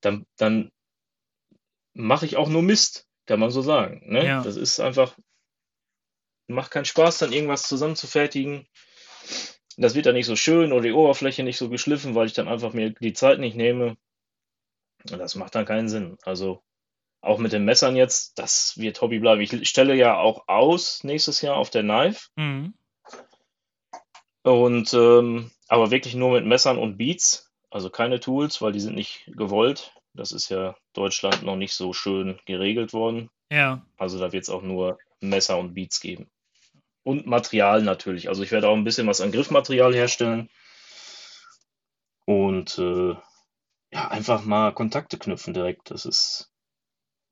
dann, 0.00 0.26
dann 0.36 0.70
mache 1.94 2.26
ich 2.26 2.36
auch 2.36 2.48
nur 2.48 2.62
Mist, 2.62 3.06
kann 3.26 3.40
man 3.40 3.50
so 3.50 3.62
sagen. 3.62 4.02
Ne? 4.06 4.26
Ja. 4.26 4.42
Das 4.42 4.56
ist 4.56 4.80
einfach, 4.80 5.16
macht 6.48 6.72
keinen 6.72 6.84
Spaß, 6.84 7.18
dann 7.18 7.32
irgendwas 7.32 7.68
zusammenzufertigen. 7.68 8.66
Das 9.76 9.94
wird 9.94 10.06
dann 10.06 10.14
nicht 10.14 10.26
so 10.26 10.36
schön 10.36 10.72
oder 10.72 10.82
die 10.82 10.92
Oberfläche 10.92 11.42
nicht 11.42 11.58
so 11.58 11.68
geschliffen, 11.68 12.14
weil 12.14 12.26
ich 12.26 12.32
dann 12.32 12.48
einfach 12.48 12.72
mir 12.72 12.90
die 12.90 13.12
Zeit 13.12 13.38
nicht 13.38 13.56
nehme. 13.56 13.96
Das 15.06 15.34
macht 15.34 15.54
dann 15.54 15.64
keinen 15.64 15.88
Sinn. 15.88 16.16
Also 16.22 16.62
auch 17.20 17.38
mit 17.38 17.52
den 17.52 17.64
Messern 17.64 17.96
jetzt, 17.96 18.38
das 18.38 18.74
wird 18.76 19.00
Hobby 19.00 19.18
bleiben. 19.18 19.40
Ich 19.40 19.68
stelle 19.68 19.94
ja 19.94 20.16
auch 20.18 20.48
aus 20.48 21.02
nächstes 21.04 21.40
Jahr 21.40 21.56
auf 21.56 21.70
der 21.70 21.82
Knife. 21.82 22.28
Mhm. 22.36 22.74
Und 24.42 24.94
ähm, 24.94 25.50
aber 25.68 25.90
wirklich 25.90 26.14
nur 26.14 26.32
mit 26.32 26.46
Messern 26.46 26.78
und 26.78 26.96
Beats, 26.96 27.52
also 27.70 27.90
keine 27.90 28.20
Tools, 28.20 28.62
weil 28.62 28.72
die 28.72 28.80
sind 28.80 28.94
nicht 28.94 29.30
gewollt. 29.36 29.92
Das 30.14 30.32
ist 30.32 30.48
ja 30.48 30.76
Deutschland 30.92 31.42
noch 31.42 31.56
nicht 31.56 31.74
so 31.74 31.92
schön 31.92 32.38
geregelt 32.46 32.92
worden. 32.92 33.28
Ja. 33.50 33.84
Also 33.96 34.18
da 34.18 34.32
wird 34.32 34.44
es 34.44 34.50
auch 34.50 34.62
nur 34.62 34.98
Messer 35.20 35.58
und 35.58 35.74
Beats 35.74 36.00
geben. 36.00 36.30
Und 37.02 37.26
Material 37.26 37.82
natürlich. 37.82 38.28
Also 38.28 38.42
ich 38.42 38.50
werde 38.52 38.68
auch 38.68 38.76
ein 38.76 38.84
bisschen 38.84 39.06
was 39.06 39.20
an 39.20 39.32
Griffmaterial 39.32 39.94
herstellen. 39.94 40.48
Und 42.24 42.78
äh, 42.78 43.14
ja, 43.96 44.08
einfach 44.08 44.44
mal 44.44 44.74
Kontakte 44.74 45.18
knüpfen 45.18 45.54
direkt. 45.54 45.90
Das 45.90 46.04
ist 46.04 46.52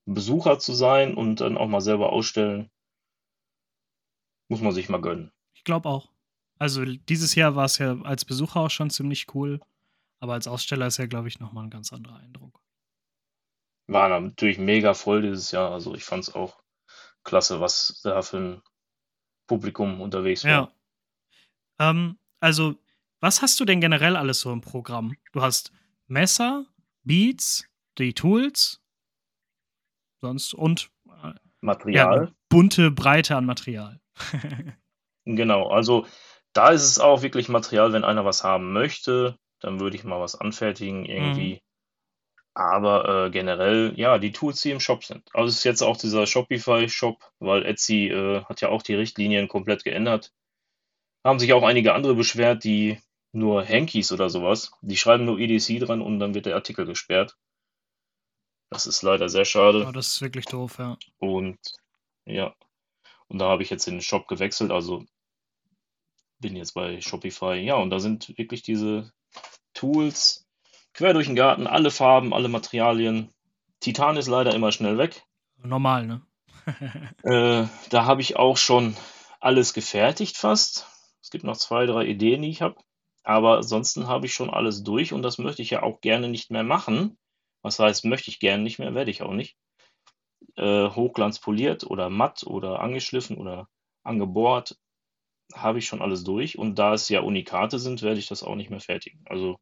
Besucher 0.06 0.58
zu 0.58 0.72
sein 0.72 1.14
und 1.14 1.40
dann 1.42 1.58
auch 1.58 1.68
mal 1.68 1.82
selber 1.82 2.12
ausstellen. 2.12 2.70
Muss 4.48 4.62
man 4.62 4.72
sich 4.72 4.88
mal 4.88 5.00
gönnen. 5.00 5.30
Ich 5.52 5.64
glaube 5.64 5.88
auch. 5.88 6.10
Also 6.58 6.84
dieses 6.84 7.34
Jahr 7.34 7.54
war 7.54 7.66
es 7.66 7.78
ja 7.78 8.00
als 8.02 8.24
Besucher 8.24 8.60
auch 8.60 8.70
schon 8.70 8.88
ziemlich 8.88 9.26
cool. 9.34 9.60
Aber 10.20 10.32
als 10.32 10.48
Aussteller 10.48 10.86
ist 10.86 10.98
er, 10.98 11.06
glaube 11.06 11.28
ich, 11.28 11.38
nochmal 11.38 11.64
ein 11.64 11.70
ganz 11.70 11.92
anderer 11.92 12.16
Eindruck. 12.16 12.58
War 13.86 14.08
natürlich 14.18 14.58
mega 14.58 14.94
voll 14.94 15.20
dieses 15.20 15.50
Jahr. 15.50 15.70
Also 15.70 15.94
ich 15.94 16.04
fand 16.04 16.22
es 16.22 16.34
auch 16.34 16.62
klasse, 17.24 17.60
was 17.60 18.00
da 18.02 18.22
für 18.22 18.38
ein 18.38 18.62
Publikum 19.46 20.00
unterwegs 20.00 20.44
war. 20.44 20.50
Ja. 21.78 21.90
Ähm, 21.90 22.18
also, 22.40 22.76
was 23.20 23.42
hast 23.42 23.60
du 23.60 23.66
denn 23.66 23.82
generell 23.82 24.16
alles 24.16 24.40
so 24.40 24.50
im 24.50 24.62
Programm? 24.62 25.14
Du 25.32 25.42
hast 25.42 25.72
Messer, 26.06 26.66
Beats, 27.02 27.64
die 27.98 28.14
Tools, 28.14 28.80
sonst 30.20 30.54
und 30.54 30.90
äh, 31.08 31.32
Material. 31.60 32.26
Ja, 32.26 32.32
bunte 32.48 32.90
Breite 32.90 33.36
an 33.36 33.46
Material. 33.46 34.00
genau, 35.24 35.68
also 35.68 36.06
da 36.52 36.70
ist 36.70 36.84
es 36.84 36.98
auch 36.98 37.22
wirklich 37.22 37.48
Material, 37.48 37.92
wenn 37.92 38.04
einer 38.04 38.24
was 38.24 38.44
haben 38.44 38.72
möchte, 38.72 39.38
dann 39.60 39.80
würde 39.80 39.96
ich 39.96 40.04
mal 40.04 40.20
was 40.20 40.34
anfertigen 40.34 41.04
irgendwie. 41.04 41.54
Mhm. 41.54 41.60
Aber 42.56 43.26
äh, 43.26 43.30
generell, 43.30 43.92
ja, 43.96 44.18
die 44.18 44.30
Tools, 44.30 44.60
die 44.60 44.70
im 44.70 44.78
Shop 44.78 45.02
sind. 45.02 45.28
Also 45.34 45.48
es 45.48 45.56
ist 45.56 45.64
jetzt 45.64 45.82
auch 45.82 45.96
dieser 45.96 46.26
Shopify-Shop, 46.26 47.32
weil 47.40 47.66
Etsy 47.66 48.08
äh, 48.08 48.44
hat 48.44 48.60
ja 48.60 48.68
auch 48.68 48.82
die 48.82 48.94
Richtlinien 48.94 49.48
komplett 49.48 49.82
geändert. 49.82 50.32
Haben 51.24 51.40
sich 51.40 51.52
auch 51.52 51.64
einige 51.64 51.94
andere 51.94 52.14
beschwert, 52.14 52.62
die 52.62 53.00
nur 53.34 53.66
Hankies 53.66 54.12
oder 54.12 54.30
sowas, 54.30 54.72
die 54.82 54.96
schreiben 54.96 55.24
nur 55.24 55.38
EDC 55.38 55.80
dran 55.80 56.00
und 56.00 56.18
dann 56.18 56.34
wird 56.34 56.46
der 56.46 56.54
Artikel 56.54 56.86
gesperrt. 56.86 57.36
Das 58.70 58.86
ist 58.86 59.02
leider 59.02 59.28
sehr 59.28 59.44
schade. 59.44 59.82
Ja, 59.82 59.92
das 59.92 60.08
ist 60.08 60.22
wirklich 60.22 60.46
doof, 60.46 60.78
ja. 60.78 60.96
Und 61.18 61.58
ja, 62.24 62.54
und 63.28 63.38
da 63.38 63.48
habe 63.48 63.62
ich 63.62 63.70
jetzt 63.70 63.86
den 63.86 64.00
Shop 64.00 64.28
gewechselt, 64.28 64.70
also 64.70 65.04
bin 66.38 66.56
jetzt 66.56 66.74
bei 66.74 67.00
Shopify. 67.00 67.54
Ja, 67.54 67.76
und 67.76 67.90
da 67.90 67.98
sind 67.98 68.36
wirklich 68.38 68.62
diese 68.62 69.12
Tools 69.72 70.46
quer 70.92 71.12
durch 71.12 71.26
den 71.26 71.36
Garten, 71.36 71.66
alle 71.66 71.90
Farben, 71.90 72.32
alle 72.32 72.48
Materialien. 72.48 73.32
Titan 73.80 74.16
ist 74.16 74.28
leider 74.28 74.54
immer 74.54 74.72
schnell 74.72 74.98
weg. 74.98 75.24
Normal, 75.56 76.06
ne? 76.06 76.22
äh, 77.22 77.66
da 77.90 78.04
habe 78.04 78.22
ich 78.22 78.36
auch 78.36 78.56
schon 78.56 78.96
alles 79.40 79.74
gefertigt 79.74 80.36
fast. 80.36 80.86
Es 81.20 81.30
gibt 81.30 81.44
noch 81.44 81.56
zwei, 81.56 81.86
drei 81.86 82.06
Ideen, 82.06 82.42
die 82.42 82.50
ich 82.50 82.62
habe. 82.62 82.76
Aber 83.24 83.56
ansonsten 83.56 84.06
habe 84.06 84.26
ich 84.26 84.34
schon 84.34 84.50
alles 84.50 84.82
durch 84.82 85.12
und 85.12 85.22
das 85.22 85.38
möchte 85.38 85.62
ich 85.62 85.70
ja 85.70 85.82
auch 85.82 86.00
gerne 86.00 86.28
nicht 86.28 86.50
mehr 86.50 86.62
machen. 86.62 87.18
Was 87.62 87.78
heißt, 87.78 88.04
möchte 88.04 88.30
ich 88.30 88.38
gerne 88.38 88.62
nicht 88.62 88.78
mehr, 88.78 88.94
werde 88.94 89.10
ich 89.10 89.22
auch 89.22 89.32
nicht. 89.32 89.56
Äh, 90.56 90.90
Hochglanz 90.90 91.40
poliert 91.40 91.84
oder 91.84 92.10
matt 92.10 92.44
oder 92.44 92.80
angeschliffen 92.80 93.38
oder 93.38 93.68
angebohrt, 94.02 94.76
habe 95.54 95.78
ich 95.78 95.86
schon 95.86 96.02
alles 96.02 96.22
durch. 96.22 96.58
Und 96.58 96.78
da 96.78 96.92
es 96.92 97.08
ja 97.08 97.20
Unikate 97.20 97.78
sind, 97.78 98.02
werde 98.02 98.20
ich 98.20 98.28
das 98.28 98.42
auch 98.42 98.54
nicht 98.54 98.68
mehr 98.68 98.80
fertigen. 98.80 99.22
Also 99.26 99.56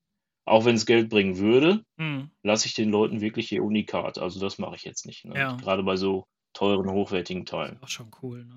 auch 0.45 0.65
wenn 0.65 0.75
es 0.75 0.87
Geld 0.87 1.09
bringen 1.09 1.39
würde, 1.39 1.85
hm. 1.99 2.31
lasse 2.43 2.67
ich 2.67 2.75
den 2.75 2.91
Leuten 2.91 3.21
wirklich 3.21 3.53
ihr 3.53 3.63
Unikat. 3.63 4.19
Also 4.19 4.41
das 4.41 4.59
mache 4.59 4.75
ich 4.75 4.83
jetzt 4.83 5.07
nicht. 5.07 5.25
Ne? 5.25 5.39
Ja. 5.39 5.57
Gerade 5.57 5.85
bei 5.85 5.95
so 5.95 6.27
teuren, 6.53 6.91
hochwertigen 6.91 7.47
Teilen. 7.47 7.79
Das 7.81 7.91
ist 7.91 8.01
auch 8.01 8.05
schon 8.05 8.11
cool, 8.23 8.45
ne? 8.45 8.55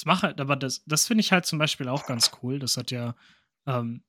Das 0.00 0.06
mache, 0.06 0.28
halt, 0.28 0.40
aber 0.40 0.56
das, 0.56 0.82
das 0.86 1.06
finde 1.06 1.20
ich 1.20 1.30
halt 1.30 1.44
zum 1.44 1.58
Beispiel 1.58 1.86
auch 1.86 2.06
ganz 2.06 2.30
cool. 2.42 2.58
Das 2.58 2.78
hat 2.78 2.90
ja 2.90 3.14
ähm, 3.66 4.02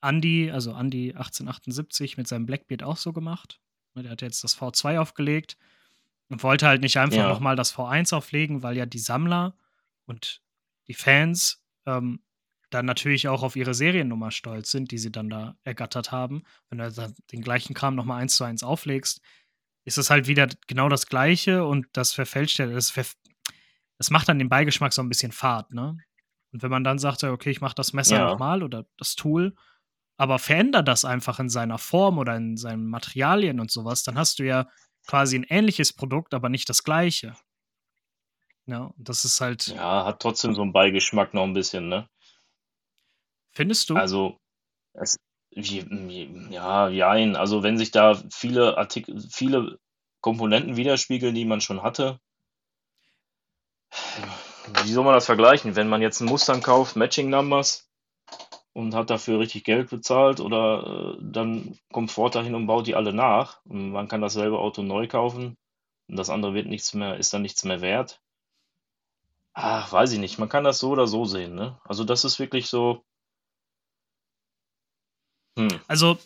Andy, 0.00 0.50
also 0.50 0.72
Andy 0.72 1.10
1878 1.10 2.16
mit 2.16 2.26
seinem 2.26 2.46
Blackbeard 2.46 2.82
auch 2.82 2.96
so 2.96 3.12
gemacht. 3.12 3.60
Ne, 3.94 4.04
der 4.04 4.12
hat 4.12 4.22
jetzt 4.22 4.42
das 4.42 4.56
V2 4.56 4.98
aufgelegt 4.98 5.58
und 6.28 6.42
wollte 6.42 6.66
halt 6.66 6.80
nicht 6.80 6.96
einfach 6.98 7.18
Ja. 7.18 7.28
nochmal 7.28 7.56
das 7.56 7.74
V1 7.74 8.14
auflegen, 8.14 8.62
weil 8.62 8.74
ja 8.74 8.86
die 8.86 8.98
Sammler 8.98 9.54
und 10.06 10.40
die 10.88 10.94
Fans 10.94 11.62
ähm, 11.84 12.22
dann 12.70 12.86
natürlich 12.86 13.28
auch 13.28 13.42
auf 13.42 13.54
ihre 13.54 13.74
Seriennummer 13.74 14.30
stolz 14.30 14.70
sind, 14.70 14.92
die 14.92 14.98
sie 14.98 15.12
dann 15.12 15.28
da 15.28 15.56
ergattert 15.62 16.10
haben. 16.10 16.42
Wenn 16.70 16.78
du 16.78 16.90
dann 16.90 17.14
den 17.32 17.42
gleichen 17.42 17.74
Kram 17.74 17.94
nochmal 17.96 18.22
eins 18.22 18.36
zu 18.36 18.44
eins 18.44 18.62
auflegst, 18.62 19.20
ist 19.84 19.98
es 19.98 20.08
halt 20.08 20.26
wieder 20.26 20.48
genau 20.66 20.88
das 20.88 21.06
Gleiche 21.06 21.66
und 21.66 21.86
das 21.92 22.12
verfälscht 22.14 22.58
ja, 22.58 22.66
das, 22.66 22.96
das 23.98 24.10
macht 24.10 24.28
dann 24.28 24.38
den 24.38 24.48
Beigeschmack 24.48 24.92
so 24.92 25.02
ein 25.02 25.08
bisschen 25.08 25.32
fad, 25.32 25.70
ne? 25.72 25.96
Und 26.52 26.62
wenn 26.62 26.70
man 26.70 26.84
dann 26.84 26.98
sagt, 26.98 27.24
okay, 27.24 27.50
ich 27.50 27.60
mache 27.60 27.74
das 27.74 27.92
Messer 27.92 28.16
Ja. 28.16 28.26
nochmal 28.26 28.62
oder 28.62 28.86
das 28.98 29.14
Tool, 29.16 29.54
aber 30.16 30.38
verändert 30.38 30.88
das 30.88 31.04
einfach 31.04 31.38
in 31.40 31.48
seiner 31.50 31.78
Form 31.78 32.18
oder 32.18 32.36
in 32.36 32.56
seinen 32.56 32.86
Materialien 32.88 33.60
und 33.60 33.70
sowas, 33.70 34.02
dann 34.02 34.18
hast 34.18 34.38
du 34.38 34.44
ja 34.44 34.68
quasi 35.06 35.36
ein 35.38 35.44
ähnliches 35.44 35.92
Produkt, 35.92 36.34
aber 36.34 36.48
nicht 36.48 36.68
das 36.68 36.82
gleiche. 36.84 37.34
Ja, 38.66 38.84
und 38.96 39.08
das 39.08 39.24
ist 39.24 39.40
halt, 39.40 39.74
Ja, 39.74 40.04
hat 40.04 40.20
trotzdem 40.20 40.54
so 40.54 40.62
einen 40.62 40.72
Beigeschmack 40.72 41.32
noch 41.34 41.44
ein 41.44 41.52
bisschen, 41.54 41.88
ne? 41.88 42.08
findest 43.52 43.90
du? 43.90 43.96
Also, 43.96 44.38
es, 44.94 45.16
ja, 45.52 46.88
jein. 46.88 47.36
Also, 47.36 47.62
wenn 47.62 47.78
sich 47.78 47.90
da 47.90 48.20
viele 48.30 48.78
Artikel, 48.78 49.20
viele 49.30 49.78
Komponenten 50.20 50.76
widerspiegeln, 50.76 51.34
die 51.34 51.44
man 51.44 51.60
schon 51.60 51.82
hatte, 51.82 52.20
wie 54.82 54.92
soll 54.92 55.04
man 55.04 55.14
das 55.14 55.26
vergleichen? 55.26 55.76
Wenn 55.76 55.88
man 55.88 56.02
jetzt 56.02 56.20
einen 56.20 56.30
Mustang 56.30 56.62
kauft, 56.62 56.96
Matching 56.96 57.30
Numbers, 57.30 57.88
und 58.72 58.94
hat 58.94 59.08
dafür 59.08 59.38
richtig 59.38 59.64
Geld 59.64 59.88
bezahlt, 59.88 60.40
oder 60.40 61.14
äh, 61.14 61.18
dann 61.20 61.78
kommt 61.92 62.10
Ford 62.10 62.34
dahin 62.34 62.54
und 62.54 62.66
baut 62.66 62.86
die 62.86 62.94
alle 62.94 63.12
nach. 63.12 63.60
Und 63.64 63.90
man 63.90 64.08
kann 64.08 64.20
dasselbe 64.20 64.58
Auto 64.58 64.82
neu 64.82 65.08
kaufen 65.08 65.56
und 66.08 66.16
das 66.16 66.30
andere 66.30 66.54
wird 66.54 66.66
nichts 66.66 66.94
mehr, 66.94 67.16
ist 67.16 67.32
dann 67.32 67.42
nichts 67.42 67.64
mehr 67.64 67.80
wert. 67.80 68.20
Ach, 69.54 69.90
weiß 69.90 70.12
ich 70.12 70.18
nicht. 70.18 70.38
Man 70.38 70.50
kann 70.50 70.64
das 70.64 70.78
so 70.78 70.90
oder 70.90 71.06
so 71.06 71.24
sehen, 71.24 71.54
ne? 71.54 71.80
Also, 71.84 72.04
das 72.04 72.24
ist 72.26 72.38
wirklich 72.38 72.66
so. 72.66 73.02
Hm. 75.58 75.80
Also, 75.88 76.18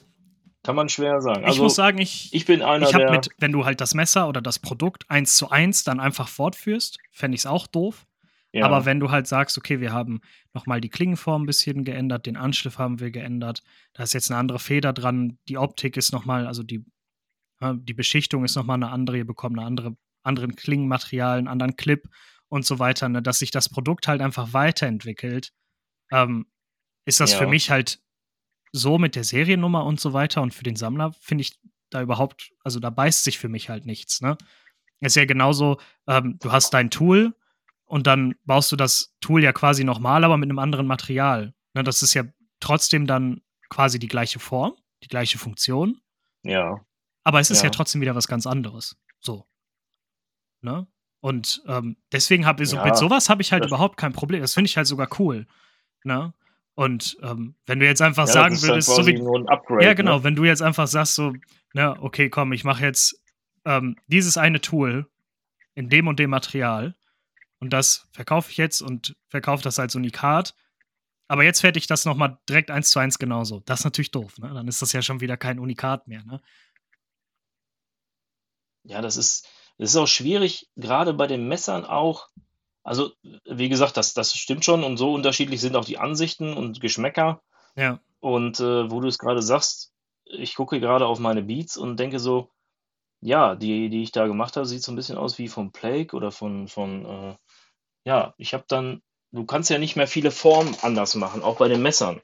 Kann 0.62 0.76
man 0.76 0.88
schwer 0.88 1.20
sagen. 1.22 1.40
ich 1.40 1.46
Also, 1.48 1.62
muss 1.64 1.74
sagen, 1.74 1.98
ich, 1.98 2.34
ich 2.34 2.44
bin 2.44 2.62
einer 2.62 2.86
ich 2.86 2.92
der. 2.94 3.10
mit, 3.10 3.30
wenn 3.38 3.52
du 3.52 3.64
halt 3.64 3.80
das 3.80 3.94
Messer 3.94 4.28
oder 4.28 4.42
das 4.42 4.58
Produkt 4.58 5.10
eins 5.10 5.36
zu 5.36 5.50
eins 5.50 5.84
dann 5.84 6.00
einfach 6.00 6.28
fortführst, 6.28 6.98
fände 7.10 7.34
ich 7.34 7.42
es 7.42 7.46
auch 7.46 7.66
doof. 7.66 8.06
Ja, 8.52 8.66
Aber 8.66 8.84
wenn 8.84 8.98
du 9.00 9.10
halt 9.10 9.26
sagst, 9.26 9.56
okay, 9.56 9.80
wir 9.80 9.92
haben 9.92 10.20
nochmal 10.52 10.80
die 10.80 10.88
Klingenform 10.90 11.42
ein 11.42 11.46
bisschen 11.46 11.84
geändert, 11.84 12.26
den 12.26 12.36
Anschliff 12.36 12.78
haben 12.78 12.98
wir 13.00 13.10
geändert, 13.10 13.62
da 13.94 14.02
ist 14.02 14.12
jetzt 14.12 14.30
eine 14.30 14.38
andere 14.40 14.58
Feder 14.58 14.92
dran, 14.92 15.38
die 15.48 15.56
Optik 15.56 15.96
ist 15.96 16.12
nochmal, 16.12 16.46
also 16.48 16.62
die, 16.64 16.84
ja, 17.60 17.74
die 17.74 17.94
Beschichtung 17.94 18.44
ist 18.44 18.56
nochmal 18.56 18.74
eine 18.74 18.90
andere, 18.90 19.18
ihr 19.18 19.26
bekommt 19.26 19.56
eine 19.56 19.66
andere, 19.66 19.96
anderen 20.24 20.56
Klingenmaterial, 20.56 21.38
einen 21.38 21.48
anderen 21.48 21.76
Clip 21.76 22.08
und 22.48 22.66
so 22.66 22.78
weiter, 22.80 23.08
ne, 23.08 23.22
dass 23.22 23.38
sich 23.38 23.52
das 23.52 23.68
Produkt 23.68 24.08
halt 24.08 24.20
einfach 24.20 24.52
weiterentwickelt, 24.52 25.52
ähm, 26.10 26.46
ist 27.06 27.20
das 27.20 27.32
für 27.32 27.44
Ja. 27.44 27.50
mich 27.50 27.70
halt 27.70 28.00
so 28.72 28.98
mit 28.98 29.16
der 29.16 29.24
Seriennummer 29.24 29.84
und 29.84 30.00
so 30.00 30.12
weiter 30.12 30.42
und 30.42 30.54
für 30.54 30.62
den 30.64 30.76
Sammler 30.76 31.12
finde 31.20 31.42
ich 31.42 31.58
da 31.90 32.00
überhaupt, 32.02 32.52
also 32.62 32.78
da 32.80 32.90
beißt 32.90 33.24
sich 33.24 33.38
für 33.38 33.48
mich 33.48 33.68
halt 33.68 33.84
nichts, 33.86 34.20
ne? 34.20 34.36
Ist 35.00 35.16
ja 35.16 35.24
genauso, 35.24 35.80
ähm, 36.06 36.38
du 36.40 36.52
hast 36.52 36.74
dein 36.74 36.90
Tool 36.90 37.34
und 37.86 38.06
dann 38.06 38.34
baust 38.44 38.70
du 38.70 38.76
das 38.76 39.16
Tool 39.20 39.42
ja 39.42 39.52
quasi 39.52 39.82
nochmal, 39.82 40.22
aber 40.24 40.36
mit 40.36 40.48
einem 40.48 40.58
anderen 40.58 40.86
Material. 40.86 41.54
Ne, 41.74 41.82
das 41.82 42.02
ist 42.02 42.14
ja 42.14 42.24
trotzdem 42.60 43.06
dann 43.06 43.40
quasi 43.70 43.98
die 43.98 44.08
gleiche 44.08 44.38
Form, 44.38 44.74
die 45.02 45.08
gleiche 45.08 45.38
Funktion, 45.38 46.00
ja, 46.42 46.80
aber 47.24 47.40
es 47.40 47.50
ist 47.50 47.58
ja, 47.62 47.64
Ja. 47.66 47.70
trotzdem 47.70 48.00
wieder 48.00 48.14
was 48.14 48.28
ganz 48.28 48.46
anderes. 48.46 48.96
So. 49.20 49.46
Ne? 50.62 50.86
Und 51.20 51.62
ähm, 51.66 51.96
deswegen 52.12 52.46
habe 52.46 52.62
ich 52.62 52.68
so, 52.70 52.76
Ja, 52.76 52.84
mit 52.84 52.96
sowas 52.96 53.28
habe 53.28 53.42
ich 53.42 53.52
halt 53.52 53.64
überhaupt 53.66 53.96
kein 53.96 54.12
Problem. 54.12 54.40
Das 54.40 54.54
finde 54.54 54.68
ich 54.68 54.76
halt 54.76 54.86
sogar 54.86 55.08
cool. 55.18 55.46
Ne? 56.04 56.32
Und 56.80 57.18
ähm, 57.20 57.56
wenn 57.66 57.78
du 57.78 57.84
jetzt 57.84 58.00
einfach 58.00 58.26
ja, 58.26 58.32
sagen 58.32 58.54
das 58.54 58.62
ist 58.62 58.62
dann 58.62 58.74
würdest, 58.76 58.96
so 58.96 59.06
wie, 59.06 59.12
nur 59.12 59.38
ein 59.38 59.48
Upgrade. 59.50 59.84
ja, 59.84 59.92
genau. 59.92 60.16
Ne? 60.16 60.24
Wenn 60.24 60.34
du 60.34 60.44
jetzt 60.44 60.62
einfach 60.62 60.86
sagst, 60.86 61.14
so, 61.14 61.34
na, 61.74 62.00
okay, 62.00 62.30
komm, 62.30 62.54
ich 62.54 62.64
mache 62.64 62.82
jetzt 62.82 63.22
ähm, 63.66 63.96
dieses 64.06 64.38
eine 64.38 64.62
Tool 64.62 65.06
in 65.74 65.90
dem 65.90 66.08
und 66.08 66.18
dem 66.18 66.30
Material 66.30 66.94
und 67.58 67.68
das 67.74 68.08
verkaufe 68.12 68.50
ich 68.50 68.56
jetzt 68.56 68.80
und 68.80 69.14
verkaufe 69.28 69.62
das 69.62 69.78
als 69.78 69.94
Unikat. 69.94 70.54
Aber 71.28 71.44
jetzt 71.44 71.60
fertig 71.60 71.86
das 71.86 72.06
nochmal 72.06 72.38
direkt 72.48 72.70
eins 72.70 72.90
zu 72.90 72.98
eins 72.98 73.18
genauso. 73.18 73.60
Das 73.66 73.80
ist 73.80 73.84
natürlich 73.84 74.10
doof, 74.10 74.38
ne? 74.38 74.50
Dann 74.54 74.66
ist 74.66 74.80
das 74.80 74.94
ja 74.94 75.02
schon 75.02 75.20
wieder 75.20 75.36
kein 75.36 75.58
Unikat 75.58 76.08
mehr, 76.08 76.24
ne? 76.24 76.40
Ja, 78.84 79.02
das 79.02 79.18
ist, 79.18 79.46
das 79.76 79.90
ist 79.90 79.96
auch 79.96 80.08
schwierig, 80.08 80.70
gerade 80.76 81.12
bei 81.12 81.26
den 81.26 81.46
Messern 81.46 81.84
auch. 81.84 82.28
Also, 82.82 83.12
wie 83.44 83.68
gesagt, 83.68 83.96
das, 83.96 84.14
das 84.14 84.34
stimmt 84.34 84.64
schon 84.64 84.84
und 84.84 84.96
so 84.96 85.12
unterschiedlich 85.12 85.60
sind 85.60 85.76
auch 85.76 85.84
die 85.84 85.98
Ansichten 85.98 86.54
und 86.54 86.80
Geschmäcker. 86.80 87.42
Ja. 87.76 88.00
Und 88.20 88.60
äh, 88.60 88.90
wo 88.90 89.00
du 89.00 89.08
es 89.08 89.18
gerade 89.18 89.42
sagst, 89.42 89.92
ich 90.24 90.54
gucke 90.54 90.80
gerade 90.80 91.06
auf 91.06 91.18
meine 91.18 91.42
Beats 91.42 91.76
und 91.76 91.98
denke 91.98 92.18
so, 92.18 92.50
ja, 93.20 93.54
die, 93.54 93.90
die 93.90 94.02
ich 94.02 94.12
da 94.12 94.26
gemacht 94.26 94.56
habe, 94.56 94.66
sieht 94.66 94.82
so 94.82 94.92
ein 94.92 94.96
bisschen 94.96 95.18
aus 95.18 95.38
wie 95.38 95.48
von 95.48 95.72
Plague 95.72 96.16
oder 96.16 96.30
von, 96.30 96.68
von 96.68 97.04
äh, 97.04 97.36
ja, 98.06 98.34
ich 98.38 98.54
habe 98.54 98.64
dann, 98.68 99.02
du 99.30 99.44
kannst 99.44 99.70
ja 99.70 99.78
nicht 99.78 99.96
mehr 99.96 100.06
viele 100.06 100.30
Formen 100.30 100.74
anders 100.82 101.14
machen, 101.14 101.42
auch 101.42 101.58
bei 101.58 101.68
den 101.68 101.82
Messern. 101.82 102.20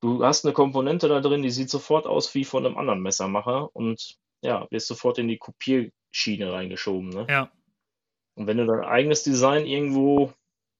Du 0.00 0.24
hast 0.24 0.44
eine 0.44 0.54
Komponente 0.54 1.08
da 1.08 1.20
drin, 1.20 1.42
die 1.42 1.50
sieht 1.50 1.70
sofort 1.70 2.06
aus 2.06 2.34
wie 2.34 2.44
von 2.44 2.64
einem 2.64 2.76
anderen 2.76 3.00
Messermacher 3.00 3.74
und 3.74 4.16
ja, 4.42 4.66
wirst 4.70 4.86
sofort 4.86 5.18
in 5.18 5.28
die 5.28 5.38
Kopierschiene 5.38 6.52
reingeschoben, 6.52 7.08
ne? 7.08 7.26
Ja. 7.28 7.50
Und 8.36 8.46
wenn 8.46 8.58
du 8.58 8.66
dein 8.66 8.84
eigenes 8.84 9.22
Design 9.24 9.66
irgendwo 9.66 10.32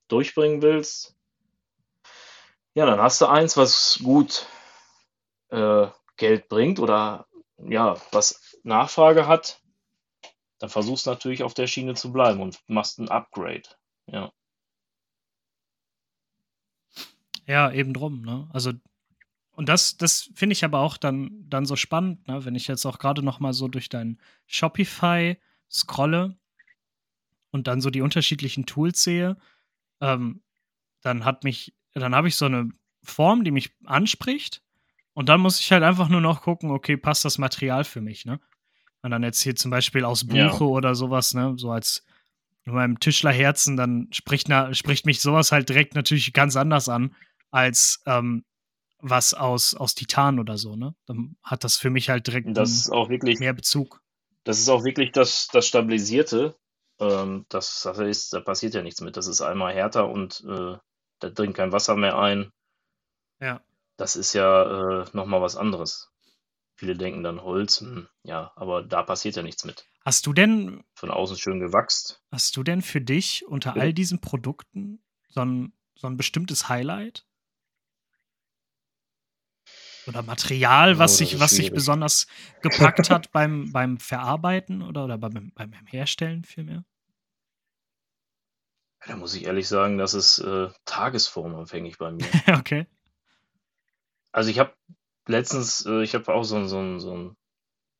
durchbringen 0.08 0.62
willst, 0.62 1.16
ja, 2.74 2.84
dann 2.84 3.00
hast 3.00 3.20
du 3.22 3.26
eins, 3.26 3.56
was 3.56 3.98
gut 4.02 4.46
äh, 5.48 5.88
Geld 6.18 6.48
bringt 6.48 6.78
oder 6.78 7.26
ja, 7.58 7.96
was 8.12 8.58
Nachfrage 8.62 9.26
hat, 9.26 9.62
dann 10.58 10.68
versuchst 10.68 11.06
du 11.06 11.10
natürlich 11.10 11.42
auf 11.42 11.54
der 11.54 11.66
Schiene 11.66 11.94
zu 11.94 12.12
bleiben 12.12 12.40
und 12.40 12.60
machst 12.66 12.98
ein 12.98 13.08
Upgrade. 13.08 13.62
Ja. 14.06 14.30
Ja, 17.46 17.72
eben 17.72 17.94
drum, 17.94 18.22
ne? 18.22 18.48
Also, 18.52 18.72
und 19.52 19.68
das, 19.68 19.96
das 19.96 20.30
finde 20.34 20.52
ich 20.52 20.64
aber 20.64 20.80
auch 20.80 20.98
dann, 20.98 21.30
dann 21.48 21.64
so 21.64 21.76
spannend, 21.76 22.28
ne? 22.28 22.44
Wenn 22.44 22.54
ich 22.54 22.66
jetzt 22.68 22.84
auch 22.84 22.98
gerade 22.98 23.22
noch 23.22 23.40
mal 23.40 23.54
so 23.54 23.68
durch 23.68 23.88
dein 23.88 24.20
Shopify 24.46 25.38
scrolle 25.70 26.36
und 27.56 27.66
dann 27.66 27.80
so 27.80 27.90
die 27.90 28.02
unterschiedlichen 28.02 28.66
Tools 28.66 29.02
sehe, 29.02 29.36
ähm, 30.00 30.42
dann 31.02 31.24
hat 31.24 31.42
mich, 31.42 31.74
dann 31.94 32.14
habe 32.14 32.28
ich 32.28 32.36
so 32.36 32.44
eine 32.44 32.68
Form, 33.02 33.44
die 33.44 33.50
mich 33.50 33.74
anspricht. 33.84 34.62
Und 35.14 35.30
dann 35.30 35.40
muss 35.40 35.58
ich 35.58 35.72
halt 35.72 35.82
einfach 35.82 36.08
nur 36.10 36.20
noch 36.20 36.42
gucken, 36.42 36.70
okay, 36.70 36.98
passt 36.98 37.24
das 37.24 37.38
Material 37.38 37.84
für 37.84 38.02
mich, 38.02 38.26
ne? 38.26 38.38
Und 39.02 39.12
dann 39.12 39.22
jetzt 39.22 39.40
hier 39.40 39.56
zum 39.56 39.70
Beispiel 39.70 40.04
aus 40.04 40.26
Buche 40.26 40.64
ja. 40.64 40.70
oder 40.70 40.94
sowas, 40.94 41.32
ne? 41.32 41.54
So 41.56 41.70
als 41.70 42.04
in 42.66 42.74
meinem 42.74 43.00
Tischlerherzen, 43.00 43.76
dann 43.76 44.08
spricht, 44.12 44.48
na, 44.48 44.74
spricht 44.74 45.06
mich 45.06 45.22
sowas 45.22 45.52
halt 45.52 45.68
direkt 45.70 45.94
natürlich 45.94 46.32
ganz 46.34 46.56
anders 46.56 46.88
an, 46.90 47.14
als 47.50 48.02
ähm, 48.04 48.44
was 48.98 49.32
aus, 49.32 49.74
aus 49.74 49.94
Titan 49.94 50.38
oder 50.38 50.58
so, 50.58 50.76
ne? 50.76 50.94
Dann 51.06 51.36
hat 51.42 51.64
das 51.64 51.78
für 51.78 51.88
mich 51.88 52.10
halt 52.10 52.26
direkt 52.26 52.54
das 52.54 52.72
ist 52.72 52.90
auch 52.90 53.08
wirklich, 53.08 53.38
mehr 53.38 53.54
Bezug. 53.54 54.02
Das 54.44 54.58
ist 54.58 54.68
auch 54.68 54.84
wirklich 54.84 55.12
das, 55.12 55.48
das 55.50 55.66
Stabilisierte. 55.66 56.56
Ähm, 57.00 57.46
das, 57.48 57.82
das 57.82 57.98
ist, 57.98 58.32
da 58.32 58.40
passiert 58.40 58.74
ja 58.74 58.82
nichts 58.82 59.00
mit. 59.00 59.16
Das 59.16 59.26
ist 59.26 59.40
einmal 59.40 59.74
härter 59.74 60.08
und 60.08 60.44
äh, 60.48 60.76
da 61.20 61.30
dringt 61.30 61.56
kein 61.56 61.72
Wasser 61.72 61.96
mehr 61.96 62.18
ein. 62.18 62.50
Ja. 63.40 63.60
Das 63.96 64.16
ist 64.16 64.32
ja 64.32 65.02
äh, 65.02 65.06
nochmal 65.12 65.40
was 65.40 65.56
anderes. 65.56 66.10
Viele 66.74 66.96
denken 66.96 67.22
dann 67.22 67.42
Holz, 67.42 67.80
hm, 67.80 68.06
ja, 68.22 68.52
aber 68.54 68.82
da 68.82 69.02
passiert 69.02 69.36
ja 69.36 69.42
nichts 69.42 69.64
mit. 69.64 69.86
Hast 70.04 70.26
du 70.26 70.32
denn. 70.32 70.84
Von 70.94 71.10
außen 71.10 71.36
schön 71.36 71.58
gewachst. 71.58 72.22
Hast 72.30 72.56
du 72.56 72.62
denn 72.62 72.82
für 72.82 73.00
dich 73.00 73.46
unter 73.46 73.74
all 73.74 73.92
diesen 73.92 74.20
Produkten 74.20 75.02
so 75.28 75.40
ein, 75.40 75.72
so 75.94 76.06
ein 76.06 76.16
bestimmtes 76.16 76.68
Highlight? 76.68 77.26
Oder 80.06 80.22
Material, 80.22 80.98
was, 80.98 81.14
oh, 81.14 81.16
sich, 81.16 81.40
was 81.40 81.50
sich 81.50 81.72
besonders 81.72 82.26
gepackt 82.62 83.10
hat 83.10 83.32
beim, 83.32 83.72
beim 83.72 83.98
Verarbeiten 83.98 84.82
oder, 84.82 85.04
oder 85.04 85.18
beim, 85.18 85.52
beim 85.54 85.72
Herstellen 85.86 86.44
vielmehr? 86.44 86.84
Da 89.06 89.16
muss 89.16 89.34
ich 89.34 89.44
ehrlich 89.44 89.68
sagen, 89.68 89.98
das 89.98 90.14
ist 90.14 90.38
äh, 90.38 90.68
tagesformabhängig 90.84 91.98
bei 91.98 92.12
mir. 92.12 92.26
okay. 92.58 92.86
Also 94.32 94.50
ich 94.50 94.58
habe 94.58 94.74
letztens, 95.26 95.86
äh, 95.86 96.02
ich 96.02 96.14
habe 96.14 96.32
auch 96.32 96.44
so 96.44 96.56
ein, 96.56 96.68
so 96.68 96.80
ein, 96.80 97.00
so 97.00 97.16
ein, 97.16 97.36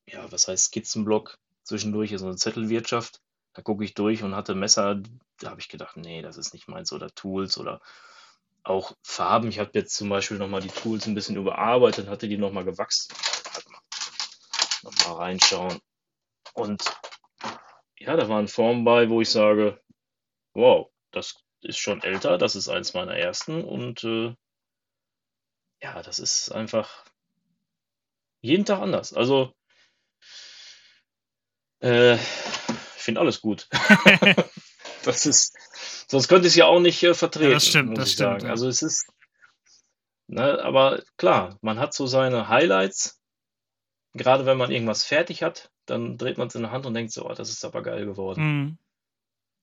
ja, 0.06 0.30
was 0.30 0.48
heißt 0.48 0.66
Skizzenblock 0.66 1.38
zwischendurch, 1.62 2.14
so 2.16 2.26
eine 2.26 2.36
Zettelwirtschaft. 2.36 3.20
Da 3.52 3.62
gucke 3.62 3.84
ich 3.84 3.94
durch 3.94 4.22
und 4.22 4.34
hatte 4.34 4.54
Messer, 4.54 5.02
da 5.38 5.50
habe 5.50 5.60
ich 5.60 5.68
gedacht, 5.68 5.96
nee, 5.96 6.22
das 6.22 6.36
ist 6.36 6.52
nicht 6.52 6.68
meins 6.68 6.92
oder 6.92 7.10
Tools 7.14 7.56
oder 7.56 7.80
auch 8.66 8.96
Farben. 9.02 9.48
Ich 9.48 9.58
habe 9.58 9.70
jetzt 9.74 9.94
zum 9.94 10.08
Beispiel 10.08 10.38
nochmal 10.38 10.60
die 10.60 10.68
Tools 10.68 11.06
ein 11.06 11.14
bisschen 11.14 11.36
überarbeitet, 11.36 12.08
hatte 12.08 12.28
die 12.28 12.38
nochmal 12.38 12.64
gewachsen. 12.64 13.14
Nochmal 14.82 15.16
reinschauen. 15.16 15.80
Und 16.54 16.82
ja, 17.98 18.16
da 18.16 18.28
waren 18.28 18.48
Formen 18.48 18.84
bei, 18.84 19.08
wo 19.08 19.20
ich 19.20 19.30
sage, 19.30 19.80
wow, 20.54 20.90
das 21.10 21.42
ist 21.60 21.78
schon 21.78 22.02
älter, 22.02 22.38
das 22.38 22.56
ist 22.56 22.68
eins 22.68 22.94
meiner 22.94 23.16
ersten 23.16 23.64
und 23.64 24.04
äh, 24.04 24.34
ja, 25.82 26.02
das 26.02 26.18
ist 26.18 26.50
einfach 26.50 27.04
jeden 28.40 28.64
Tag 28.64 28.80
anders. 28.80 29.12
Also, 29.12 29.54
äh, 31.82 32.14
ich 32.14 33.02
finde 33.02 33.20
alles 33.20 33.40
gut. 33.40 33.68
das 35.04 35.26
ist, 35.26 35.56
sonst 36.08 36.28
könnte 36.28 36.46
ich 36.46 36.52
es 36.52 36.56
ja 36.56 36.66
auch 36.66 36.80
nicht 36.80 37.02
äh, 37.02 37.14
vertreten. 37.14 37.50
Ja, 37.50 37.54
das 37.54 37.66
stimmt, 37.66 37.98
das 37.98 38.12
stimmt. 38.12 38.42
Ja. 38.42 38.50
Also 38.50 38.68
es 38.68 38.82
ist, 38.82 39.06
ne, 40.26 40.62
aber 40.62 41.02
klar, 41.16 41.58
man 41.60 41.78
hat 41.78 41.94
so 41.94 42.06
seine 42.06 42.48
Highlights. 42.48 43.20
Gerade 44.14 44.46
wenn 44.46 44.56
man 44.56 44.70
irgendwas 44.70 45.04
fertig 45.04 45.42
hat, 45.42 45.70
dann 45.84 46.16
dreht 46.16 46.38
man 46.38 46.48
es 46.48 46.54
in 46.54 46.62
der 46.62 46.70
Hand 46.70 46.86
und 46.86 46.94
denkt 46.94 47.12
so, 47.12 47.28
oh, 47.28 47.34
das 47.34 47.50
ist 47.50 47.64
aber 47.64 47.82
geil 47.82 48.06
geworden. 48.06 48.42
Mhm. 48.42 48.78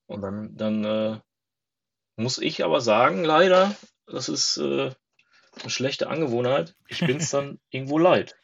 Und 0.06 0.22
dann, 0.22 0.56
dann 0.56 0.84
äh, 0.84 1.20
muss 2.18 2.38
ich 2.38 2.64
aber 2.64 2.82
sagen, 2.82 3.24
leider, 3.24 3.76
das 4.06 4.30
ist 4.30 4.58
äh, 4.58 4.92
eine 5.60 5.70
schlechte 5.70 6.08
Angewohnheit. 6.08 6.76
Ich 6.88 7.00
bin 7.00 7.18
es 7.18 7.30
dann 7.32 7.60
irgendwo 7.70 7.98
leid. 7.98 8.36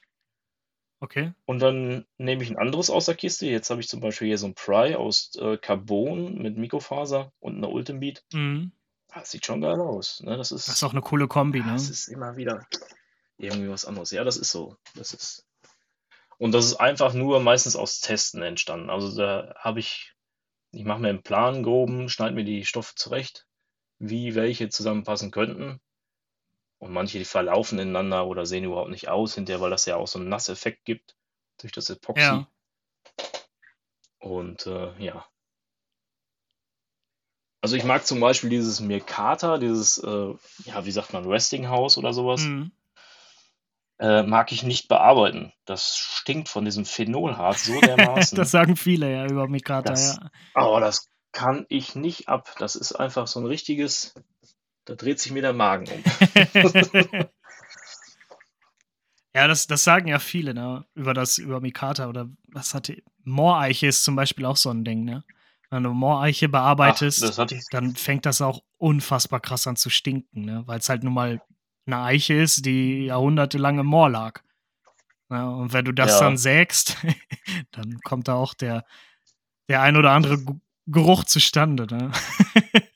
Okay. 1.01 1.31
Und 1.45 1.59
dann 1.59 2.05
nehme 2.17 2.43
ich 2.43 2.49
ein 2.49 2.57
anderes 2.57 2.89
aus 2.89 3.05
der 3.05 3.15
Kiste. 3.15 3.45
Jetzt 3.45 3.69
habe 3.69 3.79
ich 3.79 3.87
zum 3.87 4.01
Beispiel 4.01 4.27
hier 4.27 4.37
so 4.37 4.47
ein 4.47 4.53
Pry 4.53 4.95
aus 4.95 5.31
äh, 5.39 5.57
Carbon 5.57 6.35
mit 6.35 6.57
Mikrofaser 6.57 7.31
und 7.39 7.57
einer 7.57 7.69
Ultimate. 7.69 8.21
Mhm. 8.33 8.71
Das 9.13 9.31
sieht 9.31 9.45
schon 9.45 9.61
geil 9.61 9.79
aus. 9.79 10.21
Ne? 10.21 10.37
Das, 10.37 10.51
ist, 10.51 10.67
das 10.67 10.75
ist 10.75 10.83
auch 10.83 10.91
eine 10.91 11.01
coole 11.01 11.27
Kombi, 11.27 11.61
ne? 11.61 11.71
Das 11.73 11.89
ist 11.89 12.09
immer 12.09 12.35
wieder 12.35 12.67
irgendwie 13.37 13.69
was 13.69 13.85
anderes. 13.85 14.11
Ja, 14.11 14.23
das 14.23 14.37
ist 14.37 14.51
so. 14.51 14.75
Das 14.95 15.13
ist. 15.13 15.45
Und 16.37 16.51
das 16.53 16.65
ist 16.65 16.75
einfach 16.75 17.13
nur 17.13 17.39
meistens 17.39 17.75
aus 17.75 18.01
Testen 18.01 18.43
entstanden. 18.43 18.89
Also 18.89 19.15
da 19.15 19.55
habe 19.57 19.79
ich, 19.79 20.13
ich 20.71 20.83
mache 20.83 20.99
mir 20.99 21.09
einen 21.09 21.23
Plan 21.23 21.63
groben, 21.63 22.09
schneide 22.09 22.35
mir 22.35 22.45
die 22.45 22.65
Stoffe 22.65 22.93
zurecht, 22.95 23.45
wie 23.97 24.35
welche 24.35 24.69
zusammenpassen 24.69 25.31
könnten. 25.31 25.81
Und 26.79 26.93
manche, 26.93 27.19
die 27.19 27.25
verlaufen 27.25 27.77
ineinander 27.77 28.25
oder 28.25 28.45
sehen 28.45 28.63
überhaupt 28.63 28.89
nicht 28.89 29.09
aus 29.09 29.35
hinterher, 29.35 29.61
weil 29.61 29.69
das 29.69 29.85
ja 29.85 29.97
auch 29.97 30.07
so 30.07 30.17
einen 30.17 30.29
Nasseffekt 30.29 30.85
gibt 30.85 31.15
durch 31.59 31.73
das 31.73 31.89
Epoxy. 31.89 32.21
Ja. 32.23 32.47
Und 34.19 34.65
äh, 34.65 34.91
ja. 34.97 35.25
Also 37.61 37.75
ich 37.75 37.83
mag 37.83 38.05
zum 38.05 38.21
Beispiel 38.21 38.49
dieses 38.49 38.79
Mercata, 38.79 39.57
dieses, 39.57 39.97
äh, 39.97 40.33
ja, 40.65 40.85
wie 40.85 40.91
sagt 40.91 41.11
man, 41.11 41.25
Restinghouse 41.25 41.97
oder 41.97 42.13
sowas. 42.13 42.41
Mhm. 42.41 42.71
Äh, 43.99 44.23
mag 44.23 44.53
ich 44.53 44.63
nicht 44.63 44.87
bearbeiten. 44.87 45.51
Das 45.65 45.97
stinkt 45.97 46.47
von 46.47 46.63
diesem 46.63 46.85
Phenolharz 46.85 47.65
so 47.65 47.77
dermaßen. 47.81 48.35
das 48.37 48.51
sagen 48.51 48.77
viele 48.77 49.11
ja 49.11 49.25
über 49.25 49.49
Mikata, 49.49 49.89
das, 49.89 50.15
ja. 50.15 50.29
Aber 50.53 50.79
das 50.79 51.09
kann 51.33 51.65
ich 51.67 51.95
nicht 51.95 52.29
ab. 52.29 52.55
Das 52.59 52.77
ist 52.77 52.93
einfach 52.93 53.27
so 53.27 53.41
ein 53.41 53.45
richtiges 53.45 54.13
da 54.89 54.95
dreht 54.95 55.19
sich 55.19 55.31
mir 55.31 55.43
der 55.43 55.53
Magen 55.53 55.85
um. 55.87 56.03
ja, 59.35 59.47
das, 59.47 59.67
das 59.67 59.83
sagen 59.83 60.07
ja 60.07 60.17
viele, 60.17 60.55
ne? 60.55 60.83
Über 60.95 61.13
das, 61.13 61.37
über 61.37 61.61
Mikata 61.61 62.09
oder 62.09 62.27
was 62.47 62.73
hatte. 62.73 63.03
Mooreiche 63.23 63.85
ist 63.85 64.03
zum 64.03 64.15
Beispiel 64.15 64.45
auch 64.45 64.57
so 64.57 64.71
ein 64.71 64.83
Ding, 64.83 65.03
ne? 65.03 65.23
Wenn 65.69 65.83
du 65.83 65.93
Mooreiche 65.93 66.49
bearbeitest, 66.49 67.39
Ach, 67.39 67.47
dann 67.69 67.95
fängt 67.95 68.25
das 68.25 68.41
auch 68.41 68.63
unfassbar 68.77 69.39
krass 69.39 69.67
an 69.67 69.75
zu 69.75 69.91
stinken, 69.91 70.41
ne? 70.41 70.63
Weil 70.65 70.79
es 70.79 70.89
halt 70.89 71.03
nun 71.03 71.13
mal 71.13 71.39
eine 71.85 72.01
Eiche 72.01 72.33
ist, 72.33 72.65
die 72.65 73.05
jahrhundertelang 73.05 73.77
im 73.77 73.85
Moor 73.85 74.09
lag. 74.09 74.41
Ja, 75.29 75.49
und 75.49 75.71
wenn 75.71 75.85
du 75.85 75.91
das 75.91 76.13
ja. 76.13 76.21
dann 76.21 76.37
sägst, 76.37 76.97
dann 77.71 77.99
kommt 78.03 78.27
da 78.27 78.33
auch 78.33 78.55
der, 78.55 78.83
der 79.67 79.83
ein 79.83 79.97
oder 79.97 80.13
andere 80.13 80.43
Geruch 80.87 81.25
zustande. 81.25 81.85
Ne? 81.85 82.11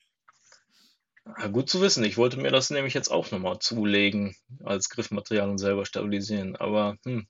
Ja, 1.39 1.47
gut 1.47 1.69
zu 1.69 1.81
wissen. 1.81 2.03
Ich 2.03 2.17
wollte 2.17 2.37
mir 2.37 2.51
das 2.51 2.69
nämlich 2.69 2.93
jetzt 2.93 3.09
auch 3.09 3.31
nochmal 3.31 3.59
zulegen 3.59 4.35
als 4.63 4.89
Griffmaterial 4.89 5.49
und 5.49 5.57
selber 5.57 5.85
stabilisieren. 5.85 6.55
Aber 6.55 6.97
hm, 7.05 7.27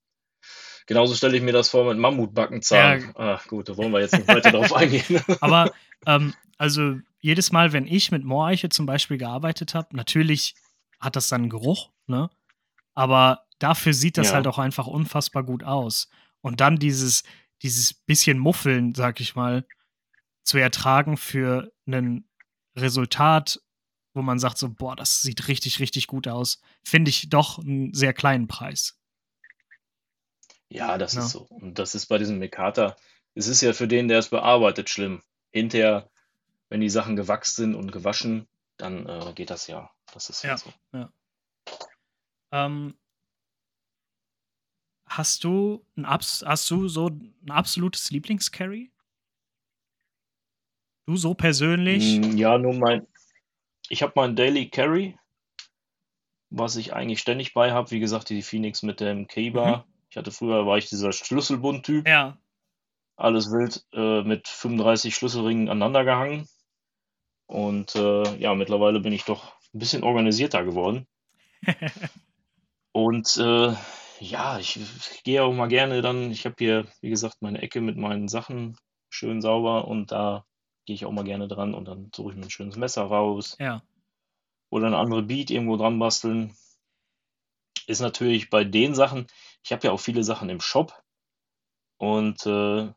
genauso 0.85 1.15
stelle 1.15 1.37
ich 1.37 1.43
mir 1.43 1.53
das 1.53 1.69
vor 1.69 1.85
mit 1.85 1.97
Mammutbackenzahn. 1.97 3.01
Ja. 3.01 3.13
Ach 3.15 3.47
gut, 3.47 3.69
da 3.69 3.77
wollen 3.77 3.91
wir 3.91 4.01
jetzt 4.01 4.15
nicht 4.15 4.27
weiter 4.27 4.51
drauf 4.51 4.73
eingehen. 4.75 5.21
Aber 5.41 5.71
ähm, 6.05 6.33
also 6.57 6.97
jedes 7.19 7.51
Mal, 7.51 7.73
wenn 7.73 7.87
ich 7.87 8.11
mit 8.11 8.23
Mooreiche 8.23 8.69
zum 8.69 8.85
Beispiel 8.85 9.17
gearbeitet 9.17 9.73
habe, 9.75 9.95
natürlich 9.95 10.55
hat 10.99 11.15
das 11.15 11.29
dann 11.29 11.41
einen 11.41 11.49
Geruch, 11.49 11.91
ne? 12.07 12.29
Aber 12.95 13.45
dafür 13.59 13.93
sieht 13.93 14.17
das 14.17 14.29
ja. 14.29 14.35
halt 14.35 14.47
auch 14.47 14.59
einfach 14.59 14.87
unfassbar 14.87 15.43
gut 15.43 15.63
aus. 15.63 16.09
Und 16.41 16.61
dann 16.61 16.77
dieses, 16.77 17.23
dieses 17.61 17.93
bisschen 17.93 18.37
Muffeln, 18.37 18.93
sag 18.93 19.19
ich 19.19 19.35
mal, 19.35 19.65
zu 20.43 20.57
ertragen 20.57 21.17
für 21.17 21.71
ein 21.87 22.27
Resultat, 22.75 23.61
wo 24.13 24.21
man 24.21 24.39
sagt 24.39 24.57
so, 24.57 24.69
boah, 24.69 24.95
das 24.95 25.21
sieht 25.21 25.47
richtig, 25.47 25.79
richtig 25.79 26.07
gut 26.07 26.27
aus, 26.27 26.61
finde 26.83 27.09
ich 27.09 27.29
doch 27.29 27.59
einen 27.59 27.93
sehr 27.93 28.13
kleinen 28.13 28.47
Preis. 28.47 28.97
Ja, 30.69 30.97
das 30.97 31.13
ja. 31.13 31.21
ist 31.21 31.31
so. 31.31 31.41
Und 31.49 31.79
das 31.79 31.95
ist 31.95 32.07
bei 32.07 32.17
diesem 32.17 32.39
Mekata, 32.39 32.95
es 33.35 33.47
ist 33.47 33.61
ja 33.61 33.73
für 33.73 33.87
den, 33.87 34.07
der 34.07 34.19
es 34.19 34.29
bearbeitet, 34.29 34.89
schlimm. 34.89 35.21
Hinterher, 35.51 36.09
wenn 36.69 36.81
die 36.81 36.89
Sachen 36.89 37.15
gewachsen 37.15 37.55
sind 37.55 37.75
und 37.75 37.91
gewaschen, 37.91 38.47
dann 38.77 39.07
äh, 39.07 39.33
geht 39.33 39.49
das 39.49 39.67
ja. 39.67 39.89
Das 40.13 40.29
ist 40.29 40.43
ja, 40.43 40.57
so. 40.57 40.71
Ja. 40.91 41.11
Ähm, 42.51 42.95
hast 45.07 45.43
du 45.43 45.85
ein 45.95 46.05
Abs 46.05 46.43
hast 46.45 46.69
du 46.69 46.87
so 46.87 47.07
ein 47.07 47.33
absolutes 47.49 48.11
Lieblingscarry? 48.11 48.91
Du 51.05 51.17
so 51.17 51.33
persönlich? 51.33 52.17
Hm, 52.17 52.37
ja, 52.37 52.57
nur 52.57 52.73
mein, 52.73 53.05
ich 53.89 54.01
habe 54.03 54.13
meinen 54.15 54.35
Daily 54.35 54.69
Carry. 54.69 55.17
was 56.49 56.75
ich 56.75 56.93
eigentlich 56.93 57.19
ständig 57.19 57.53
bei 57.53 57.71
habe. 57.71 57.89
Wie 57.91 57.99
gesagt, 57.99 58.29
die 58.29 58.43
Phoenix 58.43 58.83
mit 58.83 58.99
dem 58.99 59.27
K-Bar. 59.27 59.77
Mhm. 59.77 59.83
Ich 60.09 60.17
hatte 60.17 60.31
früher, 60.31 60.67
war 60.67 60.77
ich 60.77 60.87
dieser 60.87 61.11
Schlüsselbund-Typ. 61.11 62.07
Ja. 62.07 62.37
Alles 63.15 63.51
wild 63.51 63.83
äh, 63.93 64.21
mit 64.21 64.47
35 64.47 65.15
Schlüsselringen 65.15 65.69
aneinander 65.69 66.03
gehangen. 66.03 66.47
Und 67.47 67.95
äh, 67.95 68.35
ja, 68.37 68.53
mittlerweile 68.53 68.99
bin 68.99 69.13
ich 69.13 69.23
doch 69.23 69.53
ein 69.73 69.79
bisschen 69.79 70.03
organisierter 70.03 70.63
geworden. 70.63 71.07
Und 72.91 73.37
äh, 73.37 73.73
ja, 74.19 74.59
ich, 74.59 74.77
ich 74.77 75.23
gehe 75.23 75.43
auch 75.43 75.53
mal 75.53 75.67
gerne 75.67 76.01
dann, 76.01 76.31
ich 76.31 76.45
habe 76.45 76.55
hier, 76.59 76.85
wie 77.01 77.09
gesagt, 77.09 77.41
meine 77.41 77.61
Ecke 77.61 77.81
mit 77.81 77.97
meinen 77.97 78.27
Sachen 78.27 78.77
schön 79.09 79.41
sauber 79.41 79.87
und 79.87 80.11
da 80.11 80.45
gehe 80.85 80.95
ich 80.95 81.05
auch 81.05 81.11
mal 81.11 81.23
gerne 81.23 81.47
dran 81.47 81.73
und 81.73 81.85
dann 81.85 82.11
suche 82.13 82.31
ich 82.31 82.37
mir 82.37 82.43
ein 82.43 82.49
schönes 82.51 82.75
Messer 82.75 83.03
raus 83.03 83.55
Ja. 83.59 83.83
oder 84.69 84.87
eine 84.87 84.97
andere 84.97 85.23
Beat 85.23 85.49
irgendwo 85.51 85.77
dran 85.77 85.99
basteln. 85.99 86.55
Ist 87.87 87.99
natürlich 87.99 88.49
bei 88.49 88.63
den 88.63 88.95
Sachen, 88.95 89.27
ich 89.63 89.71
habe 89.71 89.87
ja 89.87 89.91
auch 89.91 89.99
viele 89.99 90.23
Sachen 90.23 90.49
im 90.49 90.61
Shop 90.61 91.03
und 91.97 92.45
äh, 92.45 92.91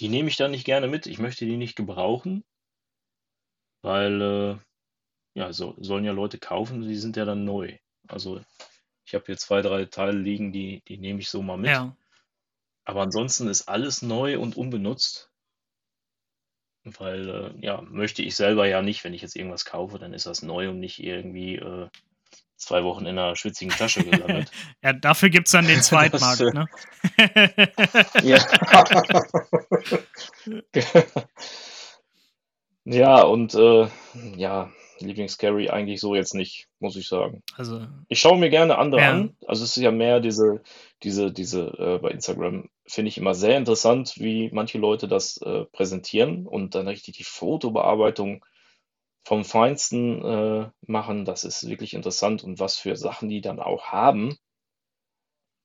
die 0.00 0.08
nehme 0.08 0.28
ich 0.28 0.36
dann 0.36 0.50
nicht 0.50 0.64
gerne 0.64 0.88
mit. 0.88 1.06
Ich 1.06 1.18
möchte 1.18 1.46
die 1.46 1.56
nicht 1.56 1.76
gebrauchen, 1.76 2.44
weil 3.82 4.22
äh, 4.22 4.58
ja, 5.38 5.52
so, 5.52 5.74
sollen 5.78 6.04
ja 6.04 6.12
Leute 6.12 6.38
kaufen, 6.38 6.82
die 6.82 6.96
sind 6.96 7.16
ja 7.16 7.24
dann 7.24 7.44
neu. 7.44 7.78
Also 8.08 8.40
ich 9.04 9.14
habe 9.14 9.24
hier 9.26 9.36
zwei, 9.36 9.62
drei 9.62 9.84
Teile 9.84 10.18
liegen, 10.18 10.52
die, 10.52 10.82
die 10.88 10.98
nehme 10.98 11.20
ich 11.20 11.28
so 11.28 11.42
mal 11.42 11.56
mit. 11.56 11.70
Ja. 11.70 11.96
Aber 12.84 13.02
ansonsten 13.02 13.48
ist 13.48 13.68
alles 13.68 14.02
neu 14.02 14.38
und 14.38 14.56
unbenutzt. 14.56 15.30
Weil, 16.86 17.28
äh, 17.28 17.66
ja, 17.66 17.82
möchte 17.82 18.22
ich 18.22 18.36
selber 18.36 18.68
ja 18.68 18.80
nicht, 18.80 19.02
wenn 19.02 19.12
ich 19.12 19.20
jetzt 19.20 19.34
irgendwas 19.34 19.64
kaufe, 19.64 19.98
dann 19.98 20.12
ist 20.12 20.26
das 20.26 20.42
neu 20.42 20.68
und 20.70 20.78
nicht 20.78 21.02
irgendwie 21.02 21.56
äh, 21.56 21.88
zwei 22.56 22.84
Wochen 22.84 23.06
in 23.06 23.18
einer 23.18 23.34
schwitzigen 23.34 23.74
Tasche 23.74 24.04
gelandet. 24.04 24.52
ja, 24.82 24.92
dafür 24.92 25.28
gibt 25.28 25.48
es 25.48 25.52
dann 25.52 25.66
den 25.66 25.82
Zweitmarkt, 25.82 26.40
Das, 26.40 26.48
äh, 26.48 26.54
ne? 26.54 26.66
ja. 28.22 28.38
ja, 32.84 33.22
und 33.22 33.54
äh, 33.54 33.88
ja, 34.36 34.70
Lieblingscarry 35.00 35.68
eigentlich 35.70 36.00
so 36.00 36.14
jetzt 36.14 36.34
nicht, 36.34 36.68
muss 36.86 36.96
ich 36.96 37.08
sagen. 37.08 37.42
also, 37.56 37.84
Ich 38.08 38.20
schaue 38.20 38.38
mir 38.38 38.48
gerne 38.48 38.78
andere 38.78 39.00
Ja. 39.00 39.10
an. 39.10 39.36
Also 39.46 39.64
es 39.64 39.76
ist 39.76 39.82
ja 39.82 39.90
mehr 39.90 40.20
diese, 40.20 40.62
diese, 41.02 41.32
diese, 41.32 41.66
äh, 41.78 41.98
bei 41.98 42.10
Instagram 42.10 42.68
finde 42.86 43.08
ich 43.08 43.18
immer 43.18 43.34
sehr 43.34 43.56
interessant, 43.58 44.14
wie 44.18 44.50
manche 44.52 44.78
Leute 44.78 45.08
das 45.08 45.38
äh, 45.38 45.64
präsentieren 45.64 46.46
und 46.46 46.76
dann 46.76 46.86
richtig 46.86 47.16
die 47.16 47.24
Fotobearbeitung 47.24 48.44
vom 49.24 49.44
Feinsten 49.44 50.24
äh, 50.24 50.70
machen. 50.86 51.24
Das 51.24 51.42
ist 51.42 51.68
wirklich 51.68 51.94
interessant 51.94 52.44
und 52.44 52.60
was 52.60 52.76
für 52.76 52.94
Sachen 52.94 53.28
die 53.28 53.40
dann 53.40 53.58
auch 53.58 53.86
haben. 53.86 54.36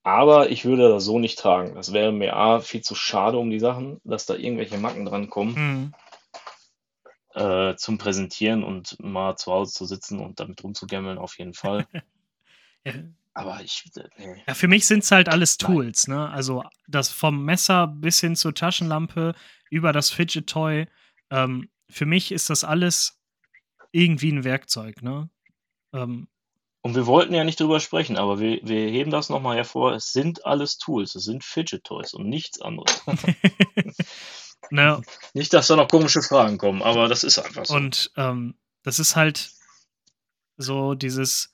Aber 0.04 0.50
ich 0.50 0.66
würde 0.66 0.90
das 0.90 1.06
so 1.06 1.20
nicht 1.20 1.38
tragen. 1.38 1.76
Das 1.76 1.94
wäre 1.94 2.12
mir 2.12 2.36
A, 2.36 2.60
viel 2.60 2.82
zu 2.82 2.96
schade 2.96 3.38
um 3.38 3.52
die 3.52 3.60
Sachen, 3.60 4.02
dass 4.04 4.26
da 4.26 4.34
irgendwelche 4.34 4.80
Macken 4.80 5.06
dran 5.06 5.30
kommen 5.30 5.56
hm. 5.56 5.94
Äh, 7.34 7.76
zum 7.76 7.98
Präsentieren 7.98 8.64
und 8.64 8.98
mal 9.00 9.36
zu 9.38 9.52
Hause 9.52 9.74
zu 9.74 9.86
sitzen 9.86 10.20
und 10.20 10.40
damit 10.40 10.64
rumzugammeln, 10.64 11.18
auf 11.18 11.38
jeden 11.38 11.54
Fall. 11.54 11.88
ja, 12.86 12.94
Aber 13.34 13.62
ich, 13.62 13.90
äh, 13.96 14.08
nee. 14.18 14.44
Ja, 14.48 14.54
für 14.54 14.68
mich 14.68 14.86
sind 14.86 15.04
es 15.04 15.12
halt 15.12 15.30
alles 15.30 15.58
Nein. 15.60 15.72
Tools, 15.72 16.08
ne? 16.08 16.30
Also 16.30 16.64
das 16.88 17.10
vom 17.10 17.46
Messer 17.46 17.88
bis 17.88 18.20
hin 18.20 18.36
zur 18.36 18.54
Taschenlampe 18.54 19.34
über 19.70 19.94
das 19.94 20.10
Fidget 20.10 20.48
Toy. 20.48 20.88
Ähm, 21.30 21.70
für 21.90 22.06
mich 22.06 22.32
ist 22.32 22.50
das 22.50 22.64
alles 22.64 23.20
irgendwie 23.92 24.32
ein 24.32 24.44
Werkzeug, 24.44 25.02
ne? 25.02 25.30
Ähm, 25.94 26.28
Und 26.82 26.96
wir 26.96 27.06
wollten 27.06 27.34
ja 27.34 27.44
nicht 27.44 27.60
drüber 27.60 27.80
sprechen, 27.80 28.18
aber 28.18 28.40
wir, 28.40 28.60
wir 28.64 28.90
heben 28.90 29.12
das 29.12 29.30
nochmal 29.30 29.56
hervor. 29.58 29.94
Es 29.94 30.12
sind 30.14 30.46
alles 30.46 30.78
Tools, 30.78 31.16
es 31.16 31.24
sind 31.26 31.44
Fidget 31.44 31.84
Toys 31.84 32.14
und 32.14 32.28
nichts 32.28 32.62
anderes. 32.62 33.02
ne? 34.70 35.02
nicht, 35.34 35.54
dass 35.54 35.68
da 35.68 35.76
noch 35.76 35.88
komische 35.90 36.22
Fragen 36.22 36.58
kommen, 36.58 36.82
aber 36.82 37.08
das 37.08 37.24
ist 37.24 37.40
einfach 37.40 37.66
so. 37.66 37.76
Und 37.76 38.12
ähm, 38.18 38.56
das 38.84 39.00
ist 39.00 39.16
halt 39.16 39.52
so 40.58 40.94
dieses, 40.94 41.54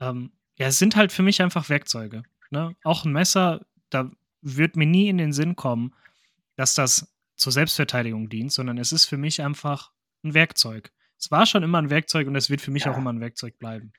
ähm, 0.00 0.32
ja, 0.56 0.68
es 0.68 0.78
sind 0.78 0.96
halt 0.96 1.12
für 1.12 1.22
mich 1.22 1.42
einfach 1.42 1.68
Werkzeuge. 1.68 2.22
Ne? 2.50 2.74
Auch 2.84 3.04
ein 3.04 3.12
Messer, 3.12 3.66
da 3.90 4.10
wird 4.40 4.76
mir 4.76 4.86
nie 4.86 5.08
in 5.08 5.18
den 5.18 5.32
Sinn 5.32 5.56
kommen, 5.56 5.94
dass 6.56 6.74
das 6.74 7.12
zur 7.36 7.52
Selbstverteidigung 7.52 8.28
dient, 8.28 8.52
sondern 8.52 8.78
es 8.78 8.92
ist 8.92 9.04
für 9.04 9.18
mich 9.18 9.42
einfach 9.42 9.90
ein 10.24 10.32
Werkzeug. 10.34 10.92
Es 11.18 11.30
war 11.30 11.46
schon 11.46 11.62
immer 11.62 11.78
ein 11.78 11.90
Werkzeug 11.90 12.26
und 12.28 12.36
es 12.36 12.48
wird 12.50 12.60
für 12.60 12.70
mich 12.70 12.84
Ja. 12.84 12.92
auch 12.92 12.98
immer 12.98 13.12
ein 13.12 13.20
Werkzeug 13.20 13.58
bleiben. 13.58 13.92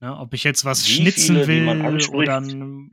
Ne? 0.00 0.16
Ob 0.16 0.34
ich 0.34 0.44
jetzt 0.44 0.64
was 0.64 0.86
Wie 0.86 0.92
schnitzen 0.92 1.44
viele, 1.44 1.46
will 1.46 2.12
oder, 2.12 2.42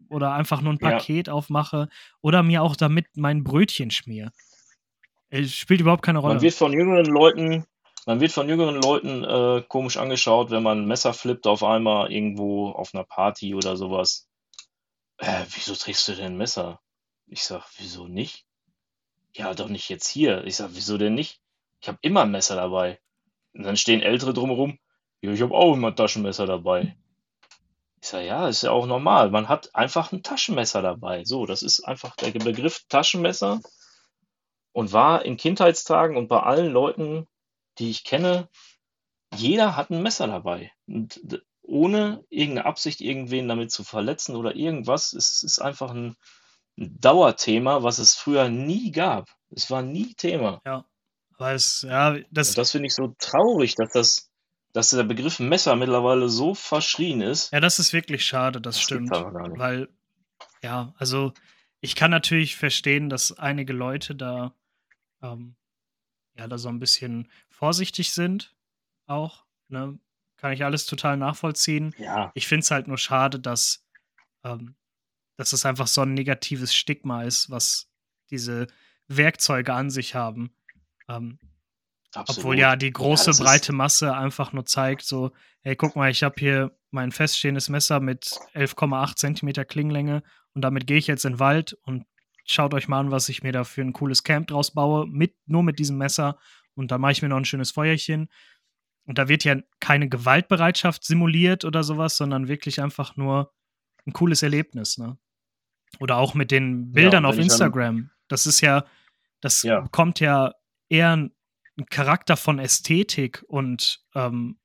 oder 0.10 0.34
einfach 0.34 0.62
nur 0.62 0.74
ein 0.74 0.80
Ja. 0.82 0.92
Paket 0.92 1.30
aufmache 1.30 1.90
oder 2.22 2.44
mir 2.44 2.62
auch 2.64 2.76
damit 2.76 3.06
mein 3.16 3.44
Brötchen 3.44 3.92
schmier. 3.92 4.32
Es 5.30 5.54
spielt 5.54 5.82
überhaupt 5.82 6.04
keine 6.04 6.20
Rolle. 6.20 6.36
Man 6.36 6.42
wird 6.42 6.54
von 6.54 6.74
jüngeren 6.74 7.06
Leuten, 7.06 7.66
man 8.06 8.20
wird 8.20 8.32
von 8.32 8.48
jüngeren 8.48 8.82
Leuten 8.82 9.24
äh, 9.24 9.64
komisch 9.68 9.98
angeschaut, 9.98 10.52
wenn 10.52 10.64
man 10.64 10.84
ein 10.84 10.88
Messer 10.88 11.14
flippt 11.14 11.48
auf 11.48 11.64
einmal 11.64 12.12
irgendwo 12.12 12.70
auf 12.72 12.94
einer 12.94 13.04
Party 13.04 13.54
oder 13.54 13.76
sowas. 13.76 14.28
Äh, 15.18 15.44
wieso 15.50 15.76
trägst 15.76 16.08
du 16.08 16.14
denn 16.14 16.34
ein 16.34 16.38
Messer? 16.38 16.80
Ich 17.26 17.44
sag, 17.44 17.66
wieso 17.78 18.08
nicht? 18.08 18.46
Ja, 19.34 19.54
doch 19.54 19.68
nicht 19.68 19.90
jetzt 19.90 20.08
hier. 20.08 20.46
Ich 20.46 20.56
sag, 20.56 20.70
wieso 20.74 20.98
denn 20.98 21.16
nicht? 21.16 21.42
Ich 21.82 21.88
habe 21.88 21.98
immer 22.02 22.22
ein 22.22 22.32
Messer 22.32 22.56
dabei. 22.56 23.00
Und 23.54 23.64
dann 23.64 23.76
stehen 23.76 24.02
Ältere 24.02 24.34
drumherum. 24.34 24.80
Ja, 25.22 25.32
ich 25.32 25.42
habe 25.42 25.54
auch 25.54 25.74
immer 25.74 25.90
ein 25.90 25.96
Taschenmesser 25.96 26.46
dabei. 26.46 26.96
Ich 28.02 28.08
sag, 28.08 28.24
ja, 28.24 28.48
ist 28.48 28.64
ja 28.64 28.72
auch 28.72 28.86
normal. 28.86 29.32
Man 29.32 29.50
hat 29.50 29.76
einfach 29.76 30.12
ein 30.12 30.24
Taschenmesser 30.24 30.82
dabei. 30.82 31.26
So, 31.26 31.46
das 31.46 31.64
ist 31.64 31.82
einfach 31.82 32.16
der 32.16 32.32
Begriff 32.32 32.86
Taschenmesser 32.88 33.60
und 34.78 34.94
war 34.94 35.26
in 35.26 35.38
Kindheitstagen 35.38 36.18
und 36.18 36.28
bei 36.28 36.40
allen 36.40 36.72
Leuten, 36.72 37.26
die 37.80 37.90
ich 37.90 38.04
kenne, 38.04 38.48
jeder 39.36 39.76
hat 39.76 39.90
ein 39.90 40.04
Messer 40.04 40.28
dabei. 40.28 40.72
Und 40.86 41.20
ohne 41.64 42.24
irgendeine 42.30 42.68
Absicht, 42.68 43.02
irgendwen 43.02 43.48
damit 43.48 43.72
zu 43.72 43.84
verletzen 43.84 44.36
oder 44.36 44.56
irgendwas. 44.56 45.14
Es 45.14 45.42
ist 45.42 45.58
einfach 45.58 45.90
ein, 45.90 46.16
Dauerthema, 46.78 47.82
was 47.82 47.98
es 47.98 48.14
früher 48.14 48.50
nie 48.50 48.92
gab. 48.92 49.32
Es 49.50 49.72
war 49.72 49.82
nie 49.82 50.14
Thema. 50.14 50.62
ja. 50.64 50.86
Aber 51.40 51.54
es, 51.54 51.82
ja, 51.82 52.16
das, 52.30 52.50
Und 52.50 52.60
das 52.60 52.72
finde 52.72 52.86
ich 52.86 52.94
so 52.94 53.16
traurig, 53.18 53.74
dass 53.74 53.92
das, 53.94 54.32
dass 54.74 54.92
der 54.92 55.06
Begriff 55.06 55.40
Messer 55.40 55.76
mittlerweile 55.76 56.30
so 56.30 56.54
verschrien 56.54 57.22
ist. 57.22 57.52
ja, 57.52 57.60
das 57.60 57.80
ist 57.80 57.94
wirklich 57.94 58.24
schade, 58.24 58.62
das, 58.62 58.76
Das 58.76 58.84
stimmt. 58.84 59.10
Weil, 59.10 59.90
ja, 60.62 60.94
also 61.00 61.34
ich 61.82 61.96
kann 61.96 62.12
natürlich 62.12 62.56
verstehen, 62.58 63.10
dass 63.10 63.38
einige 63.40 63.74
Leute 63.74 64.16
da, 64.16 64.54
ähm, 65.22 65.56
ja, 66.38 66.48
da 66.48 66.58
so 66.58 66.70
ein 66.70 66.80
bisschen 66.80 67.30
vorsichtig 67.50 68.12
sind, 68.14 68.56
auch. 69.08 69.46
Ne? 69.70 69.98
Kann 70.38 70.54
ich 70.54 70.64
alles 70.64 70.86
total 70.86 71.18
nachvollziehen. 71.18 71.96
Ja, 71.98 72.32
Ich 72.36 72.48
finde 72.48 72.62
es 72.62 72.72
halt 72.72 72.88
nur 72.88 72.98
schade, 73.00 73.40
dass, 73.40 73.84
ähm, 74.44 74.76
dass 75.36 75.54
es 75.54 75.66
einfach 75.66 75.88
so 75.88 76.02
ein 76.02 76.14
negatives 76.14 76.76
Stigma 76.76 77.24
ist, 77.24 77.50
was 77.50 77.90
diese 78.30 78.68
Werkzeuge 79.08 79.74
an 79.74 79.90
sich 79.90 80.14
haben. 80.16 80.54
Ähm, 81.08 81.40
obwohl 82.16 82.58
ja 82.60 82.76
die 82.76 82.92
große, 82.92 83.32
ist- 83.32 83.40
breite 83.40 83.74
Masse 83.74 84.16
einfach 84.16 84.54
nur 84.54 84.66
zeigt, 84.66 85.04
so, 85.04 85.32
hey, 85.62 85.76
guck 85.76 85.96
mal, 85.96 86.10
ich 86.12 86.24
habe 86.24 86.36
hier 86.38 86.78
mein 86.92 87.12
feststehendes 87.12 87.70
Messer 87.70 88.00
mit 88.00 88.32
11,8 88.54 89.16
Zentimeter 89.18 89.66
Klingenlänge 89.66 90.24
und 90.54 90.62
damit 90.62 90.88
gehe 90.88 90.98
ich 90.98 91.08
jetzt 91.08 91.26
in 91.26 91.34
den 91.34 91.40
Wald 91.40 91.74
und 91.84 92.06
schaut 92.48 92.74
euch 92.74 92.88
mal 92.88 93.00
an, 93.00 93.12
was 93.12 93.30
ich 93.30 93.44
mir 93.44 93.52
da 93.52 93.64
für 93.64 93.82
ein 93.82 93.94
cooles 93.94 94.24
Camp 94.24 94.48
draus 94.48 94.72
baue, 94.72 95.06
mit, 95.08 95.36
nur 95.46 95.64
mit 95.64 95.80
diesem 95.80 95.98
Messer 95.98 96.38
und 96.76 96.92
dann 96.92 97.02
mache 97.02 97.12
ich 97.14 97.22
mir 97.22 97.30
noch 97.30 97.38
ein 97.38 97.46
schönes 97.46 97.72
Feuerchen. 97.72 98.30
Und 99.06 99.18
da 99.18 99.28
wird 99.30 99.44
ja 99.44 99.56
keine 99.80 100.10
Gewaltbereitschaft 100.10 101.04
simuliert 101.04 101.64
oder 101.66 101.84
sowas, 101.84 102.18
sondern 102.18 102.48
wirklich 102.48 102.82
einfach 102.82 103.16
nur 103.16 103.54
ein 104.06 104.14
cooles 104.14 104.44
Erlebnis, 104.44 104.98
ne? 104.98 105.18
Oder 106.00 106.18
auch 106.18 106.34
mit 106.34 106.52
den 106.52 106.92
Bildern 106.92 107.24
und 107.26 107.32
auf 107.32 107.38
Instagram. 107.38 108.10
Das 108.28 108.46
ist 108.46 108.60
ja, 108.60 108.84
das 109.40 109.64
Ja. 109.64 109.80
bekommt 109.80 110.20
ja 110.20 110.54
eher 110.90 111.14
einen 111.14 111.32
Charakter 111.90 112.36
von 112.36 112.60
Ästhetik 112.60 113.46
und 113.48 114.04
ähm, 114.14 114.60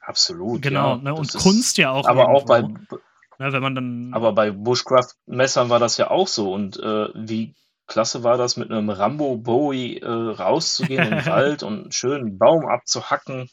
Absolut. 0.00 0.62
genau, 0.62 0.96
ja. 0.96 1.02
ne? 1.02 1.14
Und 1.14 1.32
Kunst 1.34 1.78
ja 1.78 1.90
auch. 1.90 2.06
Aber 2.06 2.28
auch 2.28 2.44
bei, 2.46 2.62
irgendwo, 3.42 3.48
ne? 3.48 3.52
Wenn 3.52 3.62
man 3.62 3.74
dann. 3.74 4.14
Aber 4.14 4.32
bei 4.32 4.50
Bushcraft-Messern 4.50 5.68
war 5.70 5.78
das 5.78 5.96
ja 5.96 6.10
auch 6.10 6.28
so. 6.28 6.52
Und 6.52 6.78
äh, 6.78 7.08
wie 7.14 7.54
klasse 7.86 8.22
war 8.24 8.36
das, 8.38 8.56
mit 8.56 8.70
einem 8.70 8.88
Rambo 8.90 9.36
Bowie 9.36 9.98
äh, 9.98 10.08
rauszugehen 10.08 11.04
in 11.04 11.10
den 11.10 11.26
Wald 11.26 11.62
und 11.62 11.80
einen 11.82 11.92
schönen 11.92 12.38
Baum 12.38 12.66
abzuhacken. 12.66 13.48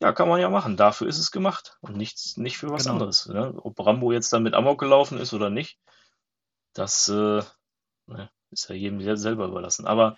Ja, 0.00 0.12
kann 0.12 0.28
man 0.28 0.40
ja 0.40 0.50
machen. 0.50 0.76
Dafür 0.76 1.06
ist 1.06 1.18
es 1.18 1.30
gemacht. 1.30 1.76
Und 1.80 1.96
nichts, 1.96 2.36
nicht 2.36 2.58
für 2.58 2.68
was 2.70 2.82
Genau. 2.84 2.94
anderes. 2.94 3.26
Ne? 3.26 3.54
Ob 3.62 3.78
Rambo 3.78 4.12
jetzt 4.12 4.32
dann 4.32 4.42
mit 4.42 4.54
Amok 4.54 4.78
gelaufen 4.80 5.18
ist 5.18 5.32
oder 5.32 5.50
nicht, 5.50 5.78
das 6.74 7.08
äh, 7.08 7.42
ne, 8.06 8.28
ist 8.50 8.68
ja 8.68 8.74
jedem 8.74 9.00
sel- 9.00 9.16
selber 9.16 9.46
überlassen. 9.46 9.86
Aber 9.86 10.16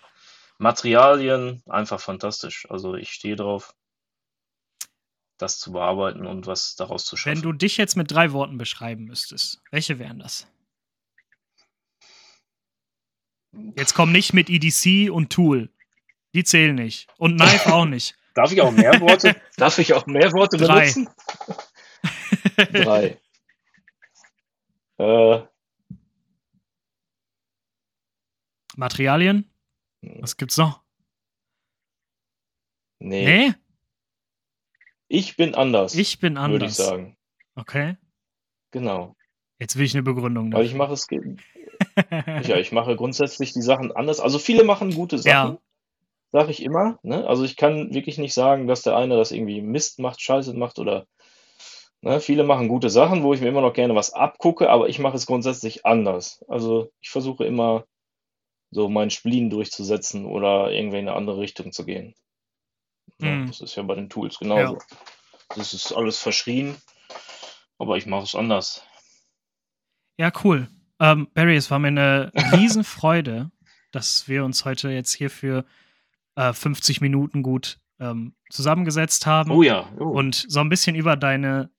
Materialien 0.57 1.61
einfach 1.67 1.99
fantastisch. 2.01 2.65
Also 2.69 2.95
ich 2.95 3.11
stehe 3.11 3.35
drauf. 3.35 3.75
Das 5.37 5.59
zu 5.59 5.71
bearbeiten 5.71 6.25
und 6.25 6.47
was 6.47 6.75
daraus 6.75 7.05
zu 7.05 7.15
schaffen. 7.15 7.37
Wenn 7.37 7.41
du 7.43 7.53
dich 7.53 7.77
jetzt 7.77 7.95
mit 7.95 8.11
drei 8.11 8.31
Worten 8.31 8.57
beschreiben 8.57 9.05
müsstest, 9.05 9.61
welche 9.71 9.99
wären 9.99 10.19
das? 10.19 10.47
Jetzt 13.75 13.93
komm 13.93 14.11
nicht 14.11 14.33
mit 14.33 14.49
EDC 14.49 15.11
und 15.11 15.31
Tool. 15.31 15.69
Die 16.33 16.43
zählen 16.43 16.75
nicht. 16.75 17.07
Und 17.17 17.37
Knife 17.37 17.73
auch 17.73 17.85
nicht. 17.97 18.15
Darf 18.35 18.51
ich 18.51 18.61
auch 18.61 18.71
mehr 18.71 18.99
Worte? 19.01 19.39
Darf 19.57 19.77
ich 19.79 19.93
auch 19.93 20.05
mehr 20.05 20.31
Worte 20.33 20.57
Drei. 20.57 20.81
benutzen? 20.81 21.09
Drei. 22.73 23.19
Äh, 24.99 25.41
Materialien? 28.75 29.49
Was 30.01 30.37
gibt's 30.37 30.57
noch? 30.57 30.83
nee. 32.99 33.47
Nee? 33.47 33.53
Ich 35.07 35.37
bin 35.37 35.55
anders, 35.55 35.95
Ich 35.95 36.19
bin 36.19 36.35
würde 36.35 36.55
ich 36.57 36.61
anders. 36.63 36.77
sagen. 36.77 37.17
Okay. 37.55 37.97
Genau. 38.71 39.15
Jetzt 39.59 39.77
will 39.77 39.85
ich 39.85 39.93
eine 39.95 40.03
Begründung. 40.03 40.51
Weil 40.53 40.65
ich 40.65 40.75
mache 40.75 40.93
es, 40.93 41.07
ja, 41.09 42.57
ich 42.57 42.71
mache 42.71 42.95
grundsätzlich 42.95 43.53
die 43.53 43.61
Sachen 43.61 43.91
anders. 43.91 44.19
Also 44.19 44.37
viele 44.39 44.63
machen 44.63 44.93
gute 44.93 45.17
Sachen, 45.17 45.53
Ja. 45.53 45.57
sage 46.31 46.51
ich 46.51 46.61
immer. 46.61 46.99
Ne? 47.03 47.25
Also 47.25 47.43
ich 47.43 47.55
kann 47.55 47.93
wirklich 47.93 48.17
nicht 48.17 48.33
sagen, 48.33 48.67
dass 48.67 48.83
der 48.83 48.95
eine 48.97 49.15
das 49.15 49.31
irgendwie 49.31 49.61
Mist 49.61 49.99
macht, 49.99 50.21
Scheiße 50.21 50.53
macht 50.53 50.77
oder 50.77 51.07
ne? 52.01 52.19
Viele 52.19 52.43
machen 52.43 52.67
gute 52.67 52.89
Sachen, 52.89 53.23
wo 53.23 53.33
ich 53.33 53.41
mir 53.41 53.47
immer 53.47 53.61
noch 53.61 53.73
gerne 53.73 53.95
was 53.95 54.13
abgucke, 54.13 54.69
aber 54.69 54.89
ich 54.89 54.99
mache 54.99 55.15
es 55.15 55.25
grundsätzlich 55.25 55.85
anders. 55.85 56.43
Also 56.47 56.91
ich 56.99 57.09
versuche 57.09 57.45
immer 57.45 57.85
so 58.69 58.89
meinen 58.89 59.09
Spleen 59.09 59.49
durchzusetzen 59.49 60.25
oder 60.25 60.71
irgendwie 60.71 60.99
in 60.99 61.07
eine 61.07 61.17
andere 61.17 61.39
Richtung 61.39 61.71
zu 61.71 61.85
gehen. 61.85 62.13
Ja, 63.19 63.29
Mhm. 63.35 63.47
das 63.47 63.61
ist 63.61 63.75
ja 63.75 63.83
bei 63.83 63.95
den 63.95 64.09
Tools 64.09 64.37
genauso. 64.39 64.77
Das 65.55 65.73
ist 65.73 65.91
alles 65.91 66.19
verschrien, 66.19 66.75
aber 67.79 67.97
ich 67.97 68.05
mache 68.05 68.23
es 68.23 68.35
anders. 68.35 68.83
Ja, 70.17 70.31
cool. 70.43 70.67
Ähm, 70.99 71.27
Barry, 71.33 71.55
es 71.55 71.69
war 71.71 71.79
mir 71.79 71.87
eine 71.89 72.31
Riesenfreude, 72.51 73.51
dass 73.91 74.27
wir 74.27 74.43
uns 74.43 74.65
heute 74.65 74.89
jetzt 74.89 75.13
hier 75.13 75.29
für 75.29 75.65
äh, 76.35 76.53
50 76.53 77.01
Minuten 77.01 77.43
gut 77.43 77.79
ähm, 77.99 78.35
zusammengesetzt 78.49 79.25
haben 79.25 79.51
Oh 79.51 79.63
ja, 79.63 79.91
oh. 79.99 80.03
und 80.05 80.45
so 80.47 80.59
ein 80.59 80.69
bisschen 80.69 80.95
über 80.95 81.15
deine, 81.15 81.71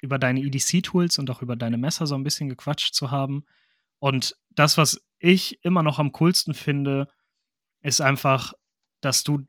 über 0.00 0.18
deine 0.18 0.40
EDC-Tools 0.40 1.18
und 1.18 1.30
auch 1.30 1.42
über 1.42 1.56
deine 1.56 1.78
Messer 1.78 2.06
so 2.06 2.14
ein 2.14 2.22
bisschen 2.24 2.48
gequatscht 2.48 2.94
zu 2.94 3.10
haben. 3.10 3.44
Und 3.98 4.36
das, 4.50 4.76
was 4.78 5.00
ich 5.18 5.64
immer 5.64 5.82
noch 5.82 5.98
am 5.98 6.12
coolsten 6.12 6.54
finde, 6.54 7.08
ist 7.82 8.00
einfach, 8.00 8.52
dass 9.00 9.24
du 9.24 9.46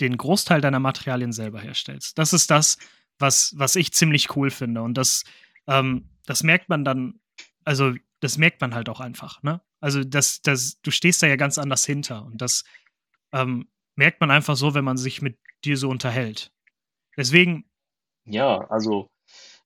den 0.00 0.16
Großteil 0.16 0.60
deiner 0.60 0.80
Materialien 0.80 1.32
selber 1.32 1.60
herstellst. 1.60 2.18
Das 2.18 2.32
ist 2.32 2.50
das, 2.50 2.78
was, 3.18 3.54
was 3.56 3.76
ich 3.76 3.92
ziemlich 3.92 4.36
cool 4.36 4.50
finde. 4.50 4.82
Und 4.82 4.94
das, 4.94 5.24
ähm, 5.66 6.08
das 6.26 6.42
merkt 6.42 6.68
man 6.68 6.84
dann, 6.84 7.20
also 7.64 7.94
das 8.20 8.38
merkt 8.38 8.60
man 8.60 8.74
halt 8.74 8.88
auch 8.88 9.00
einfach, 9.00 9.42
ne? 9.42 9.60
Also 9.80 10.04
das, 10.04 10.42
das, 10.42 10.80
du 10.82 10.90
stehst 10.90 11.22
da 11.22 11.26
ja 11.26 11.36
ganz 11.36 11.56
anders 11.56 11.86
hinter. 11.86 12.24
Und 12.24 12.42
das 12.42 12.64
ähm, 13.32 13.68
merkt 13.96 14.20
man 14.20 14.30
einfach 14.30 14.56
so, 14.56 14.74
wenn 14.74 14.84
man 14.84 14.96
sich 14.98 15.22
mit 15.22 15.38
dir 15.64 15.76
so 15.76 15.88
unterhält. 15.88 16.52
Deswegen, 17.16 17.64
Ja, 18.26 18.66
also 18.68 19.10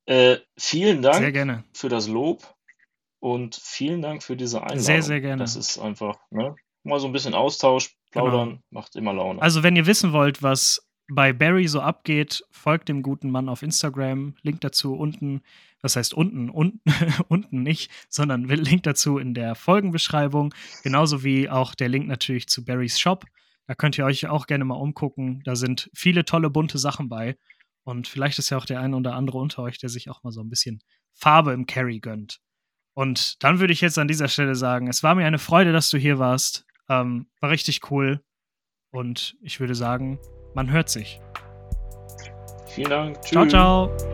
äh, 0.07 0.39
vielen 0.59 1.03
Dank 1.03 1.16
sehr 1.16 1.32
gerne. 1.32 1.64
für 1.72 1.89
das 1.89 2.09
Lob 2.09 2.55
und 3.20 3.55
vielen 3.57 4.03
Dank 4.03 4.22
für 4.22 4.37
diese 4.37 4.61
Einladung. 4.61 4.82
Sehr, 4.82 5.03
sehr 5.03 5.20
gerne. 5.20 5.43
Das 5.43 5.57
ist 5.57 5.78
einfach, 5.78 6.18
ne? 6.30 6.55
Mal 6.82 7.01
so 7.01 7.07
ein 7.07 7.12
bisschen 7.12 7.35
Austausch, 7.35 7.97
plaudern, 8.14 8.62
macht 8.70 8.96
immer 8.96 9.12
Laune. 9.12 9.40
Also, 9.42 9.62
wenn 9.62 9.76
ihr 9.76 9.86
wissen 9.86 10.12
wollt, 10.12 10.42
was 10.42 10.88
bei 11.08 11.32
Barry 11.32 11.68
so 11.68 11.80
abgeht, 11.80 12.42
folgt 12.50 12.88
dem 12.88 13.02
guten 13.02 13.30
Mann 13.30 13.48
auf 13.48 13.62
Instagram. 13.62 14.34
Link 14.42 14.60
dazu 14.62 14.94
unten. 14.94 15.42
Was 15.82 15.96
heißt 15.96 16.14
unten? 16.14 16.48
unten 16.48 16.80
unten 17.28 17.62
nicht, 17.62 17.90
sondern 18.08 18.44
Link 18.44 18.84
dazu 18.84 19.18
in 19.18 19.34
der 19.34 19.54
Folgenbeschreibung. 19.54 20.54
Genauso 20.82 21.22
wie 21.22 21.50
auch 21.50 21.74
der 21.74 21.90
Link 21.90 22.06
natürlich 22.06 22.48
zu 22.48 22.64
Barrys 22.64 22.98
Shop. 22.98 23.26
Da 23.66 23.74
könnt 23.74 23.98
ihr 23.98 24.04
euch 24.04 24.26
auch 24.26 24.46
gerne 24.46 24.64
mal 24.64 24.74
umgucken. 24.74 25.42
Da 25.44 25.56
sind 25.56 25.90
viele 25.94 26.24
tolle 26.24 26.50
bunte 26.50 26.78
Sachen 26.78 27.08
bei. 27.08 27.36
Und 27.82 28.08
vielleicht 28.08 28.38
ist 28.38 28.50
ja 28.50 28.56
auch 28.56 28.64
der 28.64 28.80
eine 28.80 28.96
oder 28.96 29.14
andere 29.14 29.38
unter 29.38 29.62
euch, 29.62 29.78
der 29.78 29.90
sich 29.90 30.08
auch 30.08 30.22
mal 30.22 30.32
so 30.32 30.40
ein 30.40 30.48
bisschen 30.48 30.82
Farbe 31.12 31.52
im 31.52 31.66
Carry 31.66 32.00
gönnt. 32.00 32.40
Und 32.94 33.42
dann 33.42 33.60
würde 33.60 33.72
ich 33.72 33.80
jetzt 33.80 33.98
an 33.98 34.08
dieser 34.08 34.28
Stelle 34.28 34.54
sagen, 34.54 34.88
es 34.88 35.02
war 35.02 35.14
mir 35.14 35.26
eine 35.26 35.38
Freude, 35.38 35.72
dass 35.72 35.90
du 35.90 35.98
hier 35.98 36.18
warst. 36.18 36.64
Ähm, 36.89 37.26
war 37.41 37.51
richtig 37.51 37.91
cool. 37.91 38.20
Und 38.93 39.37
ich 39.43 39.61
würde 39.61 39.74
sagen, 39.74 40.18
man 40.55 40.70
hört 40.70 40.89
sich. 40.89 41.20
Vielen 42.68 42.91
Dank. 42.91 43.22
Ciao, 43.22 43.43
Tschüss. 43.43 43.53
ciao. 43.53 44.13